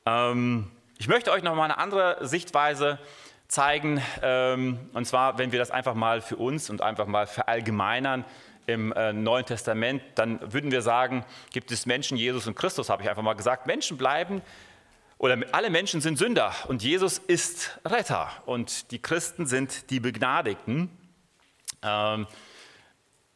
Ähm, 0.06 0.72
ich 0.98 1.08
möchte 1.08 1.32
euch 1.32 1.44
noch 1.44 1.56
mal 1.56 1.66
eine 1.66 1.78
andere 1.78 2.28
Sichtweise 2.28 3.00
zeigen. 3.48 4.02
Ähm, 4.22 4.80
und 4.94 5.06
zwar, 5.06 5.38
wenn 5.38 5.52
wir 5.52 5.60
das 5.60 5.72
einfach 5.72 5.96
mal 5.96 6.22
für 6.22 6.38
uns 6.38 6.70
und 6.70 6.82
einfach 6.82 7.08
mal 7.08 7.28
verallgemeinern 7.28 8.26
im 8.74 8.92
äh, 8.94 9.14
Neuen 9.14 9.46
Testament, 9.46 10.02
dann 10.16 10.54
würden 10.54 10.72
wir 10.72 10.82
sagen, 10.82 11.26
gibt 11.52 11.72
es 11.72 11.86
Menschen, 11.86 12.18
Jesus 12.18 12.48
und 12.48 12.56
Christus, 12.56 12.90
habe 12.90 13.04
ich 13.04 13.10
einfach 13.10 13.24
mal 13.24 13.34
gesagt. 13.34 13.68
Menschen 13.68 13.98
bleiben 13.98 14.42
oder 15.18 15.38
alle 15.52 15.70
Menschen 15.70 16.02
sind 16.02 16.18
Sünder 16.18 16.54
und 16.68 16.84
Jesus 16.84 17.18
ist 17.18 17.80
Retter 17.86 18.32
und 18.46 18.92
die 18.92 19.02
Christen 19.02 19.48
sind 19.48 19.90
die 19.90 20.00
Begnadigten. 20.00 20.90
Ähm, 21.84 22.28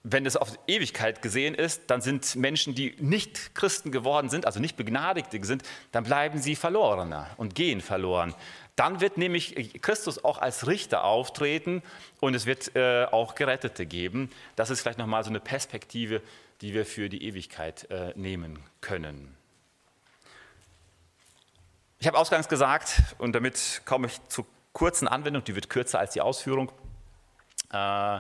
wenn 0.06 0.26
es 0.26 0.36
auf 0.36 0.60
Ewigkeit 0.68 1.22
gesehen 1.22 1.56
ist, 1.56 1.84
dann 1.88 2.02
sind 2.02 2.36
Menschen, 2.36 2.76
die 2.76 2.94
nicht 3.00 3.56
Christen 3.56 3.90
geworden 3.92 4.30
sind, 4.30 4.46
also 4.46 4.60
nicht 4.60 4.76
Begnadigte 4.76 5.44
sind, 5.46 5.64
dann 5.94 6.04
bleiben 6.04 6.40
sie 6.40 6.58
Verlorener 6.58 7.30
und 7.38 7.56
gehen 7.56 7.80
verloren. 7.80 8.36
Dann 8.76 9.02
wird 9.02 9.18
nämlich 9.18 9.82
Christus 9.82 10.24
auch 10.24 10.40
als 10.40 10.66
Richter 10.68 11.04
auftreten 11.04 11.84
und 12.20 12.34
es 12.34 12.46
wird 12.46 12.76
äh, 12.76 13.06
auch 13.06 13.36
Gerettete 13.36 13.86
geben. 13.86 14.32
Das 14.56 14.72
ist 14.72 14.82
vielleicht 14.82 14.98
nochmal 14.98 15.24
so 15.24 15.30
eine 15.30 15.40
Perspektive, 15.40 16.22
die 16.62 16.74
wir 16.74 16.86
für 16.86 17.10
die 17.10 17.24
Ewigkeit 17.24 17.90
äh, 17.92 18.14
nehmen 18.16 18.60
können. 18.82 19.36
Ich 22.00 22.08
habe 22.08 22.18
ausgangs 22.18 22.50
gesagt, 22.50 23.02
und 23.20 23.34
damit 23.34 23.84
komme 23.86 24.08
ich 24.08 24.20
zur 24.28 24.46
kurzen 24.74 25.08
Anwendung, 25.08 25.44
die 25.44 25.56
wird 25.56 25.70
kürzer 25.70 26.00
als 26.00 26.14
die 26.14 26.22
Ausführung, 26.22 26.72
äh, 27.72 28.20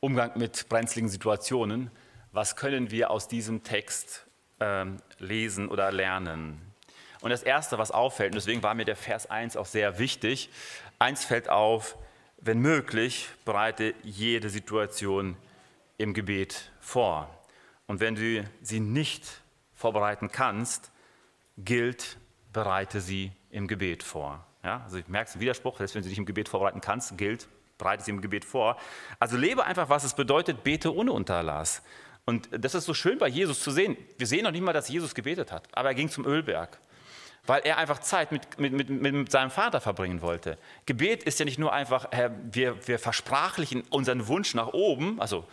Umgang 0.00 0.36
mit 0.36 0.68
brenzligen 0.68 1.08
Situationen. 1.08 1.90
Was 2.32 2.56
können 2.56 2.90
wir 2.90 3.10
aus 3.10 3.28
diesem 3.28 3.62
Text 3.62 4.26
ähm, 4.58 4.96
lesen 5.18 5.68
oder 5.68 5.92
lernen? 5.92 6.71
Und 7.22 7.30
das 7.30 7.44
Erste, 7.44 7.78
was 7.78 7.92
auffällt, 7.92 8.32
und 8.32 8.34
deswegen 8.34 8.62
war 8.62 8.74
mir 8.74 8.84
der 8.84 8.96
Vers 8.96 9.30
1 9.30 9.56
auch 9.56 9.66
sehr 9.66 9.98
wichtig, 9.98 10.50
eins 10.98 11.24
fällt 11.24 11.48
auf, 11.48 11.96
wenn 12.38 12.58
möglich, 12.58 13.28
bereite 13.44 13.94
jede 14.02 14.50
Situation 14.50 15.36
im 15.98 16.14
Gebet 16.14 16.72
vor. 16.80 17.30
Und 17.86 18.00
wenn 18.00 18.16
du 18.16 18.44
sie 18.60 18.80
nicht 18.80 19.24
vorbereiten 19.72 20.30
kannst, 20.32 20.90
gilt, 21.58 22.18
bereite 22.52 23.00
sie 23.00 23.30
im 23.50 23.68
Gebet 23.68 24.02
vor. 24.02 24.44
Ja, 24.64 24.82
also 24.84 24.98
ich 24.98 25.06
merke 25.06 25.30
es, 25.30 25.38
Widerspruch, 25.38 25.78
selbst 25.78 25.94
wenn 25.94 26.02
du 26.02 26.08
dich 26.08 26.18
im 26.18 26.26
Gebet 26.26 26.48
vorbereiten 26.48 26.80
kannst, 26.80 27.16
gilt, 27.16 27.48
bereite 27.78 28.02
sie 28.02 28.10
im 28.10 28.20
Gebet 28.20 28.44
vor. 28.44 28.76
Also 29.20 29.36
lebe 29.36 29.64
einfach, 29.64 29.88
was 29.88 30.02
es 30.02 30.14
bedeutet, 30.14 30.64
bete 30.64 30.94
ohne 30.94 31.12
Unterlass. 31.12 31.82
Und 32.24 32.48
das 32.52 32.74
ist 32.74 32.84
so 32.84 32.94
schön 32.94 33.18
bei 33.18 33.28
Jesus 33.28 33.60
zu 33.60 33.70
sehen. 33.70 33.96
Wir 34.18 34.26
sehen 34.26 34.44
noch 34.44 34.52
nicht 34.52 34.62
mal, 34.62 34.72
dass 34.72 34.88
Jesus 34.88 35.14
gebetet 35.14 35.52
hat, 35.52 35.68
aber 35.72 35.90
er 35.90 35.94
ging 35.94 36.08
zum 36.08 36.24
Ölberg 36.24 36.78
weil 37.44 37.62
er 37.64 37.76
einfach 37.76 37.98
Zeit 37.98 38.30
mit, 38.30 38.60
mit, 38.60 38.72
mit, 38.72 38.88
mit 38.88 39.30
seinem 39.30 39.50
Vater 39.50 39.80
verbringen 39.80 40.22
wollte. 40.22 40.58
Gebet 40.86 41.24
ist 41.24 41.40
ja 41.40 41.44
nicht 41.44 41.58
nur 41.58 41.72
einfach, 41.72 42.08
wir, 42.50 42.86
wir 42.86 43.00
versprachlichen 43.00 43.82
unseren 43.90 44.28
Wunsch 44.28 44.54
nach 44.54 44.68
oben, 44.68 45.20
also 45.20 45.44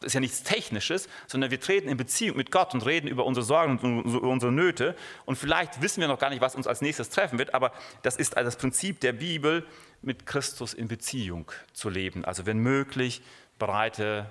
ist 0.00 0.14
ja 0.14 0.20
nichts 0.20 0.42
Technisches, 0.42 1.08
sondern 1.28 1.52
wir 1.52 1.60
treten 1.60 1.88
in 1.88 1.96
Beziehung 1.96 2.36
mit 2.36 2.50
Gott 2.50 2.74
und 2.74 2.84
reden 2.84 3.06
über 3.06 3.24
unsere 3.24 3.46
Sorgen 3.46 3.78
und 3.78 4.16
unsere 4.16 4.50
Nöte. 4.50 4.96
Und 5.24 5.36
vielleicht 5.36 5.80
wissen 5.82 6.00
wir 6.00 6.08
noch 6.08 6.18
gar 6.18 6.30
nicht, 6.30 6.40
was 6.40 6.56
uns 6.56 6.66
als 6.66 6.80
nächstes 6.80 7.10
treffen 7.10 7.38
wird, 7.38 7.54
aber 7.54 7.72
das 8.02 8.16
ist 8.16 8.36
das 8.36 8.56
Prinzip 8.56 9.00
der 9.00 9.12
Bibel, 9.12 9.64
mit 10.02 10.26
Christus 10.26 10.74
in 10.74 10.88
Beziehung 10.88 11.50
zu 11.72 11.88
leben. 11.88 12.24
Also 12.24 12.46
wenn 12.46 12.58
möglich, 12.58 13.22
bereite 13.58 14.26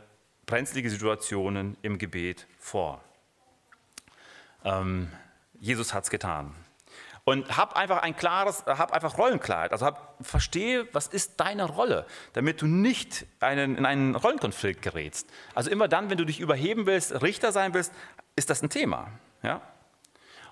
brenzlige 0.45 0.89
Situationen 0.89 1.76
im 1.82 1.97
Gebet 1.97 2.45
vor. 2.59 3.03
Ähm, 4.63 5.11
Jesus 5.59 5.93
hat 5.93 6.03
es 6.03 6.09
getan. 6.09 6.53
Und 7.26 7.58
hab 7.58 7.76
einfach 7.76 8.04
ein 8.04 8.16
klares, 8.16 8.64
hab 8.68 8.94
einfach 8.94 9.18
Rollenklarheit. 9.18 9.72
Also 9.72 9.88
hab, 9.88 10.16
verstehe, 10.22 10.88
was 10.94 11.08
ist 11.08 11.40
deine 11.40 11.66
Rolle, 11.66 12.06
damit 12.34 12.62
du 12.62 12.68
nicht 12.68 13.26
einen, 13.40 13.78
in 13.78 13.86
einen 13.86 14.16
Rollenkonflikt 14.16 14.84
gerätst. 14.84 15.28
Also 15.56 15.72
immer 15.72 15.88
dann, 15.88 16.12
wenn 16.12 16.20
du 16.20 16.26
dich 16.26 16.40
überheben 16.40 16.86
willst, 16.86 17.24
Richter 17.24 17.52
sein 17.52 17.74
willst, 17.74 17.92
ist 18.36 18.52
das 18.52 18.62
ein 18.62 18.70
Thema. 18.70 19.12
Ja? 19.42 19.62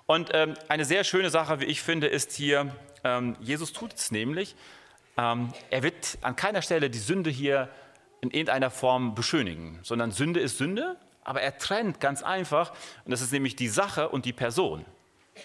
Und 0.06 0.30
ähm, 0.34 0.54
eine 0.68 0.84
sehr 0.84 1.04
schöne 1.04 1.30
Sache, 1.30 1.60
wie 1.60 1.66
ich 1.66 1.80
finde, 1.80 2.08
ist 2.08 2.32
hier, 2.32 2.74
ähm, 3.04 3.36
Jesus 3.38 3.72
tut 3.72 3.94
es 3.94 4.10
nämlich, 4.10 4.56
ähm, 5.16 5.52
er 5.70 5.84
wird 5.84 6.18
an 6.22 6.34
keiner 6.34 6.60
Stelle 6.60 6.90
die 6.90 6.98
Sünde 6.98 7.30
hier 7.30 7.68
in 8.20 8.30
irgendeiner 8.30 8.70
Form 8.70 9.14
beschönigen, 9.14 9.78
sondern 9.82 10.10
Sünde 10.10 10.40
ist 10.40 10.58
Sünde, 10.58 10.96
aber 11.22 11.40
er 11.40 11.56
trennt 11.56 12.00
ganz 12.00 12.24
einfach, 12.24 12.72
und 13.04 13.12
das 13.12 13.20
ist 13.20 13.32
nämlich 13.32 13.54
die 13.54 13.68
Sache 13.68 14.08
und 14.08 14.24
die 14.24 14.32
Person. 14.32 14.84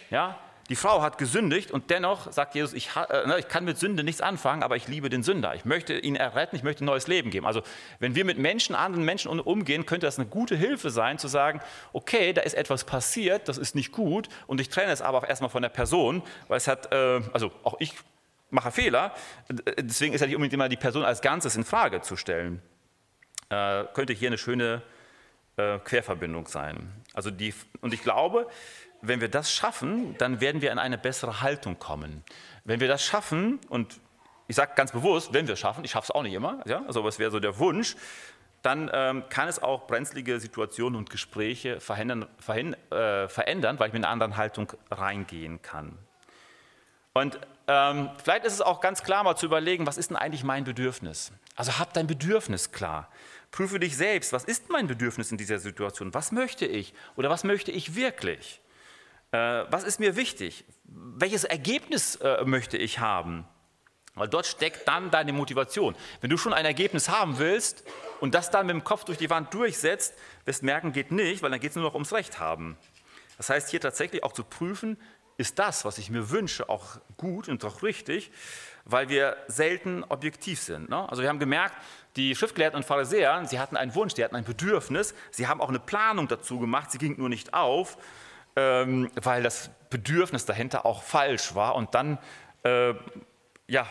Ja, 0.10 0.40
die 0.70 0.76
Frau 0.76 1.02
hat 1.02 1.18
gesündigt 1.18 1.72
und 1.72 1.90
dennoch 1.90 2.32
sagt 2.32 2.54
Jesus, 2.54 2.74
ich, 2.74 2.90
äh, 2.96 3.28
ne, 3.28 3.40
ich, 3.40 3.48
kann 3.48 3.66
mit 3.66 3.78
Sünde 3.80 4.04
nichts 4.04 4.22
anfangen, 4.22 4.62
aber 4.62 4.76
ich 4.76 4.88
liebe 4.88 5.10
den 5.10 5.24
Sünder. 5.24 5.56
Ich 5.56 5.66
möchte 5.66 5.98
ihn 5.98 6.16
erretten, 6.16 6.56
ich 6.56 6.64
möchte 6.64 6.84
ein 6.84 6.86
neues 6.86 7.08
Leben 7.08 7.32
geben. 7.32 7.48
Also 7.48 7.64
wenn 8.00 8.14
wir 8.14 8.24
mit 8.24 8.38
Menschen, 8.38 8.76
anderen 8.76 9.04
Menschen 9.04 9.40
umgehen, 9.40 9.88
könnte 9.88 10.06
das 10.06 10.20
eine 10.20 10.28
gute 10.28 10.56
Hilfe 10.56 10.92
sein, 10.92 11.18
zu 11.18 11.28
sagen, 11.28 11.60
okay, 11.92 12.34
da 12.34 12.42
ist 12.42 12.54
etwas 12.54 12.84
passiert, 12.84 13.50
das 13.50 13.58
ist 13.58 13.74
nicht 13.74 13.92
gut 13.92 14.30
und 14.46 14.62
ich 14.62 14.70
trenne 14.70 14.92
es 14.92 15.02
aber 15.02 15.18
auch 15.18 15.28
erstmal 15.28 15.50
von 15.50 15.64
der 15.64 15.70
Person, 15.70 16.22
weil 16.48 16.58
es 16.58 16.68
hat, 16.68 16.94
äh, 16.94 17.22
also 17.34 17.52
auch 17.64 17.76
ich 17.80 17.96
mache 18.52 18.72
Fehler, 18.72 19.14
deswegen 19.80 20.14
ist 20.14 20.22
ja 20.22 20.28
nicht 20.28 20.36
unbedingt 20.36 20.54
immer 20.54 20.70
die 20.70 20.78
Person 20.78 21.04
als 21.04 21.22
Ganzes 21.22 21.56
in 21.56 21.64
Frage 21.64 22.02
zu 22.02 22.16
stellen. 22.16 22.62
Äh, 23.50 23.86
könnte 23.94 24.14
hier 24.14 24.30
eine 24.30 24.38
schöne 24.38 24.84
äh, 25.58 25.80
Querverbindung 25.80 26.48
sein. 26.48 26.92
Also 27.14 27.32
die, 27.32 27.54
und 27.82 27.94
ich 27.94 28.02
glaube, 28.02 28.48
wenn 29.02 29.22
wir 29.22 29.30
das 29.30 29.52
schaffen, 29.52 30.18
dann 30.18 30.42
werden 30.42 30.62
wir 30.62 30.72
in 30.72 30.80
eine 30.80 30.98
bessere 30.98 31.42
Haltung 31.42 31.80
kommen. 31.80 32.24
Wenn 32.64 32.80
wir 32.80 32.88
das 32.88 33.04
schaffen, 33.04 33.60
und 33.70 34.00
ich 34.48 34.56
sage 34.56 34.74
ganz 34.76 34.92
bewusst, 34.92 35.34
wenn 35.34 35.48
wir 35.48 35.54
es 35.54 35.60
schaffen, 35.60 35.84
ich 35.84 35.92
schaffe 35.92 36.06
es 36.06 36.12
auch 36.12 36.24
nicht 36.24 36.34
immer, 36.34 36.62
ja, 36.66 36.84
also 36.86 37.04
das 37.04 37.20
wäre 37.20 37.32
so 37.32 37.40
der 37.40 37.60
Wunsch, 37.60 37.96
dann 38.62 38.92
ähm, 38.94 39.24
kann 39.30 39.48
es 39.48 39.62
auch 39.62 39.88
brenzlige 39.88 40.40
Situationen 40.40 40.98
und 40.98 41.10
Gespräche 41.10 41.80
verhindern, 41.80 42.28
verhin, 42.40 42.76
äh, 42.92 43.30
verändern, 43.30 43.80
weil 43.80 43.88
ich 43.88 43.94
mit 43.94 44.04
einer 44.04 44.12
anderen 44.12 44.38
Haltung 44.38 44.74
reingehen 44.92 45.62
kann. 45.62 45.98
Und 47.14 47.40
ähm, 47.68 48.10
vielleicht 48.24 48.46
ist 48.46 48.54
es 48.54 48.62
auch 48.62 48.82
ganz 48.82 49.04
klar 49.04 49.24
mal 49.24 49.36
zu 49.36 49.46
überlegen, 49.46 49.88
was 49.88 49.98
ist 49.98 50.10
denn 50.10 50.18
eigentlich 50.18 50.44
mein 50.44 50.64
Bedürfnis? 50.64 51.32
Also 51.56 51.80
hab 51.80 51.94
dein 51.94 52.08
Bedürfnis 52.08 52.72
klar. 52.72 53.10
Prüfe 53.52 53.80
dich 53.80 53.98
selbst, 53.98 54.32
was 54.32 54.44
ist 54.44 54.70
mein 54.70 54.88
Bedürfnis 54.88 55.32
in 55.32 55.38
dieser 55.38 55.60
Situation? 55.60 56.14
Was 56.14 56.32
möchte 56.32 56.66
ich 56.66 56.94
oder 57.16 57.30
was 57.30 57.44
möchte 57.44 57.72
ich 57.72 57.96
wirklich? 57.96 58.62
Äh, 59.32 59.38
was 59.70 59.84
ist 59.84 60.00
mir 60.00 60.16
wichtig? 60.16 60.66
Welches 60.84 61.44
Ergebnis 61.44 62.16
äh, 62.18 62.44
möchte 62.46 62.78
ich 62.78 63.00
haben? 63.00 63.46
Weil 64.16 64.28
dort 64.28 64.48
steckt 64.48 64.88
dann 64.88 65.12
deine 65.12 65.34
Motivation. 65.34 65.96
Wenn 66.20 66.30
du 66.30 66.38
schon 66.38 66.54
ein 66.54 66.66
Ergebnis 66.66 67.10
haben 67.10 67.38
willst 67.38 67.84
und 68.20 68.34
das 68.34 68.50
dann 68.52 68.66
mit 68.66 68.74
dem 68.74 68.84
Kopf 68.84 69.06
durch 69.06 69.18
die 69.18 69.30
Wand 69.30 69.54
durchsetzt, 69.54 70.16
wirst 70.46 70.64
merken, 70.64 70.92
geht 70.92 71.12
nicht, 71.12 71.42
weil 71.42 71.52
dann 71.52 71.60
geht 71.60 71.70
es 71.70 71.76
nur 71.76 71.86
noch 71.86 71.94
ums 71.94 72.12
Recht 72.12 72.40
haben. 72.40 72.76
Das 73.38 73.50
heißt, 73.50 73.70
hier 73.70 73.80
tatsächlich 73.80 74.24
auch 74.24 74.34
zu 74.34 74.44
prüfen, 74.44 74.98
ist 75.38 75.58
das, 75.58 75.86
was 75.86 75.98
ich 76.00 76.10
mir 76.10 76.32
wünsche, 76.32 76.68
auch 76.68 76.98
gut 77.16 77.48
und 77.48 77.64
auch 77.64 77.82
richtig, 77.82 78.30
weil 78.84 79.08
wir 79.08 79.38
selten 79.48 80.04
objektiv 80.10 80.60
sind. 80.60 80.90
Ne? 80.90 81.08
Also 81.08 81.22
wir 81.22 81.30
haben 81.30 81.40
gemerkt, 81.40 81.76
die 82.18 82.36
Schriftgelehrten 82.36 82.76
und 82.76 82.84
Pharisäer, 82.84 83.46
sie 83.46 83.58
hatten 83.58 83.78
einen 83.78 83.96
Wunsch, 83.96 84.16
sie 84.16 84.24
hatten 84.26 84.36
ein 84.36 84.44
Bedürfnis, 84.44 85.14
sie 85.32 85.48
haben 85.48 85.62
auch 85.62 85.70
eine 85.70 85.80
Planung 85.80 86.28
dazu 86.28 86.60
gemacht, 86.60 86.92
sie 86.92 86.98
ging 86.98 87.18
nur 87.18 87.30
nicht 87.30 87.54
auf, 87.54 87.98
ähm, 88.60 89.10
weil 89.16 89.42
das 89.42 89.70
Bedürfnis 89.90 90.46
dahinter 90.46 90.86
auch 90.86 91.02
falsch 91.04 91.56
war. 91.56 91.76
Und 91.76 91.96
dann 91.96 92.18
äh, 92.64 92.94
ja, 93.68 93.88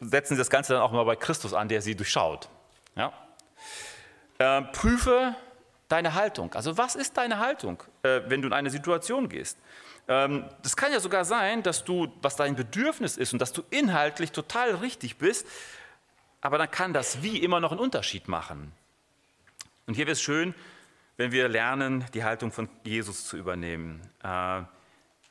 setzen 0.00 0.34
sie 0.34 0.38
das 0.38 0.50
Ganze 0.50 0.74
dann 0.74 0.82
auch 0.82 0.92
mal 0.92 1.04
bei 1.04 1.16
Christus 1.16 1.54
an, 1.54 1.68
der 1.68 1.82
sie 1.82 1.96
durchschaut. 1.96 2.48
Ja? 2.94 3.12
Äh, 4.38 4.62
prüfe 4.62 5.34
deine 5.88 6.14
Haltung. 6.14 6.54
Also 6.54 6.78
was 6.78 6.94
ist 6.94 7.16
deine 7.16 7.38
Haltung, 7.38 7.82
äh, 8.02 8.20
wenn 8.26 8.42
du 8.42 8.48
in 8.48 8.54
eine 8.54 8.70
Situation 8.70 9.28
gehst? 9.28 9.58
Ähm, 10.06 10.44
das 10.62 10.76
kann 10.76 10.92
ja 10.92 11.00
sogar 11.00 11.24
sein, 11.24 11.62
dass 11.62 11.84
du, 11.84 12.12
was 12.22 12.36
dein 12.36 12.54
Bedürfnis 12.54 13.16
ist 13.16 13.32
und 13.32 13.40
dass 13.40 13.52
du 13.52 13.62
inhaltlich 13.70 14.30
total 14.30 14.76
richtig 14.76 15.16
bist, 15.16 15.46
aber 16.40 16.58
dann 16.58 16.70
kann 16.70 16.92
das 16.92 17.22
wie 17.22 17.38
immer 17.38 17.58
noch 17.58 17.72
einen 17.72 17.80
Unterschied 17.80 18.28
machen. 18.28 18.72
Und 19.86 19.94
hier 19.94 20.06
wäre 20.06 20.12
es 20.12 20.22
schön, 20.22 20.54
wenn 21.18 21.32
wir 21.32 21.48
lernen, 21.48 22.06
die 22.14 22.24
Haltung 22.24 22.50
von 22.50 22.70
Jesus 22.84 23.26
zu 23.26 23.36
übernehmen. 23.36 24.00
Äh, 24.22 24.62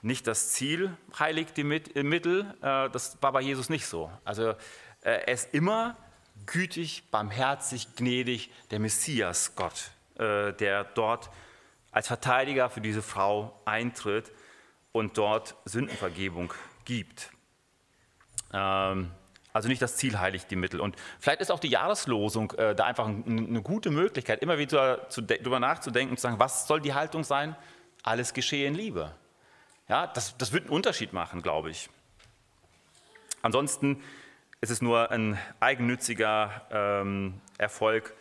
nicht 0.03 0.27
das 0.27 0.53
Ziel 0.53 0.95
heiligt 1.17 1.57
die 1.57 1.63
Mittel, 1.63 2.53
äh, 2.61 2.89
das 2.91 3.17
war 3.21 3.31
bei 3.31 3.41
Jesus 3.41 3.69
nicht 3.69 3.87
so. 3.87 4.11
Also 4.23 4.53
er 5.01 5.27
ist 5.27 5.53
immer 5.55 5.97
gütig, 6.45 7.09
barmherzig, 7.09 7.95
gnädig, 7.95 8.51
der 8.69 8.79
Messias 8.79 9.55
Gott, 9.55 9.91
der 10.17 10.83
dort 10.83 11.29
als 11.91 12.07
Verteidiger 12.07 12.69
für 12.69 12.81
diese 12.81 13.01
Frau 13.01 13.59
eintritt 13.65 14.31
und 14.91 15.17
dort 15.17 15.55
Sündenvergebung 15.65 16.53
gibt. 16.85 17.31
Ähm, 18.53 19.11
also 19.57 19.67
nicht 19.67 19.81
das 19.81 19.97
Ziel 19.97 20.19
heiligt 20.19 20.49
die 20.51 20.55
Mittel. 20.55 20.79
Und 20.79 20.95
vielleicht 21.19 21.41
ist 21.41 21.51
auch 21.51 21.59
die 21.59 21.69
Jahreslosung 21.69 22.51
äh, 22.51 22.75
da 22.75 22.85
einfach 22.85 23.07
eine 23.07 23.61
gute 23.61 23.89
Möglichkeit, 23.89 24.41
immer 24.41 24.57
wieder 24.57 25.09
zu, 25.09 25.21
darüber 25.21 25.59
nachzudenken 25.59 26.11
und 26.11 26.17
zu 26.17 26.21
sagen, 26.21 26.39
was 26.39 26.67
soll 26.67 26.79
die 26.79 26.93
Haltung 26.93 27.23
sein? 27.23 27.55
Alles 28.03 28.33
geschehe 28.33 28.67
in 28.67 28.75
Liebe. 28.75 29.11
Ja, 29.89 30.07
das, 30.07 30.37
das 30.37 30.53
wird 30.53 30.65
einen 30.65 30.73
Unterschied 30.73 31.11
machen, 31.11 31.41
glaube 31.41 31.71
ich. 31.71 31.89
Ansonsten 33.41 34.03
ist 34.61 34.69
es 34.69 34.81
nur 34.81 35.11
ein 35.11 35.39
eigennütziger 35.59 36.61
ähm, 36.71 37.41
Erfolg 37.57 38.13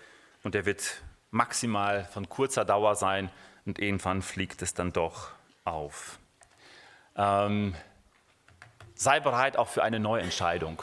und 0.42 0.54
der 0.54 0.64
wird 0.64 1.02
maximal 1.30 2.04
von 2.04 2.28
kurzer 2.28 2.64
Dauer 2.64 2.94
sein 2.94 3.30
und 3.66 3.78
irgendwann 3.78 4.22
fliegt 4.22 4.62
es 4.62 4.74
dann 4.74 4.92
doch 4.92 5.32
auf. 5.64 6.18
Ähm, 7.14 7.74
sei 8.94 9.20
bereit 9.20 9.56
auch 9.56 9.68
für 9.68 9.82
eine 9.82 10.00
Neuentscheidung. 10.00 10.82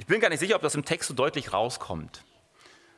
Ich 0.00 0.06
bin 0.06 0.18
gar 0.18 0.30
nicht 0.30 0.40
sicher, 0.40 0.56
ob 0.56 0.62
das 0.62 0.74
im 0.74 0.86
Text 0.86 1.08
so 1.08 1.14
deutlich 1.14 1.52
rauskommt. 1.52 2.24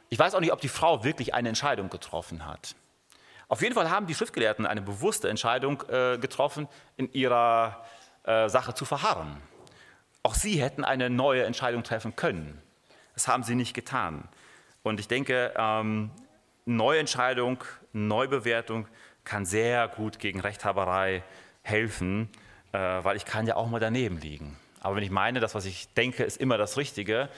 Ich 0.08 0.20
weiß 0.20 0.36
auch 0.36 0.40
nicht, 0.40 0.52
ob 0.52 0.60
die 0.60 0.68
Frau 0.68 1.02
wirklich 1.02 1.34
eine 1.34 1.48
Entscheidung 1.48 1.90
getroffen 1.90 2.46
hat. 2.46 2.76
Auf 3.48 3.60
jeden 3.60 3.74
Fall 3.74 3.90
haben 3.90 4.06
die 4.06 4.14
Schriftgelehrten 4.14 4.66
eine 4.66 4.82
bewusste 4.82 5.28
Entscheidung 5.28 5.82
äh, 5.88 6.16
getroffen, 6.18 6.68
in 6.96 7.12
ihrer 7.12 7.84
äh, 8.22 8.48
Sache 8.48 8.74
zu 8.74 8.84
verharren. 8.84 9.36
Auch 10.22 10.34
sie 10.34 10.62
hätten 10.62 10.84
eine 10.84 11.10
neue 11.10 11.42
Entscheidung 11.42 11.82
treffen 11.82 12.14
können. 12.14 12.62
Das 13.14 13.26
haben 13.26 13.42
sie 13.42 13.56
nicht 13.56 13.74
getan. 13.74 14.28
Und 14.84 15.00
ich 15.00 15.08
denke, 15.08 15.52
ähm, 15.56 16.12
Neuentscheidung, 16.66 17.64
Neubewertung 17.92 18.86
kann 19.24 19.44
sehr 19.44 19.88
gut 19.88 20.20
gegen 20.20 20.38
Rechthaberei 20.38 21.24
helfen, 21.62 22.28
äh, 22.70 22.78
weil 22.78 23.16
ich 23.16 23.24
kann 23.24 23.48
ja 23.48 23.56
auch 23.56 23.68
mal 23.68 23.80
daneben 23.80 24.18
liegen. 24.18 24.56
Aber 24.82 24.96
wenn 24.96 25.04
ich 25.04 25.10
meine, 25.10 25.38
das, 25.38 25.54
was 25.54 25.64
ich 25.64 25.88
denke, 25.94 26.24
ist 26.24 26.36
immer 26.36 26.58
das 26.58 26.76
Richtige, 26.76 27.28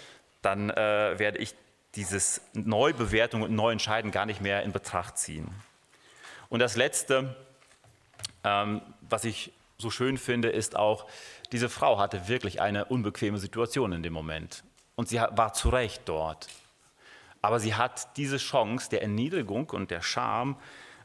dann 0.40 0.70
äh, 0.70 1.18
werde 1.18 1.38
ich 1.38 1.54
dieses 1.94 2.40
Neubewertung 2.54 3.42
und 3.42 3.54
Neuentscheiden 3.54 4.10
gar 4.10 4.26
nicht 4.26 4.40
mehr 4.40 4.62
in 4.62 4.72
Betracht 4.72 5.18
ziehen. 5.18 5.48
Und 6.48 6.60
das 6.60 6.74
Letzte, 6.74 7.36
ähm, 8.44 8.80
was 9.02 9.24
ich 9.24 9.52
so 9.76 9.90
schön 9.90 10.16
finde, 10.16 10.48
ist 10.48 10.74
auch, 10.74 11.06
diese 11.52 11.68
Frau 11.68 11.98
hatte 11.98 12.28
wirklich 12.28 12.60
eine 12.62 12.86
unbequeme 12.86 13.38
Situation 13.38 13.92
in 13.92 14.02
dem 14.02 14.12
Moment. 14.12 14.64
Und 14.96 15.08
sie 15.08 15.18
war 15.18 15.52
zu 15.52 15.68
Recht 15.68 16.02
dort. 16.06 16.48
Aber 17.42 17.60
sie 17.60 17.74
hat 17.74 18.16
diese 18.16 18.38
Chance 18.38 18.88
der 18.88 19.02
Erniedrigung 19.02 19.68
und 19.70 19.90
der 19.90 20.00
Scham, 20.00 20.56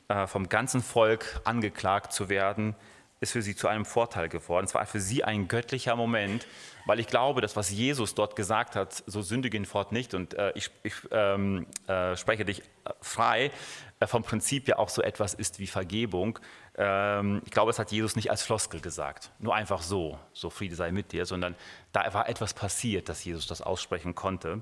äh, 0.07 0.25
vom 0.25 0.47
ganzen 0.47 0.81
Volk 0.81 1.41
angeklagt 1.43 2.13
zu 2.13 2.29
werden, 2.29 2.75
ist 3.21 3.33
für 3.33 3.41
sie 3.41 3.55
zu 3.55 3.67
einem 3.67 3.85
Vorteil 3.85 4.29
geworden. 4.29 4.65
Es 4.65 4.73
war 4.73 4.85
für 4.85 4.99
sie 4.99 5.23
ein 5.23 5.47
göttlicher 5.47 5.95
Moment, 5.95 6.47
weil 6.85 6.99
ich 6.99 7.07
glaube, 7.07 7.41
dass 7.41 7.55
was 7.55 7.69
Jesus 7.69 8.15
dort 8.15 8.35
gesagt 8.35 8.75
hat, 8.75 9.03
so 9.05 9.21
sündige 9.21 9.63
fort 9.65 9.91
nicht 9.91 10.13
und 10.13 10.33
äh, 10.35 10.51
ich, 10.55 10.71
ich 10.83 10.93
ähm, 11.11 11.67
äh, 11.87 12.15
spreche 12.15 12.45
dich 12.45 12.63
frei, 13.01 13.51
äh, 13.99 14.07
vom 14.07 14.23
Prinzip 14.23 14.67
ja 14.67 14.77
auch 14.77 14.89
so 14.89 15.01
etwas 15.01 15.33
ist 15.33 15.59
wie 15.59 15.67
Vergebung. 15.67 16.39
Ähm, 16.77 17.41
ich 17.45 17.51
glaube, 17.51 17.71
es 17.71 17.79
hat 17.79 17.91
Jesus 17.91 18.15
nicht 18.15 18.31
als 18.31 18.41
Floskel 18.41 18.79
gesagt, 18.79 19.31
nur 19.39 19.53
einfach 19.53 19.81
so, 19.81 20.17
so 20.31 20.49
Friede 20.49 20.75
sei 20.75 20.91
mit 20.91 21.11
dir, 21.11 21.25
sondern 21.25 21.55
da 21.91 22.13
war 22.13 22.29
etwas 22.29 22.53
passiert, 22.53 23.09
dass 23.09 23.23
Jesus 23.25 23.47
das 23.47 23.61
aussprechen 23.61 24.15
konnte. 24.15 24.61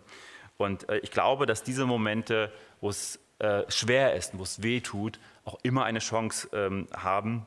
Und 0.58 0.90
äh, 0.90 0.98
ich 0.98 1.12
glaube, 1.12 1.46
dass 1.46 1.62
diese 1.62 1.86
Momente, 1.86 2.52
wo 2.82 2.90
es 2.90 3.20
äh, 3.38 3.64
schwer 3.70 4.16
ist, 4.16 4.38
wo 4.38 4.44
es 4.44 4.64
weh 4.64 4.82
tut, 4.82 5.20
auch 5.46 5.60
immer 5.62 5.86
eine 5.86 6.00
Chance 6.00 6.50
ähm, 6.54 6.88
haben, 6.92 7.46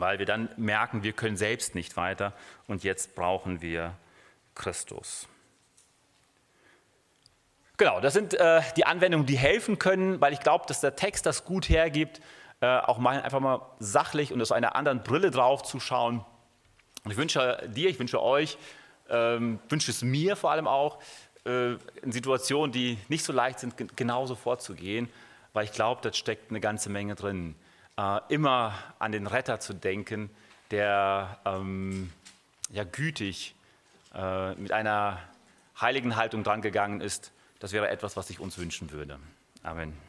weil 0.00 0.18
wir 0.18 0.26
dann 0.26 0.48
merken, 0.56 1.02
wir 1.02 1.12
können 1.12 1.36
selbst 1.36 1.74
nicht 1.74 1.96
weiter 1.96 2.32
und 2.66 2.84
jetzt 2.84 3.14
brauchen 3.14 3.62
wir 3.62 3.94
Christus. 4.54 5.28
Genau, 7.76 8.00
das 8.00 8.14
sind 8.14 8.34
äh, 8.34 8.62
die 8.76 8.86
Anwendungen, 8.86 9.26
die 9.26 9.36
helfen 9.36 9.78
können, 9.78 10.20
weil 10.20 10.32
ich 10.32 10.40
glaube, 10.40 10.64
dass 10.66 10.80
der 10.80 10.96
Text 10.96 11.26
das 11.26 11.44
gut 11.44 11.68
hergibt, 11.68 12.22
äh, 12.60 12.66
auch 12.66 12.96
mal 12.98 13.20
einfach 13.20 13.40
mal 13.40 13.60
sachlich 13.78 14.32
und 14.32 14.40
aus 14.40 14.50
einer 14.50 14.76
anderen 14.76 15.02
Brille 15.02 15.30
drauf 15.30 15.62
zu 15.62 15.78
schauen. 15.78 16.24
Und 17.04 17.10
ich 17.10 17.18
wünsche 17.18 17.68
dir, 17.68 17.90
ich 17.90 17.98
wünsche 17.98 18.22
euch, 18.22 18.56
ähm, 19.10 19.58
wünsche 19.68 19.90
es 19.90 20.02
mir 20.02 20.36
vor 20.36 20.52
allem 20.52 20.66
auch, 20.66 20.98
äh, 21.44 21.74
in 22.02 22.12
Situationen, 22.12 22.72
die 22.72 22.96
nicht 23.08 23.24
so 23.24 23.32
leicht 23.32 23.60
sind, 23.60 23.96
genauso 23.96 24.34
vorzugehen, 24.34 25.10
weil 25.52 25.64
ich 25.64 25.72
glaube, 25.72 26.00
da 26.02 26.12
steckt 26.14 26.50
eine 26.50 26.60
ganze 26.60 26.88
Menge 26.88 27.14
drin 27.14 27.56
äh, 27.96 28.20
immer 28.28 28.74
an 28.98 29.12
den 29.12 29.26
Retter 29.26 29.60
zu 29.60 29.74
denken, 29.74 30.30
der 30.70 31.38
ähm, 31.44 32.12
ja 32.70 32.84
gütig 32.84 33.54
äh, 34.14 34.54
mit 34.54 34.72
einer 34.72 35.18
heiligen 35.80 36.16
Haltung 36.16 36.42
drangegangen 36.42 37.00
ist. 37.00 37.32
Das 37.58 37.72
wäre 37.72 37.88
etwas, 37.88 38.16
was 38.16 38.30
ich 38.30 38.40
uns 38.40 38.58
wünschen 38.58 38.90
würde. 38.90 39.18
Amen. 39.62 40.05